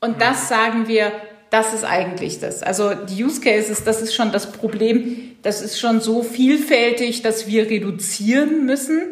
Und 0.00 0.22
das 0.22 0.48
sagen 0.48 0.88
wir, 0.88 1.12
das 1.50 1.74
ist 1.74 1.84
eigentlich 1.84 2.40
das. 2.40 2.62
Also 2.62 2.94
die 2.94 3.22
Use 3.22 3.40
Cases, 3.40 3.84
das 3.84 4.00
ist 4.00 4.14
schon 4.14 4.32
das 4.32 4.50
Problem. 4.52 5.36
Das 5.42 5.60
ist 5.60 5.78
schon 5.78 6.00
so 6.00 6.22
vielfältig, 6.22 7.20
dass 7.20 7.46
wir 7.46 7.68
reduzieren 7.68 8.64
müssen, 8.64 9.02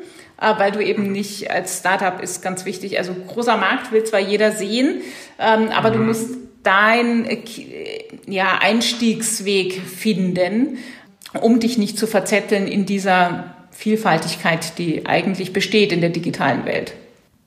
weil 0.40 0.72
du 0.72 0.80
eben 0.80 1.12
nicht 1.12 1.50
als 1.50 1.78
Startup 1.78 2.20
ist 2.22 2.42
ganz 2.42 2.64
wichtig. 2.64 2.98
Also 2.98 3.14
großer 3.14 3.56
Markt 3.56 3.92
will 3.92 4.04
zwar 4.04 4.20
jeder 4.20 4.52
sehen, 4.52 5.02
ähm, 5.38 5.68
aber 5.68 5.90
du 5.90 5.98
mhm. 5.98 6.06
musst 6.06 6.30
dein 6.62 7.26
äh, 7.26 7.38
ja, 8.26 8.58
Einstiegsweg 8.60 9.74
finden, 9.74 10.78
um 11.40 11.60
dich 11.60 11.78
nicht 11.78 11.98
zu 11.98 12.06
verzetteln 12.06 12.66
in 12.66 12.86
dieser 12.86 13.54
Vielfaltigkeit, 13.70 14.78
die 14.78 15.06
eigentlich 15.06 15.52
besteht 15.52 15.92
in 15.92 16.00
der 16.00 16.10
digitalen 16.10 16.64
Welt. 16.64 16.94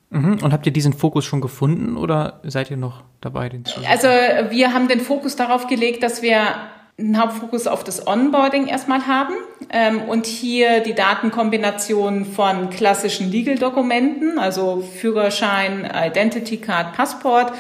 Mhm. 0.10 0.40
Und 0.44 0.54
habt 0.54 0.66
ihr 0.66 0.72
diesen 0.72 0.94
Fokus 0.94 1.26
schon 1.26 1.42
gefunden 1.42 1.98
oder 1.98 2.40
seid 2.44 2.70
ihr 2.70 2.78
noch 2.78 3.04
dabei? 3.20 3.50
Den 3.50 3.66
zu 3.66 3.82
also 3.88 4.08
wir 4.08 4.74
haben 4.74 4.88
den 4.88 5.00
Fokus 5.00 5.36
darauf 5.36 5.68
gelegt, 5.68 6.04
dass 6.04 6.22
wir 6.22 6.56
einen 6.98 7.20
Hauptfokus 7.20 7.68
auf 7.68 7.84
das 7.84 8.06
Onboarding 8.06 8.68
erstmal 8.68 9.08
haben 9.08 9.34
ähm, 9.72 10.04
und 10.04 10.28
hier 10.28 10.82
die 10.82 10.94
Datenkombination 10.94 12.26
von 12.26 12.70
klassischen 12.70 13.32
Legal-Dokumenten, 13.32 14.38
also 14.38 14.84
Führerschein, 15.00 15.90
Identity 15.92 16.58
Card, 16.58 16.94
Passport, 16.94 17.52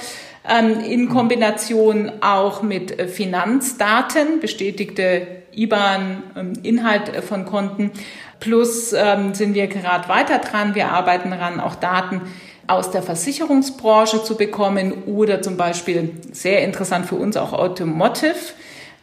ähm, 0.47 0.79
in 0.81 1.09
Kombination 1.09 2.11
auch 2.21 2.61
mit 2.61 2.99
äh, 2.99 3.07
Finanzdaten, 3.07 4.39
bestätigte 4.39 5.27
IBAN, 5.55 6.23
ähm, 6.35 6.53
Inhalt 6.61 7.23
von 7.23 7.45
Konten 7.45 7.91
Plus 8.39 8.91
ähm, 8.91 9.33
sind 9.33 9.53
wir 9.53 9.67
gerade 9.67 10.09
weiter 10.09 10.39
dran. 10.39 10.75
Wir 10.75 10.89
arbeiten 10.89 11.31
daran, 11.31 11.61
auch 11.61 11.75
Daten 11.75 12.21
aus 12.67 12.91
der 12.91 13.01
Versicherungsbranche 13.01 14.23
zu 14.23 14.35
bekommen 14.35 15.03
oder 15.05 15.41
zum 15.41 15.55
Beispiel 15.55 16.11
sehr 16.33 16.61
interessant 16.63 17.05
für 17.05 17.15
uns 17.15 17.37
auch 17.37 17.53
Automotive. 17.53 18.35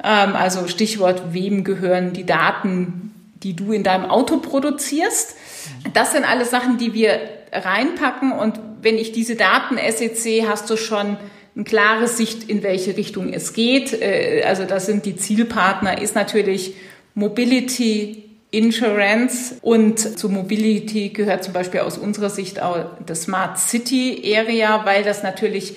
Ähm, 0.02 0.36
also 0.36 0.66
Stichwort, 0.66 1.32
wem 1.32 1.64
gehören 1.64 2.12
die 2.12 2.26
Daten, 2.26 3.14
die 3.42 3.54
du 3.54 3.72
in 3.72 3.82
deinem 3.82 4.10
Auto 4.10 4.38
produzierst? 4.38 5.36
Das 5.94 6.12
sind 6.12 6.24
alles 6.24 6.50
Sachen, 6.50 6.78
die 6.78 6.94
wir 6.94 7.20
reinpacken 7.52 8.32
und 8.32 8.60
wenn 8.82 8.96
ich 8.96 9.12
diese 9.12 9.36
Daten 9.36 9.76
SEC, 9.76 10.46
hast 10.46 10.70
du 10.70 10.76
schon 10.76 11.16
eine 11.54 11.64
klare 11.64 12.08
Sicht, 12.08 12.48
in 12.48 12.62
welche 12.62 12.96
Richtung 12.96 13.32
es 13.32 13.52
geht. 13.52 13.92
Äh, 13.92 14.42
also 14.46 14.64
das 14.64 14.86
sind 14.86 15.04
die 15.04 15.16
Zielpartner, 15.16 16.00
ist 16.00 16.14
natürlich 16.14 16.74
Mobility, 17.14 18.24
Insurance 18.52 19.56
und 19.62 20.00
zu 20.00 20.28
Mobility 20.28 21.10
gehört 21.10 21.44
zum 21.44 21.52
Beispiel 21.52 21.80
aus 21.80 21.98
unserer 21.98 22.30
Sicht 22.30 22.60
auch 22.60 22.84
das 23.06 23.22
Smart 23.22 23.58
City 23.58 24.34
Area, 24.36 24.84
weil 24.84 25.04
das 25.04 25.22
natürlich 25.22 25.74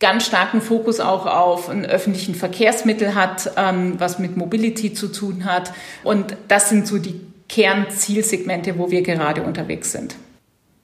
ganz 0.00 0.26
starken 0.26 0.60
Fokus 0.60 0.98
auch 0.98 1.26
auf 1.26 1.68
einen 1.68 1.84
öffentlichen 1.84 2.34
Verkehrsmittel 2.34 3.14
hat, 3.14 3.52
ähm, 3.56 4.00
was 4.00 4.18
mit 4.18 4.36
Mobility 4.36 4.92
zu 4.94 5.08
tun 5.08 5.44
hat. 5.44 5.72
Und 6.02 6.36
das 6.48 6.70
sind 6.70 6.86
so 6.86 6.98
die 6.98 7.20
Kernzielsegmente, 7.48 8.78
wo 8.78 8.90
wir 8.90 9.02
gerade 9.02 9.42
unterwegs 9.42 9.92
sind. 9.92 10.16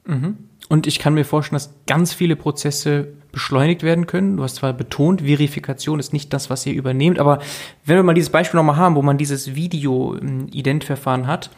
Mhm. 0.04 0.36
Und 0.68 0.86
ich 0.86 0.98
kann 0.98 1.14
mir 1.14 1.24
vorstellen, 1.24 1.56
dass 1.56 1.70
ganz 1.86 2.12
viele 2.12 2.36
Prozesse 2.36 3.08
beschleunigt 3.32 3.82
werden 3.82 4.06
können. 4.06 4.36
Du 4.36 4.42
hast 4.42 4.56
zwar 4.56 4.72
betont, 4.72 5.22
Verifikation 5.22 6.00
ist 6.00 6.12
nicht 6.12 6.32
das, 6.32 6.50
was 6.50 6.66
ihr 6.66 6.74
übernehmt, 6.74 7.18
aber 7.18 7.38
wenn 7.84 7.96
wir 7.96 8.02
mal 8.02 8.14
dieses 8.14 8.30
Beispiel 8.30 8.58
nochmal 8.58 8.76
haben, 8.76 8.96
wo 8.96 9.02
man 9.02 9.18
dieses 9.18 9.54
Video-Ident-Verfahren 9.54 11.26
hat, 11.26 11.50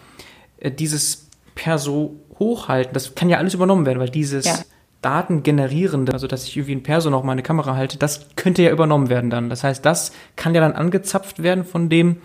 äh, 0.58 0.70
dieses 0.70 1.28
Perso 1.54 2.16
hochhalten, 2.38 2.92
das 2.94 3.14
kann 3.14 3.28
ja 3.28 3.38
alles 3.38 3.54
übernommen 3.54 3.86
werden, 3.86 3.98
weil 3.98 4.10
dieses 4.10 4.44
ja. 4.44 4.58
Daten 5.00 5.42
generierende, 5.42 6.12
also 6.12 6.26
dass 6.26 6.44
ich 6.44 6.56
irgendwie 6.56 6.74
ein 6.74 6.82
Perso 6.82 7.08
noch 7.10 7.22
mal 7.22 7.32
eine 7.32 7.42
Kamera 7.42 7.76
halte, 7.76 7.98
das 7.98 8.28
könnte 8.34 8.62
ja 8.62 8.70
übernommen 8.70 9.08
werden 9.08 9.30
dann. 9.30 9.48
Das 9.48 9.62
heißt, 9.62 9.84
das 9.84 10.12
kann 10.34 10.54
ja 10.54 10.60
dann 10.60 10.72
angezapft 10.72 11.42
werden 11.42 11.64
von 11.64 11.88
dem, 11.88 12.16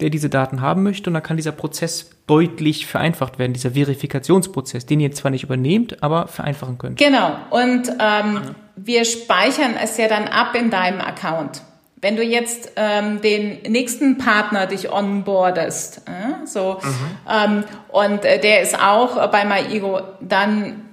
der 0.00 0.10
diese 0.10 0.28
Daten 0.28 0.60
haben 0.60 0.82
möchte 0.82 1.10
und 1.10 1.14
dann 1.14 1.22
kann 1.22 1.36
dieser 1.36 1.52
Prozess 1.52 2.10
deutlich 2.26 2.86
vereinfacht 2.86 3.38
werden, 3.38 3.52
dieser 3.52 3.72
Verifikationsprozess, 3.72 4.86
den 4.86 5.00
ihr 5.00 5.12
zwar 5.12 5.30
nicht 5.30 5.44
übernehmt, 5.44 6.02
aber 6.02 6.26
vereinfachen 6.26 6.78
könnt. 6.78 6.98
Genau. 6.98 7.36
Und 7.50 7.90
ähm, 8.00 8.40
wir 8.76 9.04
speichern 9.04 9.74
es 9.80 9.96
ja 9.98 10.08
dann 10.08 10.26
ab 10.26 10.54
in 10.58 10.70
deinem 10.70 11.00
Account. 11.00 11.62
Wenn 12.00 12.16
du 12.16 12.22
jetzt 12.22 12.72
ähm, 12.76 13.20
den 13.22 13.62
nächsten 13.70 14.18
Partner 14.18 14.66
dich 14.66 14.92
onboardest, 14.92 16.02
äh, 16.06 16.46
so 16.46 16.78
mhm. 16.82 17.16
ähm, 17.30 17.64
und 17.88 18.24
äh, 18.24 18.40
der 18.40 18.62
ist 18.62 18.78
auch 18.78 19.30
bei 19.30 19.44
MyEgo, 19.44 20.00
dann 20.20 20.83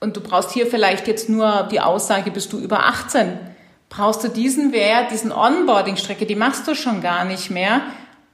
und 0.00 0.16
du 0.16 0.20
brauchst 0.20 0.52
hier 0.52 0.66
vielleicht 0.66 1.08
jetzt 1.08 1.28
nur 1.28 1.68
die 1.70 1.80
Aussage, 1.80 2.30
bist 2.30 2.52
du 2.52 2.58
über 2.58 2.86
18, 2.86 3.38
brauchst 3.88 4.22
du 4.22 4.28
diesen 4.28 4.72
Wert, 4.72 5.10
diesen 5.10 5.32
Onboarding-Strecke, 5.32 6.26
die 6.26 6.36
machst 6.36 6.68
du 6.68 6.74
schon 6.74 7.00
gar 7.00 7.24
nicht 7.24 7.50
mehr, 7.50 7.82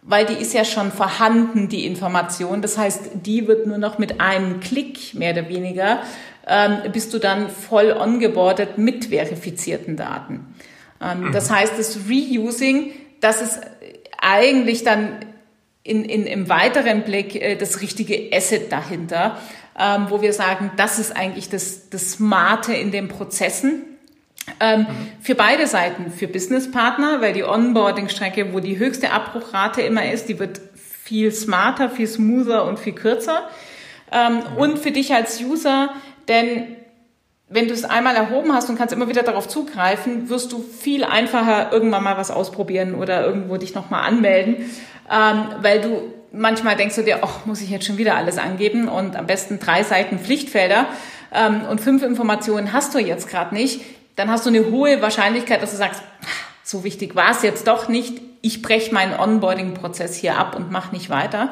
weil 0.03 0.27
die 0.27 0.35
ist 0.35 0.53
ja 0.53 0.65
schon 0.65 0.93
vorhanden, 0.93 1.69
die 1.69 1.87
Information. 1.87 2.61
Das 2.61 2.77
heißt, 2.77 3.11
die 3.15 3.47
wird 3.47 3.67
nur 3.67 3.79
noch 3.79 3.99
mit 3.99 4.21
einem 4.21 4.61
Klick 4.61 5.15
mehr 5.15 5.33
oder 5.33 5.49
weniger, 5.49 6.03
ähm, 6.47 6.93
bist 6.93 7.15
du 7.15 7.19
dann 7.19 7.49
voll 7.49 7.93
ongeboardet 7.93 8.77
mit 8.77 9.07
verifizierten 9.07 9.97
Daten. 9.97 10.55
Ähm, 11.01 11.29
mhm. 11.29 11.33
Das 11.33 11.51
heißt, 11.51 11.79
das 11.79 12.01
Reusing, 12.09 12.93
das 13.21 13.41
ist 13.41 13.61
eigentlich 14.21 14.85
dann 14.85 15.25
in, 15.83 16.05
in, 16.05 16.27
im 16.27 16.49
weiteren 16.49 17.03
Blick 17.03 17.35
äh, 17.35 17.57
das 17.57 17.81
richtige 17.81 18.31
Asset 18.35 18.71
dahinter, 18.71 19.39
ähm, 19.79 20.07
wo 20.09 20.23
wir 20.23 20.33
sagen, 20.33 20.71
das 20.77 20.99
ist 20.99 21.17
eigentlich 21.17 21.49
das, 21.49 21.91
das 21.91 22.13
Smarte 22.13 22.73
in 22.75 22.91
den 22.91 23.09
Prozessen 23.09 23.85
ähm, 24.61 24.81
mhm. 24.81 24.87
Für 25.21 25.35
beide 25.35 25.67
Seiten, 25.67 26.11
für 26.11 26.29
Businesspartner, 26.29 27.21
weil 27.21 27.33
die 27.33 27.45
Onboarding-Strecke, 27.45 28.53
wo 28.53 28.61
die 28.61 28.79
höchste 28.79 29.11
Abbruchrate 29.11 29.83
immer 29.83 30.11
ist, 30.11 30.29
die 30.29 30.39
wird 30.39 30.61
viel 30.75 31.33
smarter, 31.33 31.91
viel 31.91 32.07
smoother 32.07 32.65
und 32.65 32.79
viel 32.79 32.93
kürzer. 32.93 33.49
Ähm, 34.13 34.37
mhm. 34.37 34.57
Und 34.57 34.79
für 34.79 34.91
dich 34.91 35.15
als 35.15 35.41
User, 35.41 35.91
denn 36.29 36.77
wenn 37.49 37.69
du 37.69 37.75
es 37.75 37.85
einmal 37.85 38.17
erhoben 38.17 38.53
hast 38.53 38.69
und 38.69 38.77
kannst 38.77 38.95
immer 38.95 39.09
wieder 39.09 39.23
darauf 39.23 39.49
zugreifen, 39.49 40.29
wirst 40.29 40.53
du 40.53 40.63
viel 40.63 41.05
einfacher 41.05 41.73
irgendwann 41.73 42.03
mal 42.03 42.17
was 42.17 42.31
ausprobieren 42.31 42.95
oder 42.95 43.25
irgendwo 43.25 43.57
dich 43.57 43.75
nochmal 43.75 44.07
anmelden, 44.07 44.71
ähm, 45.11 45.47
weil 45.61 45.81
du 45.81 46.13
manchmal 46.35 46.77
denkst 46.77 46.97
du 46.97 47.03
dir, 47.03 47.21
ach, 47.23 47.47
muss 47.47 47.61
ich 47.61 47.71
jetzt 47.71 47.87
schon 47.87 47.99
wieder 47.99 48.17
alles 48.17 48.39
angeben 48.39 48.89
und 48.89 49.17
am 49.17 49.27
besten 49.27 49.59
drei 49.59 49.83
Seiten 49.83 50.19
Pflichtfelder 50.19 50.87
ähm, 51.33 51.63
und 51.71 51.81
fünf 51.81 52.03
Informationen 52.03 52.73
hast 52.73 52.95
du 52.95 52.99
jetzt 52.99 53.29
gerade 53.29 53.55
nicht 53.55 53.81
dann 54.17 54.31
hast 54.31 54.47
du 54.47 54.51
eine 54.51 54.71
hohe 54.71 55.03
Wahrscheinlichkeit, 55.03 55.63
dass 55.63 55.73
du 55.73 55.77
sagst, 55.77 56.03
so 56.63 56.85
wichtig 56.85 57.15
war 57.15 57.31
es 57.31 57.43
jetzt 57.43 57.67
doch 57.67 57.89
nicht, 57.89 58.21
ich 58.43 58.63
breche 58.63 58.93
meinen 58.93 59.19
Onboarding-Prozess 59.19 60.17
hier 60.17 60.37
ab 60.39 60.55
und 60.55 60.71
mache 60.71 60.95
nicht 60.95 61.11
weiter. 61.11 61.51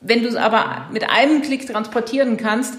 Wenn 0.00 0.22
du 0.22 0.28
es 0.28 0.36
aber 0.36 0.86
mit 0.92 1.08
einem 1.08 1.42
Klick 1.42 1.66
transportieren 1.66 2.36
kannst, 2.36 2.74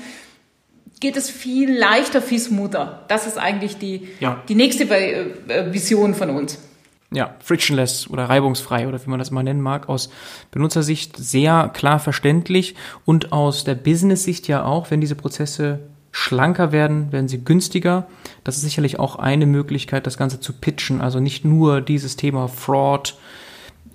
geht 1.00 1.18
es 1.18 1.30
viel 1.30 1.76
leichter, 1.76 2.22
viel 2.22 2.40
smoother. 2.40 3.04
Das 3.08 3.26
ist 3.26 3.38
eigentlich 3.38 3.78
die, 3.78 4.08
ja. 4.20 4.42
die 4.48 4.56
nächste 4.56 4.84
äh, 4.84 5.74
Vision 5.74 6.14
von 6.14 6.30
uns. 6.30 6.60
Ja, 7.14 7.36
frictionless 7.40 8.10
oder 8.10 8.30
reibungsfrei 8.30 8.88
oder 8.88 9.04
wie 9.06 9.10
man 9.10 9.20
das 9.20 9.32
mal 9.32 9.44
nennen 9.44 9.62
mag, 9.62 9.90
aus 9.90 10.10
Benutzersicht 10.52 11.18
sehr 11.18 11.70
klar 11.74 12.00
verständlich 12.00 12.76
und 13.04 13.34
aus 13.34 13.66
der 13.66 13.76
Business-Sicht 13.76 14.48
ja 14.48 14.64
auch, 14.64 14.92
wenn 14.92 15.02
diese 15.02 15.16
Prozesse 15.16 15.80
schlanker 16.12 16.72
werden, 16.72 17.12
werden 17.12 17.28
sie 17.28 17.44
günstiger. 17.44 18.08
Das 18.44 18.56
ist 18.56 18.64
sicherlich 18.64 19.00
auch 19.00 19.18
eine 19.18 19.46
Möglichkeit, 19.46 20.08
das 20.08 20.18
Ganze 20.18 20.40
zu 20.40 20.54
pitchen. 20.54 21.02
Also 21.02 21.20
nicht 21.20 21.46
nur 21.46 21.82
dieses 21.82 22.16
Thema 22.16 22.48
Fraud, 22.48 23.18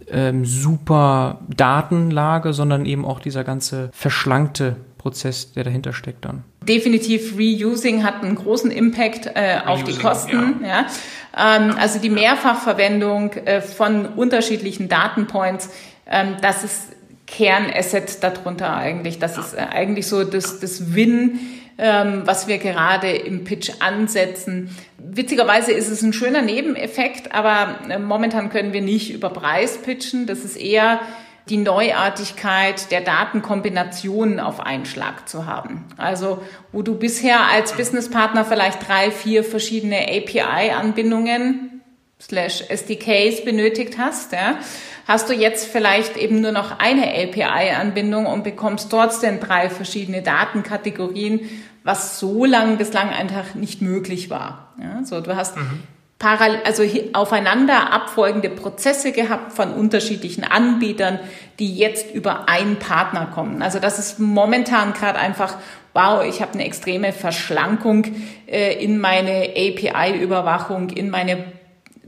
ähm, 0.08 0.44
super 0.44 1.40
Datenlage, 1.48 2.52
sondern 2.52 2.86
eben 2.86 3.04
auch 3.04 3.20
dieser 3.20 3.44
ganze 3.44 3.90
verschlankte 3.92 4.76
Prozess, 4.98 5.52
der 5.52 5.64
dahinter 5.64 5.92
steckt 5.92 6.24
dann. 6.24 6.44
Definitiv 6.66 7.34
Reusing 7.38 8.04
hat 8.04 8.22
einen 8.22 8.34
großen 8.34 8.70
Impact 8.70 9.26
äh, 9.34 9.58
auf 9.64 9.84
die 9.84 9.96
Kosten. 9.96 10.60
Ja. 10.62 10.86
ja. 11.36 11.56
Ähm, 11.56 11.74
also 11.78 11.98
die 11.98 12.10
Mehrfachverwendung 12.10 13.32
äh, 13.32 13.60
von 13.60 14.06
unterschiedlichen 14.06 14.88
Datenpoints, 14.88 15.70
ähm, 16.10 16.36
das 16.40 16.64
ist 16.64 16.82
Kernasset 17.26 18.22
darunter 18.22 18.74
eigentlich. 18.74 19.18
Das 19.18 19.36
ist 19.36 19.54
äh, 19.54 19.58
eigentlich 19.58 20.06
so 20.06 20.24
das, 20.24 20.60
das 20.60 20.94
Win 20.94 21.40
ähm, 21.78 22.22
was 22.24 22.48
wir 22.48 22.58
gerade 22.58 23.10
im 23.10 23.44
Pitch 23.44 23.70
ansetzen. 23.80 24.74
Witzigerweise 24.98 25.72
ist 25.72 25.90
es 25.90 26.02
ein 26.02 26.12
schöner 26.12 26.42
Nebeneffekt, 26.42 27.34
aber 27.34 27.76
äh, 27.90 27.98
momentan 27.98 28.48
können 28.48 28.72
wir 28.72 28.80
nicht 28.80 29.12
über 29.12 29.30
Preis 29.30 29.78
pitchen. 29.78 30.26
Das 30.26 30.38
ist 30.40 30.56
eher 30.56 31.00
die 31.48 31.58
Neuartigkeit 31.58 32.90
der 32.90 33.02
Datenkombinationen 33.02 34.40
auf 34.40 34.60
einen 34.60 34.84
Schlag 34.84 35.28
zu 35.28 35.46
haben. 35.46 35.84
Also 35.96 36.42
wo 36.72 36.82
du 36.82 36.96
bisher 36.96 37.46
als 37.52 37.72
Businesspartner 37.72 38.44
vielleicht 38.44 38.88
drei, 38.88 39.10
vier 39.10 39.44
verschiedene 39.44 40.08
API-Anbindungen 40.08 41.82
slash 42.20 42.64
SDKs 42.68 43.44
benötigt 43.44 43.96
hast, 43.96 44.32
ja, 44.32 44.58
hast 45.06 45.28
du 45.28 45.34
jetzt 45.34 45.66
vielleicht 45.66 46.16
eben 46.16 46.40
nur 46.40 46.52
noch 46.52 46.80
eine 46.80 47.06
API-Anbindung 47.14 48.26
und 48.26 48.42
bekommst 48.42 48.90
trotzdem 48.90 49.38
drei 49.38 49.70
verschiedene 49.70 50.22
Datenkategorien, 50.22 51.48
was 51.84 52.18
so 52.18 52.44
lang 52.44 52.76
bislang 52.78 53.10
einfach 53.10 53.54
nicht 53.54 53.82
möglich 53.82 54.30
war. 54.30 54.74
Ja, 54.82 55.04
so, 55.04 55.20
du 55.20 55.36
hast 55.36 55.56
mhm 55.56 55.84
parallel, 56.18 56.60
also 56.64 56.82
aufeinander 57.12 57.92
abfolgende 57.92 58.48
Prozesse 58.48 59.12
gehabt 59.12 59.52
von 59.52 59.72
unterschiedlichen 59.72 60.44
Anbietern, 60.44 61.18
die 61.58 61.76
jetzt 61.76 62.14
über 62.14 62.48
einen 62.48 62.76
Partner 62.76 63.26
kommen. 63.26 63.62
Also 63.62 63.78
das 63.78 63.98
ist 63.98 64.18
momentan 64.18 64.94
gerade 64.94 65.18
einfach, 65.18 65.56
wow, 65.92 66.24
ich 66.24 66.40
habe 66.40 66.54
eine 66.54 66.64
extreme 66.64 67.12
Verschlankung 67.12 68.06
äh, 68.46 68.82
in 68.82 68.98
meine 68.98 69.50
API-Überwachung, 69.56 70.90
in 70.90 71.10
meine 71.10 71.44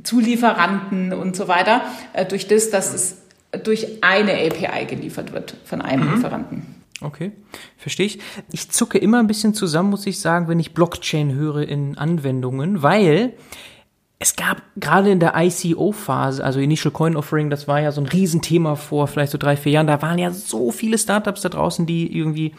Zulieferanten 0.03 1.13
und 1.13 1.37
so 1.37 1.49
weiter, 1.49 1.83
äh, 2.15 2.25
durch 2.25 2.47
das, 2.47 2.71
dass 2.71 2.95
es 2.95 3.23
durch 3.63 4.03
eine 4.03 4.33
API 4.33 4.85
geliefert 4.87 5.33
wird 5.33 5.55
von 5.65 5.81
einem 5.81 6.09
mhm. 6.09 6.15
Lieferanten. 6.15 6.75
Okay, 7.01 7.33
verstehe 7.77 8.07
ich. 8.07 8.19
Ich 8.51 8.71
zucke 8.71 8.99
immer 8.99 9.21
ein 9.21 9.29
bisschen 9.29 9.55
zusammen, 9.55 9.91
muss 9.91 10.07
ich 10.07 10.21
sagen, 10.21 10.49
wenn 10.49 10.59
ich 10.59 10.75
Blockchain 10.75 11.33
höre 11.33 11.63
in 11.63 11.97
Anwendungen, 11.97 12.83
weil 12.83 13.35
es 14.21 14.35
gab 14.35 14.63
gerade 14.77 15.11
in 15.11 15.21
der 15.21 15.35
ICO-Phase, 15.37 16.43
also 16.43 16.59
Initial 16.59 16.91
Coin 16.91 17.17
Offering, 17.17 17.51
das 17.51 17.69
war 17.69 17.81
ja 17.81 17.93
so 17.93 18.01
ein 18.01 18.07
Riesenthema 18.07 18.75
vor 18.75 19.07
vielleicht 19.07 19.31
so 19.31 19.39
drei, 19.39 19.57
vier 19.57 19.73
Jahren. 19.73 19.87
Da 19.87 20.03
waren 20.03 20.19
ja 20.19 20.33
so 20.33 20.73
viele 20.73 20.99
Startups 20.99 21.43
da 21.43 21.49
draußen, 21.49 21.87
die 21.87 22.17
irgendwie 22.17 22.53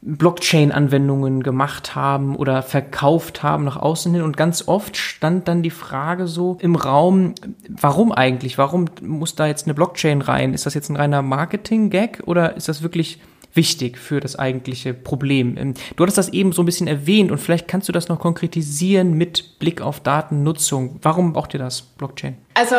Blockchain-Anwendungen 0.00 1.42
gemacht 1.42 1.94
haben 1.94 2.34
oder 2.34 2.62
verkauft 2.62 3.42
haben 3.44 3.64
nach 3.64 3.76
außen 3.76 4.12
hin. 4.12 4.22
Und 4.22 4.36
ganz 4.36 4.66
oft 4.66 4.96
stand 4.96 5.46
dann 5.46 5.62
die 5.62 5.70
Frage 5.70 6.26
so 6.26 6.56
im 6.60 6.74
Raum, 6.74 7.34
warum 7.68 8.10
eigentlich? 8.10 8.58
Warum 8.58 8.86
muss 9.00 9.36
da 9.36 9.46
jetzt 9.46 9.66
eine 9.66 9.74
Blockchain 9.74 10.22
rein? 10.22 10.54
Ist 10.54 10.66
das 10.66 10.74
jetzt 10.74 10.88
ein 10.88 10.96
reiner 10.96 11.22
Marketing-Gag 11.22 12.22
oder 12.26 12.56
ist 12.56 12.68
das 12.68 12.82
wirklich 12.82 13.20
wichtig 13.58 13.98
für 13.98 14.20
das 14.20 14.36
eigentliche 14.36 14.94
Problem. 14.94 15.58
Ähm, 15.58 15.74
du 15.96 16.02
hattest 16.02 16.16
das 16.16 16.32
eben 16.32 16.52
so 16.52 16.62
ein 16.62 16.64
bisschen 16.64 16.86
erwähnt 16.86 17.30
und 17.32 17.38
vielleicht 17.38 17.66
kannst 17.66 17.88
du 17.88 17.92
das 17.92 18.08
noch 18.08 18.20
konkretisieren 18.20 19.14
mit 19.14 19.58
Blick 19.58 19.82
auf 19.82 20.00
Datennutzung. 20.00 21.00
Warum 21.02 21.32
braucht 21.32 21.52
ihr 21.54 21.60
das, 21.60 21.82
Blockchain? 21.82 22.36
Also 22.54 22.76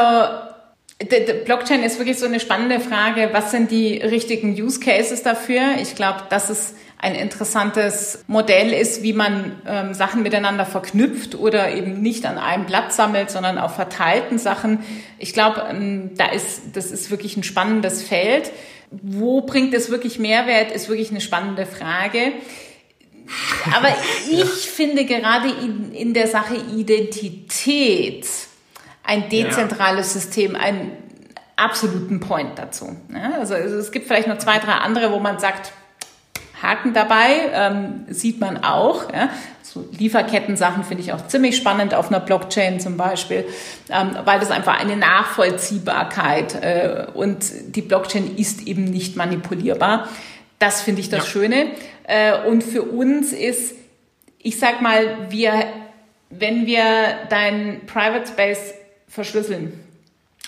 Blockchain 1.46 1.84
ist 1.84 2.00
wirklich 2.00 2.18
so 2.18 2.26
eine 2.26 2.40
spannende 2.40 2.80
Frage. 2.80 3.30
Was 3.34 3.52
sind 3.52 3.72
die 3.72 3.98
richtigen 3.98 4.54
Use 4.54 4.80
Cases 4.80 5.22
dafür? 5.22 5.76
Ich 5.82 5.96
glaube, 5.96 6.24
dass 6.30 6.50
es 6.50 6.76
ein 6.98 7.16
interessantes 7.16 8.24
Modell 8.28 8.74
ist, 8.74 9.04
wie 9.04 9.14
man 9.14 9.62
ähm, 9.66 9.94
Sachen 9.94 10.24
miteinander 10.24 10.66
verknüpft 10.66 11.36
oder 11.36 11.74
eben 11.74 12.02
nicht 12.02 12.26
an 12.26 12.38
einem 12.38 12.66
Blatt 12.66 12.92
sammelt, 12.92 13.32
sondern 13.32 13.58
auf 13.58 13.76
verteilten 13.76 14.38
Sachen. 14.38 14.80
Ich 15.18 15.34
glaube, 15.34 15.64
ähm, 15.70 16.12
da 16.18 16.26
ist, 16.28 16.76
das 16.76 16.92
ist 16.92 17.12
wirklich 17.12 17.38
ein 17.38 17.44
spannendes 17.44 18.04
Feld. 18.04 18.52
Wo 18.92 19.42
bringt 19.42 19.74
es 19.74 19.90
wirklich 19.90 20.20
Mehrwert, 20.20 20.72
ist 20.72 20.90
wirklich 20.90 21.12
eine 21.12 21.22
spannende 21.22 21.66
Frage. 21.66 22.34
Aber 23.76 23.90
ich 24.32 24.70
finde 24.70 25.06
gerade 25.06 25.50
in, 25.50 25.94
in 25.94 26.14
der 26.14 26.28
Sache 26.28 26.56
Identität 26.56 28.28
ein 29.04 29.30
dezentrales 29.30 30.14
ja. 30.14 30.22
System 30.22 30.56
einen 30.56 30.92
absoluten 31.56 32.20
Point 32.20 32.58
dazu. 32.58 32.96
Also 33.14 33.56
es 33.56 33.92
gibt 33.92 34.08
vielleicht 34.08 34.28
noch 34.28 34.38
zwei, 34.38 34.60
drei 34.60 34.74
andere, 34.74 35.12
wo 35.12 35.20
man 35.20 35.40
sagt, 35.40 35.74
Haken 36.62 36.94
dabei, 36.94 37.50
ähm, 37.54 38.06
sieht 38.10 38.40
man 38.40 38.64
auch. 38.64 39.12
Ja. 39.14 39.30
So 39.72 39.86
Lieferketten-Sachen 39.92 40.84
finde 40.84 41.04
ich 41.04 41.14
auch 41.14 41.28
ziemlich 41.28 41.56
spannend 41.56 41.94
auf 41.94 42.08
einer 42.08 42.20
Blockchain 42.20 42.80
zum 42.80 42.98
Beispiel, 42.98 43.46
ähm, 43.92 44.18
weil 44.26 44.40
das 44.40 44.50
einfach 44.50 44.80
eine 44.80 44.98
Nachvollziehbarkeit 44.98 46.56
äh, 46.56 47.06
und 47.14 47.46
die 47.76 47.84
Blockchain 47.84 48.36
ist 48.36 48.66
eben 48.66 48.86
nicht 48.86 49.16
manipulierbar. 49.16 50.10
Das 50.58 50.82
finde 50.82 51.02
ich 51.02 51.10
das 51.10 51.26
ja. 51.26 51.32
Schöne. 51.32 51.68
Äh, 52.06 52.48
und 52.48 52.64
für 52.64 52.82
uns 52.82 53.32
ist, 53.32 53.76
ich 54.40 54.58
sag 54.58 54.82
mal, 54.82 55.30
wir, 55.30 55.54
wenn 56.32 56.66
wir 56.66 56.84
dein 57.30 57.82
Private 57.86 58.26
Space 58.26 58.74
verschlüsseln, 59.08 59.80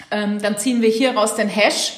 ähm, 0.10 0.42
dann 0.42 0.58
ziehen 0.58 0.82
wir 0.82 0.90
hier 0.90 1.16
raus 1.16 1.36
den 1.36 1.48
Hash 1.48 1.94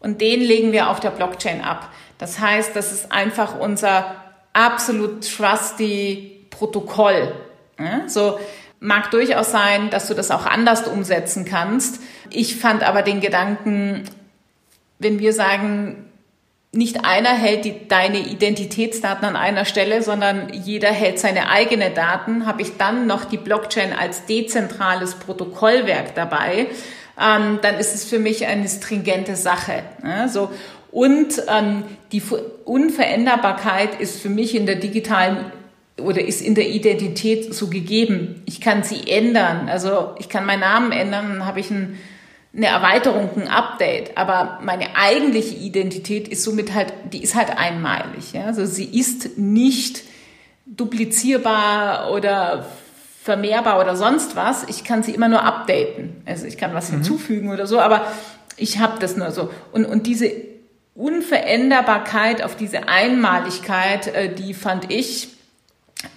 und 0.00 0.22
den 0.22 0.40
legen 0.40 0.72
wir 0.72 0.88
auf 0.88 1.00
der 1.00 1.10
Blockchain 1.10 1.60
ab. 1.60 1.92
Das 2.16 2.40
heißt, 2.40 2.74
das 2.74 2.92
ist 2.92 3.12
einfach 3.12 3.60
unser 3.60 4.16
absolut 4.54 5.30
trusty 5.30 6.41
Protokoll. 6.52 7.34
Ja, 7.78 8.08
so 8.08 8.38
mag 8.82 9.10
durchaus 9.10 9.50
sein, 9.50 9.90
dass 9.90 10.08
du 10.08 10.14
das 10.14 10.30
auch 10.30 10.44
anders 10.44 10.86
umsetzen 10.86 11.44
kannst. 11.44 12.00
Ich 12.30 12.56
fand 12.56 12.82
aber 12.82 13.02
den 13.02 13.20
Gedanken, 13.20 14.04
wenn 14.98 15.18
wir 15.18 15.32
sagen, 15.32 16.08
nicht 16.72 17.04
einer 17.04 17.30
hält 17.30 17.64
die, 17.64 17.86
deine 17.86 18.18
Identitätsdaten 18.18 19.28
an 19.28 19.36
einer 19.36 19.66
Stelle, 19.66 20.02
sondern 20.02 20.52
jeder 20.52 20.90
hält 20.90 21.18
seine 21.18 21.50
eigenen 21.50 21.94
Daten, 21.94 22.46
habe 22.46 22.62
ich 22.62 22.76
dann 22.78 23.06
noch 23.06 23.24
die 23.24 23.36
Blockchain 23.36 23.92
als 23.92 24.24
dezentrales 24.26 25.14
Protokollwerk 25.14 26.14
dabei, 26.14 26.66
ähm, 27.20 27.58
dann 27.60 27.78
ist 27.78 27.94
es 27.94 28.04
für 28.04 28.18
mich 28.18 28.46
eine 28.46 28.68
stringente 28.68 29.36
Sache. 29.36 29.82
Ja, 30.02 30.28
so. 30.28 30.50
Und 30.90 31.42
ähm, 31.48 31.84
die 32.10 32.22
Unveränderbarkeit 32.64 34.00
ist 34.00 34.20
für 34.20 34.28
mich 34.28 34.54
in 34.54 34.66
der 34.66 34.76
digitalen 34.76 35.52
oder 36.02 36.24
ist 36.24 36.40
in 36.42 36.54
der 36.54 36.68
Identität 36.68 37.54
so 37.54 37.68
gegeben. 37.68 38.42
Ich 38.46 38.60
kann 38.60 38.82
sie 38.82 39.10
ändern. 39.10 39.68
Also 39.68 40.14
ich 40.18 40.28
kann 40.28 40.44
meinen 40.44 40.60
Namen 40.60 40.92
ändern, 40.92 41.28
dann 41.30 41.46
habe 41.46 41.60
ich 41.60 41.70
ein, 41.70 41.98
eine 42.54 42.66
Erweiterung, 42.66 43.30
ein 43.36 43.48
Update. 43.48 44.16
Aber 44.16 44.60
meine 44.62 44.96
eigentliche 44.96 45.54
Identität 45.54 46.28
ist 46.28 46.44
somit 46.44 46.74
halt, 46.74 46.92
die 47.12 47.22
ist 47.22 47.34
halt 47.34 47.56
einmalig. 47.56 48.32
Ja? 48.32 48.44
Also 48.44 48.66
sie 48.66 48.84
ist 48.84 49.38
nicht 49.38 50.02
duplizierbar 50.66 52.12
oder 52.12 52.66
vermehrbar 53.22 53.80
oder 53.80 53.96
sonst 53.96 54.36
was. 54.36 54.64
Ich 54.68 54.84
kann 54.84 55.02
sie 55.02 55.12
immer 55.12 55.28
nur 55.28 55.42
updaten. 55.42 56.22
Also 56.26 56.46
ich 56.46 56.58
kann 56.58 56.74
was 56.74 56.90
mhm. 56.90 56.96
hinzufügen 56.96 57.50
oder 57.50 57.66
so, 57.66 57.78
aber 57.78 58.06
ich 58.56 58.78
habe 58.78 58.98
das 58.98 59.16
nur 59.16 59.30
so. 59.30 59.50
Und, 59.72 59.84
und 59.84 60.06
diese 60.06 60.30
Unveränderbarkeit, 60.94 62.42
auf 62.42 62.56
diese 62.56 62.88
Einmaligkeit, 62.88 64.08
äh, 64.08 64.34
die 64.34 64.54
fand 64.54 64.92
ich 64.92 65.28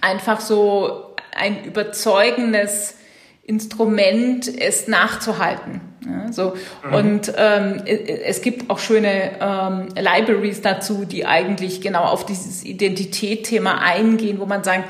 einfach 0.00 0.40
so 0.40 1.14
ein 1.36 1.64
überzeugendes 1.64 2.94
Instrument, 3.42 4.48
es 4.60 4.88
nachzuhalten. 4.88 5.80
Ja, 6.04 6.32
so. 6.32 6.54
Mhm. 6.84 6.94
Und 6.94 7.32
ähm, 7.36 7.82
es 7.86 8.42
gibt 8.42 8.70
auch 8.70 8.78
schöne 8.78 9.32
ähm, 9.40 9.88
Libraries 9.94 10.62
dazu, 10.62 11.04
die 11.04 11.26
eigentlich 11.26 11.80
genau 11.80 12.04
auf 12.04 12.26
dieses 12.26 12.64
Identitätthema 12.64 13.78
eingehen, 13.78 14.40
wo 14.40 14.46
man 14.46 14.64
sagt, 14.64 14.84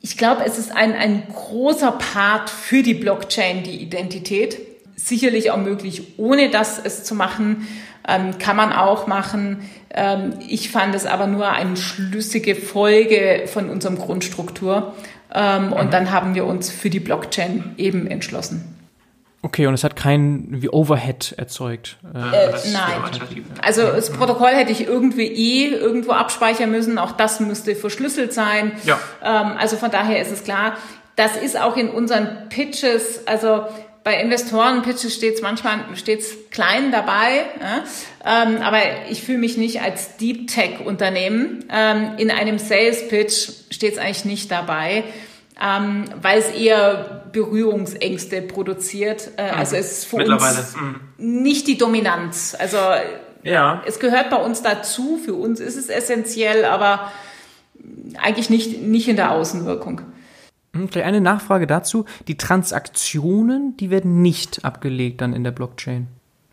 ich 0.00 0.16
glaube, 0.16 0.44
es 0.44 0.58
ist 0.58 0.70
ein, 0.70 0.94
ein 0.94 1.24
großer 1.28 1.92
Part 1.92 2.48
für 2.48 2.82
die 2.82 2.94
Blockchain, 2.94 3.64
die 3.64 3.82
Identität. 3.82 4.58
Sicherlich 4.94 5.50
auch 5.50 5.56
möglich, 5.56 6.14
ohne 6.16 6.50
das 6.50 6.78
es 6.82 7.02
zu 7.02 7.14
machen 7.14 7.66
ähm, 8.06 8.38
kann 8.38 8.56
man 8.56 8.72
auch 8.72 9.06
machen. 9.06 9.68
Ähm, 9.90 10.34
ich 10.48 10.70
fand 10.70 10.94
es 10.94 11.06
aber 11.06 11.26
nur 11.26 11.48
eine 11.48 11.76
schlüssige 11.76 12.54
Folge 12.54 13.44
von 13.46 13.70
unserem 13.70 13.98
Grundstruktur. 13.98 14.94
Ähm, 15.34 15.66
mhm. 15.66 15.72
Und 15.72 15.92
dann 15.92 16.10
haben 16.10 16.34
wir 16.34 16.44
uns 16.44 16.70
für 16.70 16.90
die 16.90 17.00
Blockchain 17.00 17.74
eben 17.76 18.06
entschlossen. 18.06 18.76
Okay, 19.42 19.68
und 19.68 19.74
es 19.74 19.84
hat 19.84 19.94
kein 19.94 20.46
wie 20.48 20.68
Overhead 20.68 21.34
erzeugt. 21.36 21.98
Äh, 22.14 22.18
äh, 22.18 22.52
nein. 22.72 23.00
Also 23.62 23.82
das 23.82 24.10
Protokoll 24.10 24.50
hätte 24.50 24.72
ich 24.72 24.86
irgendwie 24.88 25.26
eh 25.26 25.68
irgendwo 25.68 26.12
abspeichern 26.12 26.70
müssen. 26.70 26.98
Auch 26.98 27.12
das 27.12 27.38
müsste 27.38 27.76
verschlüsselt 27.76 28.32
sein. 28.32 28.72
Ja. 28.84 28.98
Ähm, 29.22 29.52
also 29.56 29.76
von 29.76 29.92
daher 29.92 30.20
ist 30.20 30.32
es 30.32 30.42
klar. 30.42 30.76
Das 31.14 31.36
ist 31.36 31.58
auch 31.60 31.76
in 31.76 31.88
unseren 31.88 32.48
Pitches, 32.48 33.26
also 33.26 33.66
bei 34.06 34.20
Investoren-Pitches 34.20 35.12
steht 35.12 35.34
es 35.34 35.42
manchmal 35.42 35.80
steht's 35.96 36.32
klein 36.52 36.92
dabei, 36.92 37.44
ja? 37.60 37.82
ähm, 38.24 38.62
aber 38.62 38.78
ich 39.10 39.20
fühle 39.20 39.38
mich 39.38 39.56
nicht 39.56 39.82
als 39.82 40.16
Deep 40.16 40.46
Tech-Unternehmen. 40.46 41.64
Ähm, 41.68 42.12
in 42.16 42.30
einem 42.30 42.60
Sales-Pitch 42.60 43.50
steht 43.72 43.94
es 43.94 43.98
eigentlich 43.98 44.24
nicht 44.24 44.52
dabei, 44.52 45.02
ähm, 45.60 46.04
weil 46.22 46.38
es 46.38 46.50
eher 46.50 47.24
Berührungsängste 47.32 48.42
produziert. 48.42 49.30
Äh, 49.38 49.50
mhm. 49.50 49.58
Also 49.58 49.74
es 49.74 49.90
ist 49.90 50.04
für 50.04 50.18
uns 50.18 50.76
mhm. 50.76 51.00
nicht 51.16 51.66
die 51.66 51.76
Dominanz. 51.76 52.56
Also 52.56 52.78
ja. 53.42 53.82
es 53.86 53.98
gehört 53.98 54.30
bei 54.30 54.36
uns 54.36 54.62
dazu, 54.62 55.18
für 55.24 55.34
uns 55.34 55.58
ist 55.58 55.74
es 55.74 55.88
essentiell, 55.88 56.64
aber 56.64 57.10
eigentlich 58.22 58.50
nicht, 58.50 58.82
nicht 58.82 59.08
in 59.08 59.16
der 59.16 59.32
Außenwirkung. 59.32 60.02
Hm, 60.76 61.02
eine 61.02 61.20
Nachfrage 61.20 61.66
dazu. 61.66 62.04
Die 62.28 62.36
Transaktionen, 62.36 63.76
die 63.76 63.90
werden 63.90 64.22
nicht 64.22 64.64
abgelegt 64.64 65.20
dann 65.20 65.32
in 65.32 65.44
der 65.44 65.52
Blockchain. 65.52 66.08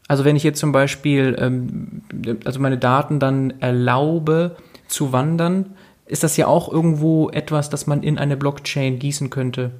Also 0.08 0.26
wenn 0.26 0.36
ich 0.36 0.44
jetzt 0.44 0.60
zum 0.60 0.72
Beispiel 0.72 1.36
ähm, 1.40 2.02
also 2.46 2.60
meine 2.60 2.78
Daten 2.78 3.20
dann 3.20 3.54
erlaube 3.60 4.58
zu 4.88 5.12
wandern, 5.12 5.76
ist 6.06 6.24
das 6.24 6.38
ja 6.38 6.48
auch 6.48 6.72
irgendwo 6.72 7.30
etwas, 7.30 7.70
das 7.70 7.88
man 7.88 8.04
in 8.04 8.18
eine 8.18 8.38
Blockchain 8.38 9.00
gießen 9.00 9.30
könnte 9.30 9.72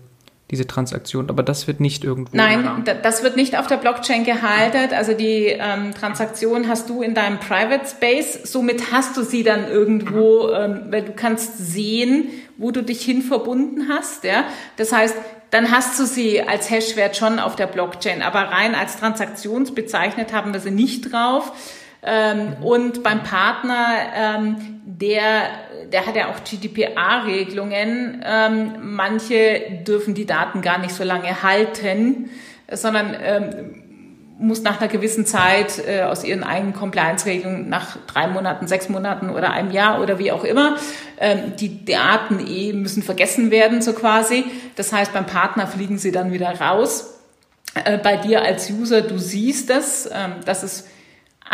diese 0.54 0.68
Transaktion, 0.68 1.30
aber 1.30 1.42
das 1.42 1.66
wird 1.66 1.80
nicht 1.80 2.04
irgendwo. 2.04 2.38
Nein, 2.38 2.84
das 3.02 3.24
wird 3.24 3.36
nicht 3.36 3.58
auf 3.58 3.66
der 3.66 3.78
Blockchain 3.78 4.24
gehalten. 4.24 4.94
Also 4.94 5.14
die 5.14 5.48
ähm, 5.48 5.96
Transaktion 6.00 6.68
hast 6.68 6.90
du 6.90 7.02
in 7.02 7.16
deinem 7.16 7.40
Private 7.40 7.88
Space. 7.88 8.40
Somit 8.44 8.92
hast 8.92 9.18
du 9.18 9.24
sie 9.24 9.42
dann 9.42 9.68
irgendwo, 9.68 10.52
ähm, 10.52 10.84
weil 10.92 11.02
du 11.02 11.14
kannst 11.14 11.58
sehen, 11.58 12.30
wo 12.58 12.70
du 12.70 12.84
dich 12.84 13.02
hin 13.02 13.24
verbunden 13.24 13.88
hast. 13.90 14.26
Ja, 14.26 14.44
das 14.78 14.94
heißt, 14.94 15.16
dann 15.50 15.72
hast 15.72 16.00
du 16.00 16.06
sie 16.06 16.44
als 16.44 16.70
Hashwert 16.70 17.18
schon 17.18 17.40
auf 17.40 17.56
der 17.56 17.68
Blockchain, 17.68 18.22
aber 18.22 18.40
rein 18.40 18.76
als 18.76 18.98
transaktionsbezeichnet 18.98 20.34
haben 20.34 20.54
wir 20.54 20.60
sie 20.60 20.72
nicht 20.72 21.12
drauf. 21.12 21.52
Ähm, 22.06 22.58
und 22.62 23.04
beim 23.04 23.24
Partner, 23.24 23.96
ähm, 24.16 24.82
der, 24.86 25.50
der 25.92 26.06
hat 26.06 26.16
ja 26.16 26.30
auch 26.30 26.44
GDPR-Regelungen. 26.44 28.24
Ähm, 28.26 28.72
manche 28.82 29.84
dürfen 29.88 30.14
die 30.14 30.26
Daten 30.26 30.62
gar 30.62 30.80
nicht 30.80 30.94
so 30.94 31.04
lange 31.04 31.44
halten, 31.44 32.30
sondern 32.70 33.16
ähm, 33.22 33.84
muss 34.40 34.62
nach 34.64 34.82
einer 34.82 34.90
gewissen 34.90 35.26
Zeit 35.26 35.82
äh, 35.88 36.02
aus 36.02 36.24
ihren 36.24 36.44
eigenen 36.44 36.74
Compliance-Regelungen 36.74 37.70
nach 37.70 37.98
drei 38.08 38.28
Monaten, 38.28 38.68
sechs 38.68 38.90
Monaten 38.90 39.30
oder 39.30 39.52
einem 39.52 39.72
Jahr 39.72 40.02
oder 40.02 40.20
wie 40.20 40.32
auch 40.32 40.44
immer, 40.44 40.76
ähm, 41.20 41.54
die 41.60 41.86
Daten 41.86 42.46
eh 42.46 42.74
müssen 42.74 43.04
vergessen 43.04 43.52
werden, 43.52 43.82
so 43.82 43.94
quasi. 43.94 44.46
Das 44.76 44.92
heißt, 44.92 45.14
beim 45.14 45.26
Partner 45.26 45.68
fliegen 45.68 45.98
sie 45.98 46.12
dann 46.12 46.34
wieder 46.34 46.60
raus. 46.60 47.20
Äh, 47.86 47.98
bei 47.98 48.18
dir 48.18 48.42
als 48.42 48.70
User, 48.70 49.02
du 49.02 49.18
siehst 49.18 49.70
das, 49.70 50.10
ähm, 50.12 50.34
das 50.46 50.64
ist 50.64 50.88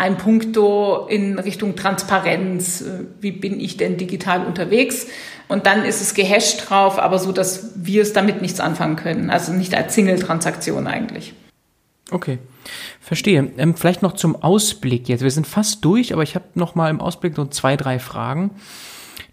ein 0.00 0.16
Punkto 0.16 1.06
in 1.08 1.38
Richtung 1.38 1.76
Transparenz. 1.76 2.80
Äh, 2.80 3.04
wie 3.20 3.32
bin 3.32 3.60
ich 3.60 3.76
denn 3.76 3.98
digital 3.98 4.46
unterwegs? 4.46 5.06
Und 5.46 5.66
dann 5.66 5.84
ist 5.84 6.00
es 6.00 6.14
gehasht 6.14 6.70
drauf, 6.70 6.98
aber 6.98 7.18
so, 7.18 7.32
dass 7.32 7.72
wir 7.76 8.00
es 8.00 8.14
damit 8.14 8.40
nichts 8.40 8.60
anfangen 8.60 8.96
können. 8.96 9.28
Also 9.28 9.52
nicht 9.52 9.74
als 9.74 9.94
Single-Transaktion 9.94 10.86
eigentlich. 10.86 11.34
Okay, 12.10 12.38
verstehe. 12.98 13.52
Ähm, 13.58 13.76
vielleicht 13.76 14.00
noch 14.00 14.14
zum 14.14 14.42
Ausblick 14.42 15.06
jetzt. 15.08 15.22
Wir 15.22 15.30
sind 15.30 15.46
fast 15.46 15.84
durch, 15.84 16.14
aber 16.14 16.22
ich 16.22 16.34
habe 16.34 16.46
noch 16.54 16.74
mal 16.74 16.88
im 16.88 17.00
Ausblick 17.00 17.36
so 17.36 17.44
zwei, 17.44 17.76
drei 17.76 17.98
Fragen. 17.98 18.52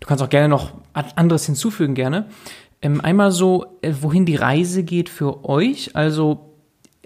Du 0.01 0.07
kannst 0.07 0.21
auch 0.21 0.29
gerne 0.29 0.49
noch 0.49 0.73
anderes 0.91 1.45
hinzufügen, 1.45 1.95
gerne. 1.95 2.25
Ähm, 2.81 2.99
einmal 2.99 3.31
so, 3.31 3.77
äh, 3.81 3.93
wohin 4.01 4.25
die 4.25 4.35
Reise 4.35 4.83
geht 4.83 5.07
für 5.07 5.45
euch. 5.45 5.95
Also 5.95 6.46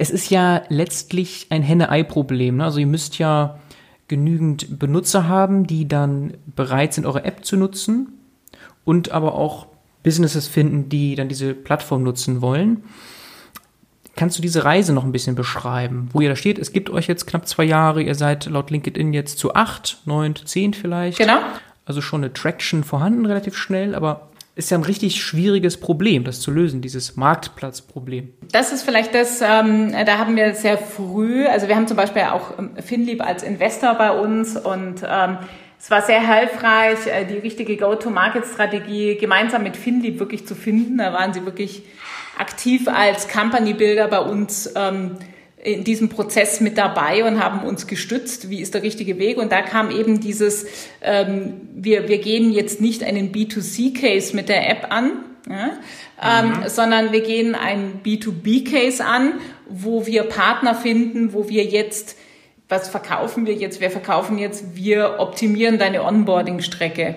es 0.02 0.10
ist 0.10 0.32
ja 0.32 0.64
letztlich 0.70 1.46
ein 1.52 1.62
Henne-Ei-Problem. 1.62 2.58
Ne? 2.58 2.64
Also 2.64 2.80
ihr 2.80 2.88
müsst 2.88 3.20
ja 3.20 3.60
genügend 4.08 4.80
Benutzer 4.80 5.28
haben, 5.28 5.68
die 5.68 5.88
dann 5.88 6.34
bereit 6.56 6.96
sind, 6.96 7.06
eure 7.06 7.24
App 7.24 7.46
zu 7.46 7.56
nutzen 7.56 8.12
und 8.84 9.12
aber 9.12 9.36
auch 9.36 9.68
Businesses 10.02 10.48
finden, 10.48 10.90
die 10.90 11.14
dann 11.14 11.30
diese 11.30 11.54
Plattform 11.54 12.02
nutzen 12.02 12.42
wollen. 12.42 12.84
Kannst 14.16 14.40
du 14.40 14.42
diese 14.42 14.66
Reise 14.66 14.92
noch 14.92 15.04
ein 15.04 15.12
bisschen 15.12 15.36
beschreiben, 15.36 16.10
wo 16.14 16.20
ihr 16.20 16.30
da 16.30 16.36
steht? 16.36 16.58
Es 16.58 16.74
gibt 16.74 16.90
euch 16.90 17.06
jetzt 17.06 17.28
knapp 17.28 17.48
zwei 17.48 17.66
Jahre, 17.66 18.02
ihr 18.02 18.16
seid 18.16 18.48
laut 18.48 18.72
LinkedIn 18.72 19.14
jetzt 19.14 19.38
zu 19.38 19.54
acht, 19.54 20.00
neun, 20.06 20.36
zehn 20.36 20.74
vielleicht. 20.74 21.20
Genau. 21.20 21.38
Also 21.86 22.02
schon 22.02 22.24
eine 22.24 22.34
Traction 22.34 22.84
vorhanden 22.84 23.28
relativ 23.28 23.56
schnell, 23.56 23.94
aber 23.94 24.31
ist 24.56 24.70
ja 24.70 24.78
ein 24.78 24.84
richtig 24.84 25.24
schwieriges 25.24 25.80
Problem, 25.80 26.24
das 26.24 26.42
zu 26.42 26.52
lösen, 26.52 26.82
dieses 26.82 27.16
Marktplatzproblem. 27.16 28.34
Das 28.52 28.72
ist 28.74 28.84
vielleicht 28.84 29.16
das, 29.16 29.42
ähm, 29.42 29.94
da 30.06 30.18
haben 30.18 30.36
wir 30.36 30.54
sehr 30.56 30.78
früh, 30.78 31.46
also 31.48 31.68
wir 31.68 31.76
haben 31.76 31.88
zum 31.88 31.98
Beispiel 31.98 32.24
auch 32.24 32.58
ähm, 32.60 32.72
Finlieb 32.82 33.26
als 33.26 33.44
Investor 33.44 33.96
bei 33.96 34.12
uns 34.12 34.58
und 34.58 35.04
ähm, 35.08 35.38
es 35.80 35.90
war 35.90 36.02
sehr 36.02 36.22
hilfreich, 36.22 37.08
äh, 37.08 37.26
die 37.26 37.38
richtige 37.38 37.76
Go-to-Market-Strategie 37.78 39.18
gemeinsam 39.18 39.64
mit 39.64 39.78
Finlieb 39.78 40.20
wirklich 40.20 40.46
zu 40.46 40.54
finden. 40.54 41.00
Da 41.00 41.12
waren 41.12 41.34
sie 41.34 41.44
wirklich 41.46 41.84
aktiv 42.38 42.88
als 42.88 43.28
Company-Builder 43.28 44.08
bei 44.08 44.20
uns 44.20 44.72
ähm, 44.76 45.18
in 45.64 45.84
diesem 45.84 46.10
Prozess 46.10 46.60
mit 46.60 46.78
dabei 46.78 47.24
und 47.24 47.42
haben 47.42 47.68
uns 47.68 47.86
gestützt, 47.88 48.50
wie 48.50 48.62
ist 48.62 48.74
der 48.74 48.84
richtige 48.84 49.20
Weg. 49.20 49.38
Und 49.38 49.52
da 49.52 49.62
kam 49.62 49.92
eben 49.92 50.20
dieses, 50.20 50.66
ähm, 51.02 51.54
wir, 51.76 52.08
wir 52.08 52.18
gehen 52.18 52.52
jetzt 52.52 52.82
nicht 52.82 53.04
einen 53.04 53.32
B2C-Case 53.32 54.36
mit 54.36 54.50
der 54.50 54.70
App 54.70 54.88
an, 54.90 55.12
ja, 55.50 55.72
ähm, 56.22 56.50
mhm. 56.50 56.70
sondern 56.70 57.12
wir 57.12 57.22
gehen 57.22 57.56
einen 57.56 58.02
B2B-Case 58.04 59.06
an, 59.06 59.34
wo 59.68 60.06
wir 60.06 60.24
Partner 60.24 60.74
finden, 60.74 61.34
wo 61.34 61.48
wir 61.48 61.64
jetzt, 61.64 62.18
was 62.68 62.90
verkaufen 62.90 63.46
wir 63.46 63.54
jetzt? 63.54 63.82
Wir 63.82 63.92
verkaufen 63.92 64.38
jetzt, 64.38 64.76
wir 64.76 65.20
optimieren 65.20 65.78
deine 65.78 66.04
Onboarding-Strecke 66.04 67.16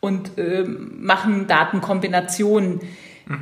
und 0.00 0.38
äh, 0.38 0.64
machen 0.64 1.46
Datenkombinationen 1.46 2.80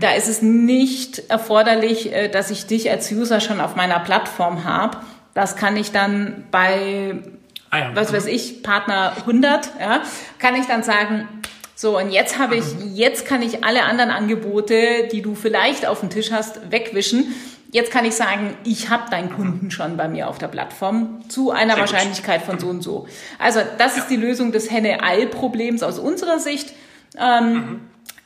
da 0.00 0.12
ist 0.12 0.28
es 0.28 0.42
nicht 0.42 1.30
erforderlich, 1.30 2.12
äh, 2.12 2.28
dass 2.28 2.50
ich 2.50 2.66
dich 2.66 2.90
als 2.90 3.10
User 3.10 3.40
schon 3.40 3.60
auf 3.60 3.76
meiner 3.76 3.98
Plattform 4.00 4.64
habe. 4.64 4.98
Das 5.34 5.56
kann 5.56 5.76
ich 5.76 5.92
dann 5.92 6.44
bei, 6.50 7.14
ah 7.70 7.78
ja. 7.78 7.90
was 7.94 8.12
weiß 8.12 8.26
ich, 8.26 8.62
Partner 8.62 9.12
100, 9.20 9.70
ja, 9.80 10.02
kann 10.38 10.54
ich 10.54 10.66
dann 10.66 10.82
sagen, 10.82 11.28
so, 11.74 11.96
und 11.96 12.10
jetzt 12.10 12.38
habe 12.38 12.56
ich, 12.56 12.74
mhm. 12.74 12.94
jetzt 12.94 13.24
kann 13.24 13.40
ich 13.40 13.64
alle 13.64 13.84
anderen 13.84 14.10
Angebote, 14.10 15.08
die 15.10 15.22
du 15.22 15.34
vielleicht 15.34 15.86
auf 15.86 16.00
dem 16.00 16.10
Tisch 16.10 16.30
hast, 16.30 16.70
wegwischen. 16.70 17.34
Jetzt 17.72 17.90
kann 17.90 18.04
ich 18.04 18.14
sagen, 18.14 18.54
ich 18.64 18.90
habe 18.90 19.08
deinen 19.10 19.32
Kunden 19.32 19.70
schon 19.70 19.96
bei 19.96 20.06
mir 20.06 20.28
auf 20.28 20.36
der 20.36 20.48
Plattform 20.48 21.20
zu 21.30 21.52
einer 21.52 21.74
Sehr 21.74 21.80
Wahrscheinlichkeit 21.80 22.40
gut. 22.40 22.50
von 22.50 22.58
so 22.58 22.68
und 22.68 22.82
so. 22.82 23.06
Also 23.38 23.60
das 23.78 23.96
ja. 23.96 24.02
ist 24.02 24.10
die 24.10 24.16
Lösung 24.16 24.52
des 24.52 24.70
Henne-Ei-Problems 24.70 25.82
aus 25.82 25.98
unserer 25.98 26.38
Sicht. 26.38 26.74
Ähm, 27.16 27.52
mhm. 27.52 27.80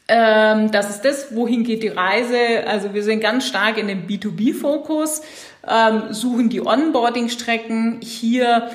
Ähm, 0.06 0.70
das 0.70 0.90
ist 0.90 1.04
das, 1.04 1.34
wohin 1.34 1.64
geht 1.64 1.82
die 1.82 1.88
Reise. 1.88 2.66
Also 2.66 2.92
wir 2.92 3.02
sind 3.02 3.20
ganz 3.20 3.46
stark 3.46 3.78
in 3.78 3.88
dem 3.88 4.06
B2B-Fokus, 4.06 5.22
ähm, 5.66 6.12
suchen 6.12 6.50
die 6.50 6.60
Onboarding-Strecken. 6.60 8.00
Hier, 8.02 8.70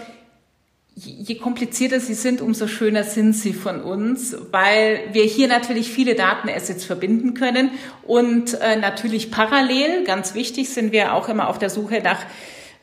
je 0.95 1.36
komplizierter 1.36 1.99
sie 1.99 2.15
sind, 2.15 2.41
umso 2.41 2.67
schöner 2.67 3.03
sind 3.03 3.34
sie 3.34 3.53
von 3.53 3.84
uns, 3.84 4.36
weil 4.51 5.01
wir 5.11 5.23
hier 5.23 5.47
natürlich 5.47 5.91
viele 5.91 6.15
Datenassets 6.15 6.84
verbinden 6.84 7.36
können 7.36 7.71
und 8.07 8.59
äh, 8.59 8.75
natürlich 8.75 9.30
parallel, 9.30 10.05
ganz 10.05 10.34
wichtig, 10.34 10.69
sind 10.69 10.91
wir 10.91 11.13
auch 11.13 11.30
immer 11.30 11.47
auf 11.47 11.59
der 11.59 11.69
Suche 11.69 12.01
nach, 12.03 12.25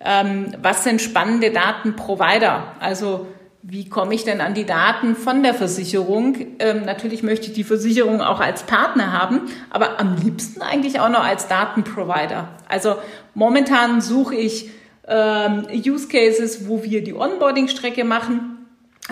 ähm, 0.04 0.54
was 0.62 0.84
sind 0.84 1.02
spannende 1.02 1.50
Datenprovider. 1.50 2.76
Also 2.78 3.26
wie 3.68 3.88
komme 3.88 4.14
ich 4.14 4.22
denn 4.22 4.40
an 4.40 4.54
die 4.54 4.64
Daten 4.64 5.16
von 5.16 5.42
der 5.42 5.52
Versicherung? 5.52 6.36
Ähm, 6.60 6.84
natürlich 6.84 7.24
möchte 7.24 7.48
ich 7.48 7.52
die 7.52 7.64
Versicherung 7.64 8.20
auch 8.20 8.38
als 8.38 8.62
Partner 8.62 9.12
haben, 9.12 9.40
aber 9.70 9.98
am 9.98 10.16
liebsten 10.22 10.62
eigentlich 10.62 11.00
auch 11.00 11.08
noch 11.08 11.24
als 11.24 11.48
Datenprovider. 11.48 12.48
Also 12.68 12.96
momentan 13.34 14.00
suche 14.00 14.36
ich 14.36 14.70
ähm, 15.08 15.66
Use 15.84 16.06
Cases, 16.06 16.68
wo 16.68 16.84
wir 16.84 17.02
die 17.02 17.14
Onboarding-Strecke 17.14 18.04
machen 18.04 18.66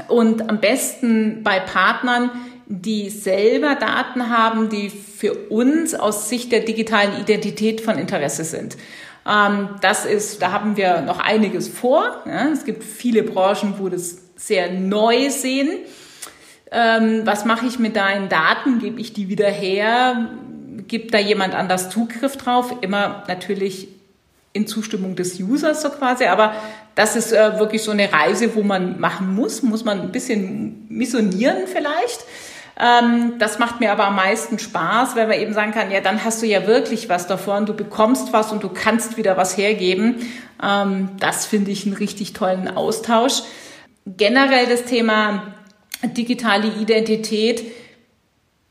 und 0.07 0.49
am 0.49 0.61
besten 0.61 1.43
bei 1.43 1.59
Partnern, 1.59 2.31
die 2.67 3.11
selber 3.11 3.75
Daten 3.75 4.31
haben, 4.31 4.69
die 4.69 4.89
für 4.89 5.35
uns 5.35 5.95
aus 5.95 6.29
Sicht 6.29 6.53
der 6.53 6.61
digitalen 6.61 7.21
Identität 7.21 7.81
von 7.81 7.99
Interesse 7.99 8.45
sind. 8.45 8.77
Ähm, 9.29 9.71
das 9.81 10.07
ist, 10.07 10.43
da 10.43 10.53
haben 10.53 10.77
wir 10.77 11.01
noch 11.01 11.19
einiges 11.19 11.67
vor. 11.67 12.23
Es 12.53 12.65
gibt 12.65 12.85
viele 12.85 13.25
Branchen, 13.25 13.75
wo 13.79 13.89
das 13.89 14.24
sehr 14.47 14.71
neu 14.71 15.31
sehen. 15.31 15.71
Ähm, 16.71 17.23
was 17.25 17.45
mache 17.45 17.67
ich 17.67 17.79
mit 17.79 17.97
deinen 17.97 18.29
Daten? 18.29 18.79
Gebe 18.79 19.01
ich 19.01 19.13
die 19.13 19.29
wieder 19.29 19.49
her? 19.49 20.29
Gibt 20.87 21.15
da 21.15 21.19
jemand 21.19 21.55
anders 21.55 21.89
Zugriff 21.89 22.37
drauf? 22.37 22.75
Immer 22.83 23.25
natürlich 23.27 23.89
in 24.53 24.67
Zustimmung 24.67 25.17
des 25.17 25.41
Users 25.41 25.83
so 25.83 25.89
quasi, 25.91 26.27
aber 26.27 26.55
das 26.95 27.17
ist 27.17 27.33
äh, 27.33 27.59
wirklich 27.59 27.83
so 27.83 27.91
eine 27.91 28.13
Reise, 28.13 28.55
wo 28.55 28.63
man 28.63 29.01
machen 29.01 29.35
muss, 29.35 29.63
muss 29.63 29.85
man 29.85 30.01
ein 30.01 30.13
bisschen 30.13 30.87
missionieren 30.89 31.67
vielleicht. 31.67 32.25
Ähm, 32.79 33.35
das 33.39 33.59
macht 33.59 33.81
mir 33.81 33.91
aber 33.93 34.07
am 34.07 34.17
meisten 34.17 34.59
Spaß, 34.59 35.17
weil 35.17 35.27
man 35.27 35.41
eben 35.41 35.55
sagen 35.55 35.73
kann, 35.73 35.91
ja, 35.91 36.01
dann 36.01 36.25
hast 36.25 36.43
du 36.43 36.47
ja 36.47 36.67
wirklich 36.67 37.09
was 37.09 37.27
davon, 37.27 37.67
du 37.67 37.75
bekommst 37.75 38.33
was 38.33 38.53
und 38.53 38.63
du 38.63 38.69
kannst 38.69 39.17
wieder 39.17 39.37
was 39.37 39.57
hergeben. 39.57 40.17
Ähm, 40.63 41.09
das 41.19 41.47
finde 41.47 41.71
ich 41.71 41.87
einen 41.87 41.97
richtig 41.97 42.33
tollen 42.33 42.69
Austausch 42.69 43.43
generell 44.07 44.67
das 44.67 44.85
Thema 44.85 45.55
digitale 46.03 46.69
Identität 46.81 47.65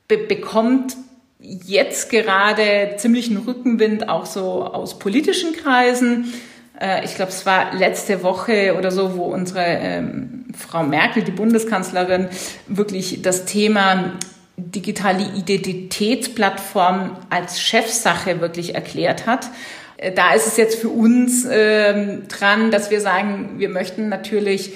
be 0.07 0.17
bekommt 0.17 0.95
jetzt 1.39 2.09
gerade 2.09 2.95
ziemlichen 2.97 3.37
Rückenwind 3.37 4.07
auch 4.07 4.25
so 4.25 4.63
aus 4.63 4.99
politischen 4.99 5.53
Kreisen. 5.53 6.33
Äh, 6.79 7.03
ich 7.03 7.15
glaube, 7.15 7.31
es 7.31 7.45
war 7.45 7.73
letzte 7.75 8.23
Woche 8.23 8.75
oder 8.77 8.91
so, 8.91 9.17
wo 9.17 9.23
unsere 9.25 9.65
ähm, 9.65 10.45
Frau 10.57 10.83
Merkel, 10.83 11.23
die 11.23 11.31
Bundeskanzlerin, 11.31 12.29
wirklich 12.67 13.21
das 13.21 13.45
Thema 13.45 14.13
digitale 14.55 15.25
Identitätsplattform 15.35 17.17
als 17.29 17.59
Chefsache 17.59 18.39
wirklich 18.39 18.75
erklärt 18.75 19.25
hat. 19.25 19.49
Äh, 19.97 20.13
da 20.13 20.33
ist 20.33 20.47
es 20.47 20.57
jetzt 20.57 20.79
für 20.79 20.89
uns 20.89 21.45
ähm, 21.49 22.27
dran, 22.27 22.71
dass 22.71 22.91
wir 22.91 23.01
sagen, 23.01 23.55
wir 23.57 23.69
möchten 23.69 24.07
natürlich 24.09 24.73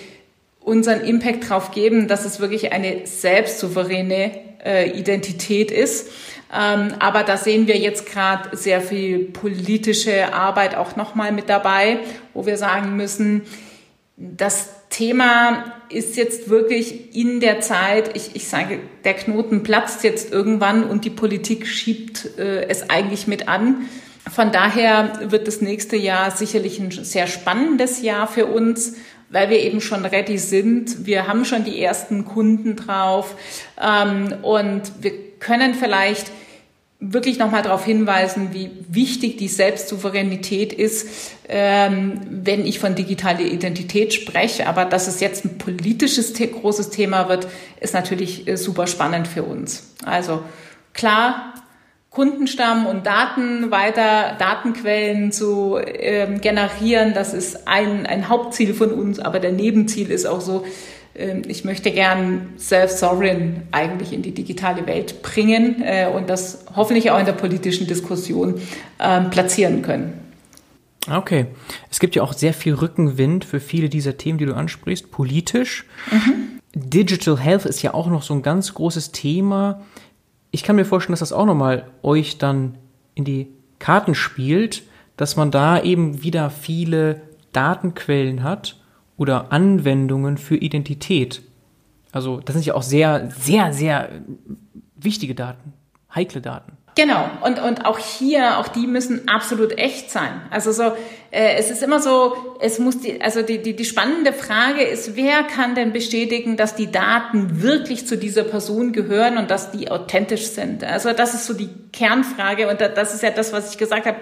unseren 0.68 1.00
Impact 1.00 1.50
drauf 1.50 1.72
geben, 1.72 2.10
dass 2.10 2.26
es 2.26 2.42
wirklich 2.42 2.74
eine 2.74 3.08
selbstsouveräne 3.08 4.32
äh, 4.66 4.90
Identität 4.90 5.72
ist. 5.72 6.10
Ähm, 6.54 6.94
aber 7.00 7.24
da 7.24 7.38
sehen 7.38 7.68
wir 7.68 7.78
jetzt 7.78 8.06
gerade 8.06 8.56
sehr 8.56 8.82
viel 8.82 9.20
politische 9.32 10.34
Arbeit 10.34 10.76
auch 10.76 10.98
nochmal 10.98 11.32
mit 11.32 11.48
dabei, 11.48 12.00
wo 12.34 12.46
wir 12.46 12.58
sagen 12.58 12.98
müssen, 12.98 13.44
das 14.18 14.90
Thema 14.90 15.74
ist 15.90 16.18
jetzt 16.18 16.50
wirklich 16.50 17.16
in 17.16 17.40
der 17.40 17.62
Zeit, 17.62 18.16
ich, 18.16 18.36
ich 18.36 18.48
sage, 18.48 18.80
der 19.06 19.14
Knoten 19.14 19.64
platzt 19.64 20.04
jetzt 20.04 20.34
irgendwann 20.34 20.84
und 20.84 21.06
die 21.06 21.10
Politik 21.10 21.66
schiebt 21.66 22.38
äh, 22.38 22.68
es 22.68 22.90
eigentlich 22.90 23.26
mit 23.28 23.48
an. 23.48 23.88
Von 24.30 24.52
daher 24.52 25.32
wird 25.32 25.48
das 25.48 25.62
nächste 25.62 25.96
Jahr 25.96 26.32
sicherlich 26.32 26.80
ein 26.80 26.92
sehr 26.92 27.28
spannendes 27.28 28.02
Jahr 28.02 28.28
für 28.28 28.48
uns, 28.48 28.96
weil 29.30 29.50
wir 29.50 29.60
eben 29.60 29.82
schon 29.82 30.06
ready 30.06 30.38
sind. 30.38 31.06
Wir 31.06 31.28
haben 31.28 31.46
schon 31.46 31.64
die 31.64 31.82
ersten 31.82 32.26
Kunden 32.26 32.76
drauf 32.76 33.36
ähm, 33.82 34.34
und 34.42 34.92
wir 35.02 35.12
können 35.40 35.74
vielleicht 35.74 36.32
wirklich 37.00 37.38
nochmal 37.38 37.62
darauf 37.62 37.86
hinweisen, 37.86 38.54
wie 38.54 38.72
wichtig 38.90 39.38
die 39.38 39.48
Selbstsouveränität 39.48 40.74
ist, 40.74 41.08
ähm, 41.48 42.20
wenn 42.30 42.66
ich 42.66 42.80
von 42.80 42.96
digitaler 42.96 43.42
Identität 43.42 44.14
spreche. 44.14 44.68
Aber 44.68 44.86
dass 44.86 45.08
es 45.08 45.20
jetzt 45.20 45.46
ein 45.46 45.60
politisches 45.60 46.34
großes 46.34 46.90
Thema 46.90 47.30
wird, 47.30 47.48
ist 47.80 47.94
natürlich 47.94 48.48
äh, 48.48 48.58
super 48.58 48.88
spannend 48.88 49.28
für 49.28 49.44
uns. 49.44 49.94
Also 50.04 50.42
klar, 50.94 51.54
Kundenstamm 52.18 52.88
und 52.88 53.06
Daten 53.06 53.70
weiter, 53.70 54.36
Datenquellen 54.40 55.32
zu 55.32 55.78
ähm, 55.78 56.42
generieren, 56.42 57.14
das 57.14 57.36
ist 57.36 57.68
ein, 57.68 58.08
ein 58.08 58.28
Hauptziel 58.28 58.74
von 58.74 58.92
uns, 58.92 59.20
aber 59.20 59.40
der 59.40 59.52
Nebenziel 59.52 60.10
ist 60.10 60.26
auch 60.26 60.42
so, 60.42 60.66
ähm, 61.16 61.44
ich 61.48 61.64
möchte 61.64 61.92
gern 61.92 62.54
self-sovereign 62.58 63.68
eigentlich 63.72 64.14
in 64.14 64.24
die 64.24 64.32
digitale 64.32 64.88
Welt 64.88 65.22
bringen 65.22 65.84
äh, 65.84 66.08
und 66.12 66.28
das 66.28 66.66
hoffentlich 66.76 67.12
auch 67.12 67.20
in 67.20 67.28
der 67.28 67.34
politischen 67.34 67.86
Diskussion 67.86 68.62
ähm, 69.00 69.30
platzieren 69.30 69.84
können. 69.84 70.20
Okay. 71.08 71.46
Es 71.92 72.00
gibt 72.00 72.16
ja 72.16 72.24
auch 72.24 72.34
sehr 72.34 72.56
viel 72.56 72.74
Rückenwind 72.74 73.46
für 73.46 73.60
viele 73.60 73.90
dieser 73.90 74.18
Themen, 74.18 74.40
die 74.40 74.48
du 74.48 74.56
ansprichst, 74.56 75.12
politisch. 75.12 75.86
Mhm. 76.10 76.60
Digital 76.74 77.40
Health 77.40 77.66
ist 77.66 77.84
ja 77.84 77.94
auch 77.94 78.08
noch 78.08 78.24
so 78.24 78.34
ein 78.34 78.42
ganz 78.42 78.74
großes 78.74 79.12
Thema. 79.12 79.82
Ich 80.52 80.64
kann 80.64 80.76
mir 80.76 80.86
vorstellen, 80.86 81.14
dass 81.14 81.20
das 81.20 81.34
auch 81.34 81.46
nochmal 81.46 81.90
euch 82.04 82.38
dann 82.38 82.78
in 83.16 83.26
die 83.26 83.48
Karten 83.80 84.16
spielt, 84.16 84.84
dass 85.18 85.36
man 85.36 85.52
da 85.52 85.82
eben 85.82 86.24
wieder 86.24 86.50
viele 86.50 87.22
Datenquellen 87.52 88.44
hat 88.44 88.80
oder 89.18 89.52
Anwendungen 89.52 90.38
für 90.38 90.56
Identität. 90.56 91.42
Also 92.12 92.40
das 92.40 92.54
sind 92.54 92.66
ja 92.66 92.76
auch 92.76 92.84
sehr, 92.84 93.30
sehr, 93.32 93.74
sehr 93.74 94.10
wichtige 94.96 95.36
Daten, 95.36 95.74
heikle 96.14 96.42
Daten. 96.42 96.77
Genau, 96.98 97.30
und, 97.42 97.60
und 97.62 97.86
auch 97.86 98.00
hier, 98.00 98.58
auch 98.58 98.68
die 98.70 98.88
müssen 98.88 99.28
absolut 99.28 99.78
echt 99.78 100.10
sein. 100.10 100.42
Also 100.50 100.72
so, 100.72 100.94
äh, 101.30 101.54
es 101.56 101.70
ist 101.70 101.84
immer 101.84 102.00
so, 102.00 102.36
es 102.60 102.80
muss 102.80 103.00
die, 103.00 103.22
also 103.22 103.44
die, 103.44 103.62
die, 103.62 103.76
die 103.76 103.86
spannende 103.86 104.34
Frage 104.34 104.82
ist, 104.82 105.16
wer 105.16 105.44
kann 105.44 105.76
denn 105.76 105.94
bestätigen, 105.94 106.58
dass 106.58 106.74
die 106.74 106.92
Daten 106.92 107.62
wirklich 107.62 108.08
zu 108.08 108.18
dieser 108.18 108.44
Person 108.44 108.94
gehören 108.94 109.38
und 109.38 109.52
dass 109.52 109.70
die 109.70 109.92
authentisch 109.92 110.48
sind? 110.48 110.84
Also 110.84 111.14
das 111.14 111.36
ist 111.36 111.46
so 111.46 111.54
die 111.54 111.70
Kernfrage 111.94 112.68
und 112.68 112.82
das 112.82 113.14
ist 113.14 113.22
ja 113.22 113.30
das, 113.30 113.54
was 113.54 113.72
ich 113.72 113.78
gesagt 113.78 114.08
habe. 114.08 114.18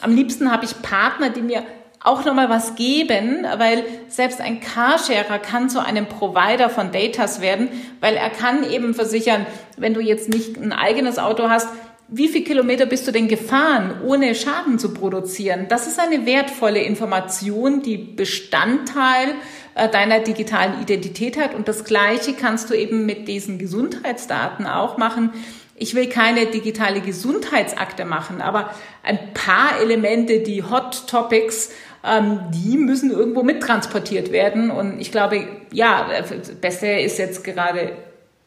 Am 0.00 0.14
liebsten 0.14 0.52
habe 0.52 0.64
ich 0.64 0.80
Partner, 0.80 1.30
die 1.30 1.42
mir 1.42 1.64
auch 2.04 2.24
nochmal 2.24 2.48
was 2.48 2.76
geben, 2.76 3.44
weil 3.58 3.84
selbst 4.06 4.40
ein 4.40 4.60
Carsharer 4.60 5.40
kann 5.40 5.68
zu 5.68 5.84
einem 5.84 6.06
Provider 6.06 6.70
von 6.70 6.92
Datas 6.92 7.40
werden, 7.40 7.68
weil 7.98 8.14
er 8.14 8.30
kann 8.30 8.68
eben 8.70 8.94
versichern, 8.94 9.44
wenn 9.76 9.94
du 9.94 10.00
jetzt 10.00 10.28
nicht 10.28 10.56
ein 10.56 10.72
eigenes 10.72 11.18
Auto 11.18 11.48
hast, 11.48 11.68
wie 12.14 12.28
viel 12.28 12.44
Kilometer 12.44 12.84
bist 12.84 13.06
du 13.06 13.10
denn 13.10 13.26
gefahren, 13.26 14.02
ohne 14.04 14.34
Schaden 14.34 14.78
zu 14.78 14.92
produzieren? 14.92 15.66
Das 15.68 15.86
ist 15.86 15.98
eine 15.98 16.26
wertvolle 16.26 16.82
Information, 16.82 17.82
die 17.82 17.96
Bestandteil 17.96 19.34
äh, 19.74 19.88
deiner 19.88 20.20
digitalen 20.20 20.82
Identität 20.82 21.40
hat. 21.40 21.54
Und 21.54 21.68
das 21.68 21.84
Gleiche 21.84 22.34
kannst 22.34 22.68
du 22.68 22.74
eben 22.74 23.06
mit 23.06 23.28
diesen 23.28 23.58
Gesundheitsdaten 23.58 24.66
auch 24.66 24.98
machen. 24.98 25.30
Ich 25.74 25.94
will 25.94 26.06
keine 26.06 26.46
digitale 26.46 27.00
Gesundheitsakte 27.00 28.04
machen, 28.04 28.42
aber 28.42 28.74
ein 29.02 29.32
paar 29.32 29.80
Elemente, 29.80 30.40
die 30.40 30.62
Hot 30.62 31.08
Topics 31.08 31.70
ähm, 32.04 32.40
die 32.50 32.76
müssen 32.76 33.10
irgendwo 33.10 33.42
mittransportiert 33.42 34.32
werden. 34.32 34.70
Und 34.70 35.00
ich 35.00 35.12
glaube, 35.12 35.46
ja, 35.72 36.08
das 36.20 36.54
Beste 36.56 36.86
ist 36.88 37.18
jetzt 37.18 37.44
gerade, 37.44 37.92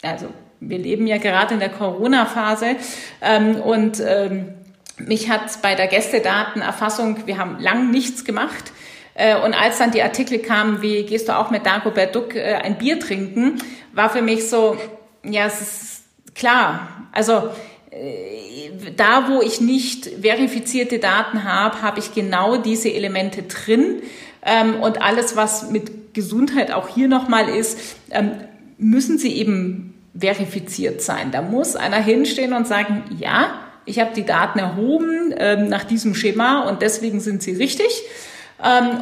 also 0.02 0.28
wir 0.70 0.78
leben 0.78 1.08
ja 1.08 1.18
gerade 1.18 1.54
in 1.54 1.60
der 1.60 1.70
Corona-Phase 1.70 2.76
ähm, 3.22 3.58
und 3.58 4.02
ähm, 4.06 4.54
mich 4.98 5.30
hat 5.30 5.62
bei 5.62 5.76
der 5.76 5.88
Gästedatenerfassung, 5.88 7.28
wir 7.28 7.38
haben 7.38 7.60
lang 7.60 7.92
nichts 7.92 8.24
gemacht. 8.24 8.72
Äh, 9.14 9.38
und 9.38 9.54
als 9.54 9.78
dann 9.78 9.92
die 9.92 10.02
Artikel 10.02 10.40
kamen, 10.40 10.82
wie 10.82 11.04
gehst 11.04 11.30
du 11.30 11.38
auch 11.38 11.52
mit 11.52 11.66
Dagobert 11.66 12.16
Duck 12.16 12.36
äh, 12.36 12.56
ein 12.56 12.78
Bier 12.78 13.00
trinken, 13.00 13.62
war 13.94 14.10
für 14.10 14.22
mich 14.22 14.50
so, 14.50 14.78
ja, 15.24 15.46
es 15.46 15.62
ist 15.62 16.04
klar. 16.36 17.08
Also 17.12 17.50
äh, 17.92 18.72
da, 18.96 19.30
wo 19.30 19.42
ich 19.42 19.62
nicht 19.62 20.10
verifizierte 20.22 21.00
Daten 21.00 21.44
habe, 21.44 21.82
habe 21.82 22.00
ich 22.00 22.14
genau 22.14 22.58
diese 22.58 22.92
Elemente 22.92 23.44
drin. 23.44 24.02
Ähm, 24.46 24.82
und 24.82 25.02
alles, 25.02 25.36
was 25.36 25.72
mit 25.72 26.14
Gesundheit 26.14 26.72
auch 26.72 26.88
hier 26.88 27.08
nochmal 27.08 27.50
ist, 27.50 27.98
ähm, 28.12 28.32
müssen 28.78 29.18
sie 29.18 29.36
eben 29.36 29.95
verifiziert 30.18 31.02
sein. 31.02 31.32
Da 31.32 31.42
muss 31.42 31.76
einer 31.76 31.98
hinstehen 31.98 32.54
und 32.54 32.68
sagen, 32.68 33.04
ja, 33.18 33.60
ich 33.86 34.00
habe 34.00 34.12
die 34.16 34.26
Daten 34.26 34.60
erhoben 34.60 35.34
ähm, 35.38 35.70
nach 35.70 35.84
diesem 35.84 36.16
Schema 36.16 36.68
und 36.68 36.82
deswegen 36.82 37.20
sind 37.20 37.44
sie 37.44 37.54
richtig. 37.54 38.04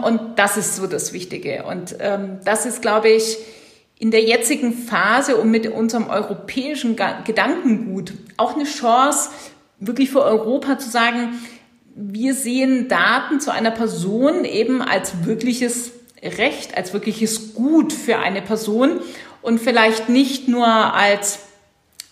und 0.03 0.19
das 0.37 0.57
ist 0.57 0.75
so 0.75 0.87
das 0.87 1.13
Wichtige. 1.13 1.63
Und 1.65 1.95
das 2.43 2.65
ist, 2.65 2.81
glaube 2.81 3.09
ich, 3.09 3.37
in 3.99 4.11
der 4.11 4.23
jetzigen 4.23 4.73
Phase 4.73 5.37
und 5.37 5.51
mit 5.51 5.67
unserem 5.67 6.09
europäischen 6.09 6.97
Gedankengut 7.23 8.13
auch 8.35 8.55
eine 8.55 8.65
Chance, 8.65 9.29
wirklich 9.79 10.09
für 10.09 10.23
Europa 10.23 10.77
zu 10.77 10.89
sagen, 10.89 11.39
wir 11.95 12.33
sehen 12.33 12.87
Daten 12.87 13.39
zu 13.39 13.51
einer 13.51 13.71
Person 13.71 14.45
eben 14.45 14.81
als 14.81 15.25
wirkliches 15.25 15.91
Recht, 16.21 16.75
als 16.75 16.93
wirkliches 16.93 17.53
Gut 17.53 17.93
für 17.93 18.19
eine 18.19 18.41
Person 18.41 18.99
und 19.43 19.59
vielleicht 19.59 20.09
nicht 20.09 20.47
nur 20.47 20.67
als 20.67 21.39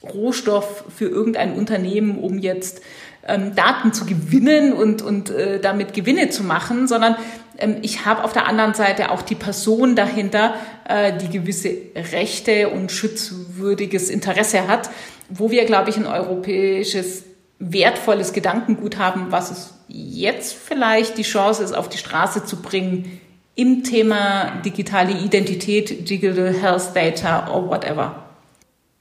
Rohstoff 0.04 0.84
für 0.96 1.08
irgendein 1.08 1.54
Unternehmen, 1.54 2.20
um 2.20 2.38
jetzt 2.38 2.82
ähm, 3.28 3.56
Daten 3.56 3.94
zu 3.94 4.06
gewinnen 4.06 4.74
und, 4.74 5.02
und 5.02 5.30
äh, 5.30 5.60
damit 5.60 5.94
Gewinne 5.94 6.30
zu 6.30 6.44
machen, 6.44 6.88
sondern 6.88 7.16
ähm, 7.58 7.78
ich 7.82 8.06
habe 8.06 8.24
auf 8.24 8.34
der 8.34 8.48
anderen 8.48 8.74
Seite 8.74 9.12
auch 9.12 9.22
die 9.22 9.36
Person 9.36 9.96
dahinter, 9.96 10.56
äh, 10.88 11.14
die 11.18 11.30
gewisse 11.30 11.76
Rechte 12.12 12.70
und 12.70 12.92
schutzwürdiges 12.92 14.10
Interesse 14.10 14.68
hat, 14.68 14.90
wo 15.30 15.52
wir, 15.52 15.66
glaube 15.66 15.92
ich, 15.92 15.98
ein 15.98 16.08
europäisches 16.08 17.24
wertvolles 17.60 18.34
Gedankengut 18.34 18.98
haben, 18.98 19.28
was 19.30 19.52
es 19.52 19.74
jetzt 19.88 20.54
vielleicht 20.54 21.18
die 21.18 21.24
Chance 21.24 21.64
ist, 21.64 21.74
auf 21.74 21.90
die 21.90 22.00
Straße 22.00 22.44
zu 22.44 22.58
bringen 22.58 23.22
im 23.56 23.84
Thema 23.84 24.62
digitale 24.62 25.20
Identität, 25.20 26.10
Digital 26.10 26.54
Health 26.54 26.96
Data 26.96 27.52
or 27.52 27.68
whatever. 27.68 28.16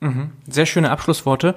Mhm. 0.00 0.30
Sehr 0.48 0.66
schöne 0.66 0.90
Abschlussworte. 0.90 1.54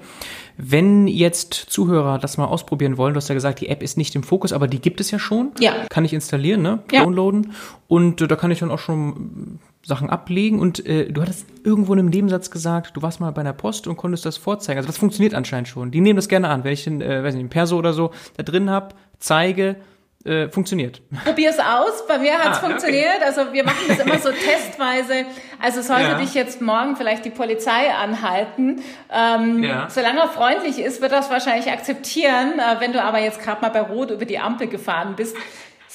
Wenn 0.57 1.07
jetzt 1.07 1.53
Zuhörer 1.53 2.19
das 2.19 2.37
mal 2.37 2.45
ausprobieren 2.45 2.97
wollen, 2.97 3.13
du 3.13 3.17
hast 3.17 3.29
ja 3.29 3.35
gesagt, 3.35 3.61
die 3.61 3.69
App 3.69 3.81
ist 3.81 3.97
nicht 3.97 4.15
im 4.15 4.23
Fokus, 4.23 4.53
aber 4.53 4.67
die 4.67 4.79
gibt 4.79 4.99
es 4.99 5.09
ja 5.11 5.17
schon. 5.17 5.51
Ja. 5.59 5.73
Kann 5.89 6.05
ich 6.05 6.13
installieren, 6.13 6.61
ne? 6.61 6.83
Ja. 6.91 7.03
Downloaden. 7.03 7.53
Und 7.87 8.21
äh, 8.21 8.27
da 8.27 8.35
kann 8.35 8.51
ich 8.51 8.59
dann 8.59 8.69
auch 8.69 8.79
schon 8.79 9.59
Sachen 9.83 10.09
ablegen. 10.09 10.59
Und 10.59 10.85
äh, 10.85 11.11
du 11.11 11.21
hattest 11.21 11.47
irgendwo 11.63 11.93
in 11.93 11.99
einem 11.99 12.09
Nebensatz 12.09 12.51
gesagt, 12.51 12.95
du 12.95 13.01
warst 13.01 13.19
mal 13.19 13.31
bei 13.31 13.41
einer 13.41 13.53
Post 13.53 13.87
und 13.87 13.95
konntest 13.95 14.25
das 14.25 14.37
vorzeigen. 14.37 14.77
Also 14.77 14.87
das 14.87 14.97
funktioniert 14.97 15.33
anscheinend 15.33 15.69
schon. 15.69 15.89
Die 15.89 16.01
nehmen 16.01 16.17
das 16.17 16.27
gerne 16.27 16.49
an. 16.49 16.63
Wenn 16.63 16.73
ich 16.73 16.83
den, 16.83 17.01
äh, 17.01 17.23
weiß 17.23 17.33
nicht, 17.33 17.41
einen 17.41 17.49
Perso 17.49 17.77
oder 17.77 17.93
so 17.93 18.11
da 18.37 18.43
drin 18.43 18.69
hab, 18.69 18.95
zeige, 19.19 19.77
äh, 20.25 20.47
funktioniert. 20.47 21.01
Probier's 21.25 21.59
aus. 21.59 22.07
Bei 22.07 22.17
mir 22.17 22.33
hat's 22.37 22.59
ah, 22.59 22.67
funktioniert. 22.67 23.17
Okay. 23.17 23.25
Also 23.25 23.51
wir 23.51 23.63
machen 23.65 23.83
das 23.87 23.99
immer 23.99 24.19
so 24.19 24.31
testweise. 24.45 25.25
Also 25.61 25.81
sollte 25.81 26.11
ja. 26.11 26.17
dich 26.17 26.33
jetzt 26.33 26.61
morgen 26.61 26.95
vielleicht 26.95 27.25
die 27.25 27.29
Polizei 27.29 27.93
anhalten. 27.93 28.81
Ähm, 29.11 29.63
ja. 29.63 29.89
Solange 29.89 30.21
er 30.21 30.29
freundlich 30.29 30.79
ist, 30.79 31.01
wird 31.01 31.11
das 31.11 31.29
wahrscheinlich 31.29 31.71
akzeptieren. 31.71 32.59
Äh, 32.59 32.79
wenn 32.79 32.93
du 32.93 33.03
aber 33.03 33.19
jetzt 33.19 33.41
gerade 33.41 33.61
mal 33.61 33.69
bei 33.69 33.81
Rot 33.81 34.11
über 34.11 34.25
die 34.25 34.39
Ampel 34.39 34.67
gefahren 34.67 35.15
bist, 35.17 35.35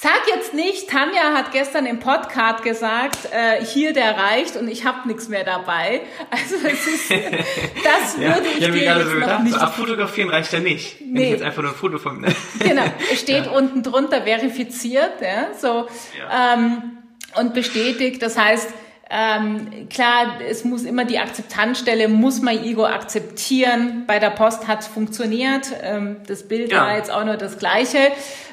Sag 0.01 0.21
jetzt 0.33 0.53
nicht, 0.53 0.89
Tanja 0.89 1.33
hat 1.33 1.51
gestern 1.51 1.85
im 1.85 1.99
Podcast 1.99 2.63
gesagt, 2.63 3.17
äh, 3.33 3.61
hier 3.65 3.91
der 3.91 4.15
reicht 4.15 4.55
und 4.55 4.69
ich 4.69 4.85
habe 4.85 5.05
nichts 5.09 5.27
mehr 5.27 5.43
dabei. 5.43 5.99
Also 6.31 6.55
es 6.65 6.87
ist, 6.87 7.11
das 7.83 8.15
ja, 8.17 8.33
würde 8.33 8.47
ich, 8.47 8.61
ich 8.61 8.71
dir 8.71 8.81
jetzt 8.81 8.95
so 8.95 9.15
noch 9.15 9.19
gedacht, 9.19 9.43
nicht... 9.43 9.55
So 9.55 9.59
abfotografieren 9.59 10.29
reicht 10.29 10.53
ja 10.53 10.61
nicht. 10.61 11.01
Nee. 11.01 11.15
Wenn 11.15 11.23
ich 11.23 11.29
jetzt 11.31 11.43
einfach 11.43 11.63
nur 11.63 11.71
ein 11.71 11.77
Foto 11.77 11.97
von... 11.97 12.25
genau, 12.59 12.83
es 13.11 13.19
steht 13.19 13.47
ja. 13.47 13.51
unten 13.51 13.83
drunter 13.83 14.21
verifiziert, 14.21 15.19
ja, 15.21 15.47
so, 15.59 15.89
ja. 16.17 16.53
Ähm, 16.53 16.99
und 17.35 17.53
bestätigt. 17.53 18.21
Das 18.21 18.37
heißt, 18.37 18.69
ähm, 19.11 19.89
klar, 19.89 20.39
es 20.47 20.63
muss 20.63 20.83
immer 20.83 21.03
die 21.03 21.17
Akzeptanzstelle, 21.17 22.07
muss 22.07 22.41
mein 22.41 22.63
Ego 22.63 22.85
akzeptieren. 22.85 24.03
Bei 24.05 24.19
der 24.19 24.29
Post 24.29 24.67
hat 24.67 24.81
es 24.81 24.87
funktioniert. 24.87 25.67
Ähm, 25.81 26.17
das 26.27 26.47
Bild 26.47 26.71
ja. 26.71 26.85
war 26.85 26.95
jetzt 26.95 27.09
auch 27.11 27.25
nur 27.25 27.35
das 27.35 27.57
gleiche. 27.57 27.97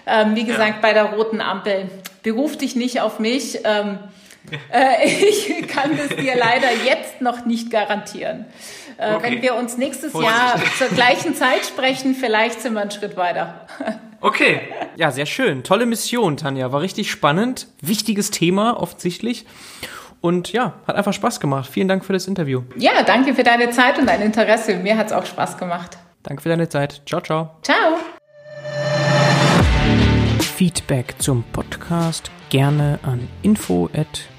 Ähm, 0.06 0.34
wie 0.34 0.44
gesagt, 0.44 0.76
ja. 0.76 0.78
bei 0.80 0.94
der 0.94 1.04
roten 1.12 1.42
Ampel, 1.42 1.90
beruf 2.22 2.56
dich 2.56 2.74
nicht 2.74 3.02
auf 3.02 3.18
mich. 3.18 3.58
Ähm, 3.64 3.98
äh, 4.72 5.06
ich 5.28 5.68
kann 5.68 5.96
das 5.96 6.16
dir 6.16 6.34
leider 6.36 6.68
jetzt 6.86 7.20
noch 7.20 7.44
nicht 7.44 7.70
garantieren. 7.70 8.46
Äh, 8.96 9.14
okay. 9.14 9.22
Wenn 9.24 9.42
wir 9.42 9.56
uns 9.56 9.76
nächstes 9.76 10.12
Vorsicht. 10.12 10.32
Jahr 10.32 10.58
zur 10.78 10.88
gleichen 10.88 11.34
Zeit 11.34 11.66
sprechen, 11.66 12.14
vielleicht 12.14 12.62
sind 12.62 12.72
wir 12.72 12.80
einen 12.80 12.90
Schritt 12.90 13.18
weiter. 13.18 13.66
Okay. 14.22 14.60
Ja, 14.96 15.10
sehr 15.10 15.26
schön. 15.26 15.62
Tolle 15.62 15.84
Mission, 15.84 16.38
Tanja. 16.38 16.72
War 16.72 16.80
richtig 16.80 17.10
spannend. 17.10 17.68
Wichtiges 17.82 18.30
Thema, 18.30 18.80
offensichtlich. 18.80 19.44
Und 20.26 20.52
ja, 20.52 20.72
hat 20.88 20.96
einfach 20.96 21.12
Spaß 21.12 21.38
gemacht. 21.38 21.70
Vielen 21.70 21.86
Dank 21.86 22.04
für 22.04 22.12
das 22.12 22.26
Interview. 22.26 22.62
Ja, 22.76 23.04
danke 23.06 23.32
für 23.32 23.44
deine 23.44 23.70
Zeit 23.70 23.96
und 23.96 24.06
dein 24.06 24.20
Interesse. 24.20 24.74
Mir 24.74 24.96
hat 24.96 25.06
es 25.06 25.12
auch 25.12 25.24
Spaß 25.24 25.56
gemacht. 25.56 25.96
Danke 26.24 26.42
für 26.42 26.48
deine 26.48 26.68
Zeit. 26.68 27.00
Ciao, 27.06 27.20
ciao. 27.20 27.50
Ciao. 27.62 27.76
Feedback 30.40 31.14
zum 31.18 31.44
Podcast 31.52 32.32
gerne 32.50 32.98
an 33.04 33.28
info@ 33.42 34.35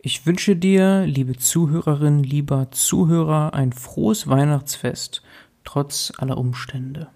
Ich 0.00 0.26
wünsche 0.26 0.54
dir, 0.54 1.06
liebe 1.06 1.36
Zuhörerin, 1.36 2.22
lieber 2.22 2.70
Zuhörer, 2.70 3.52
ein 3.52 3.72
frohes 3.72 4.28
Weihnachtsfest, 4.28 5.22
trotz 5.64 6.12
aller 6.18 6.38
Umstände. 6.38 7.08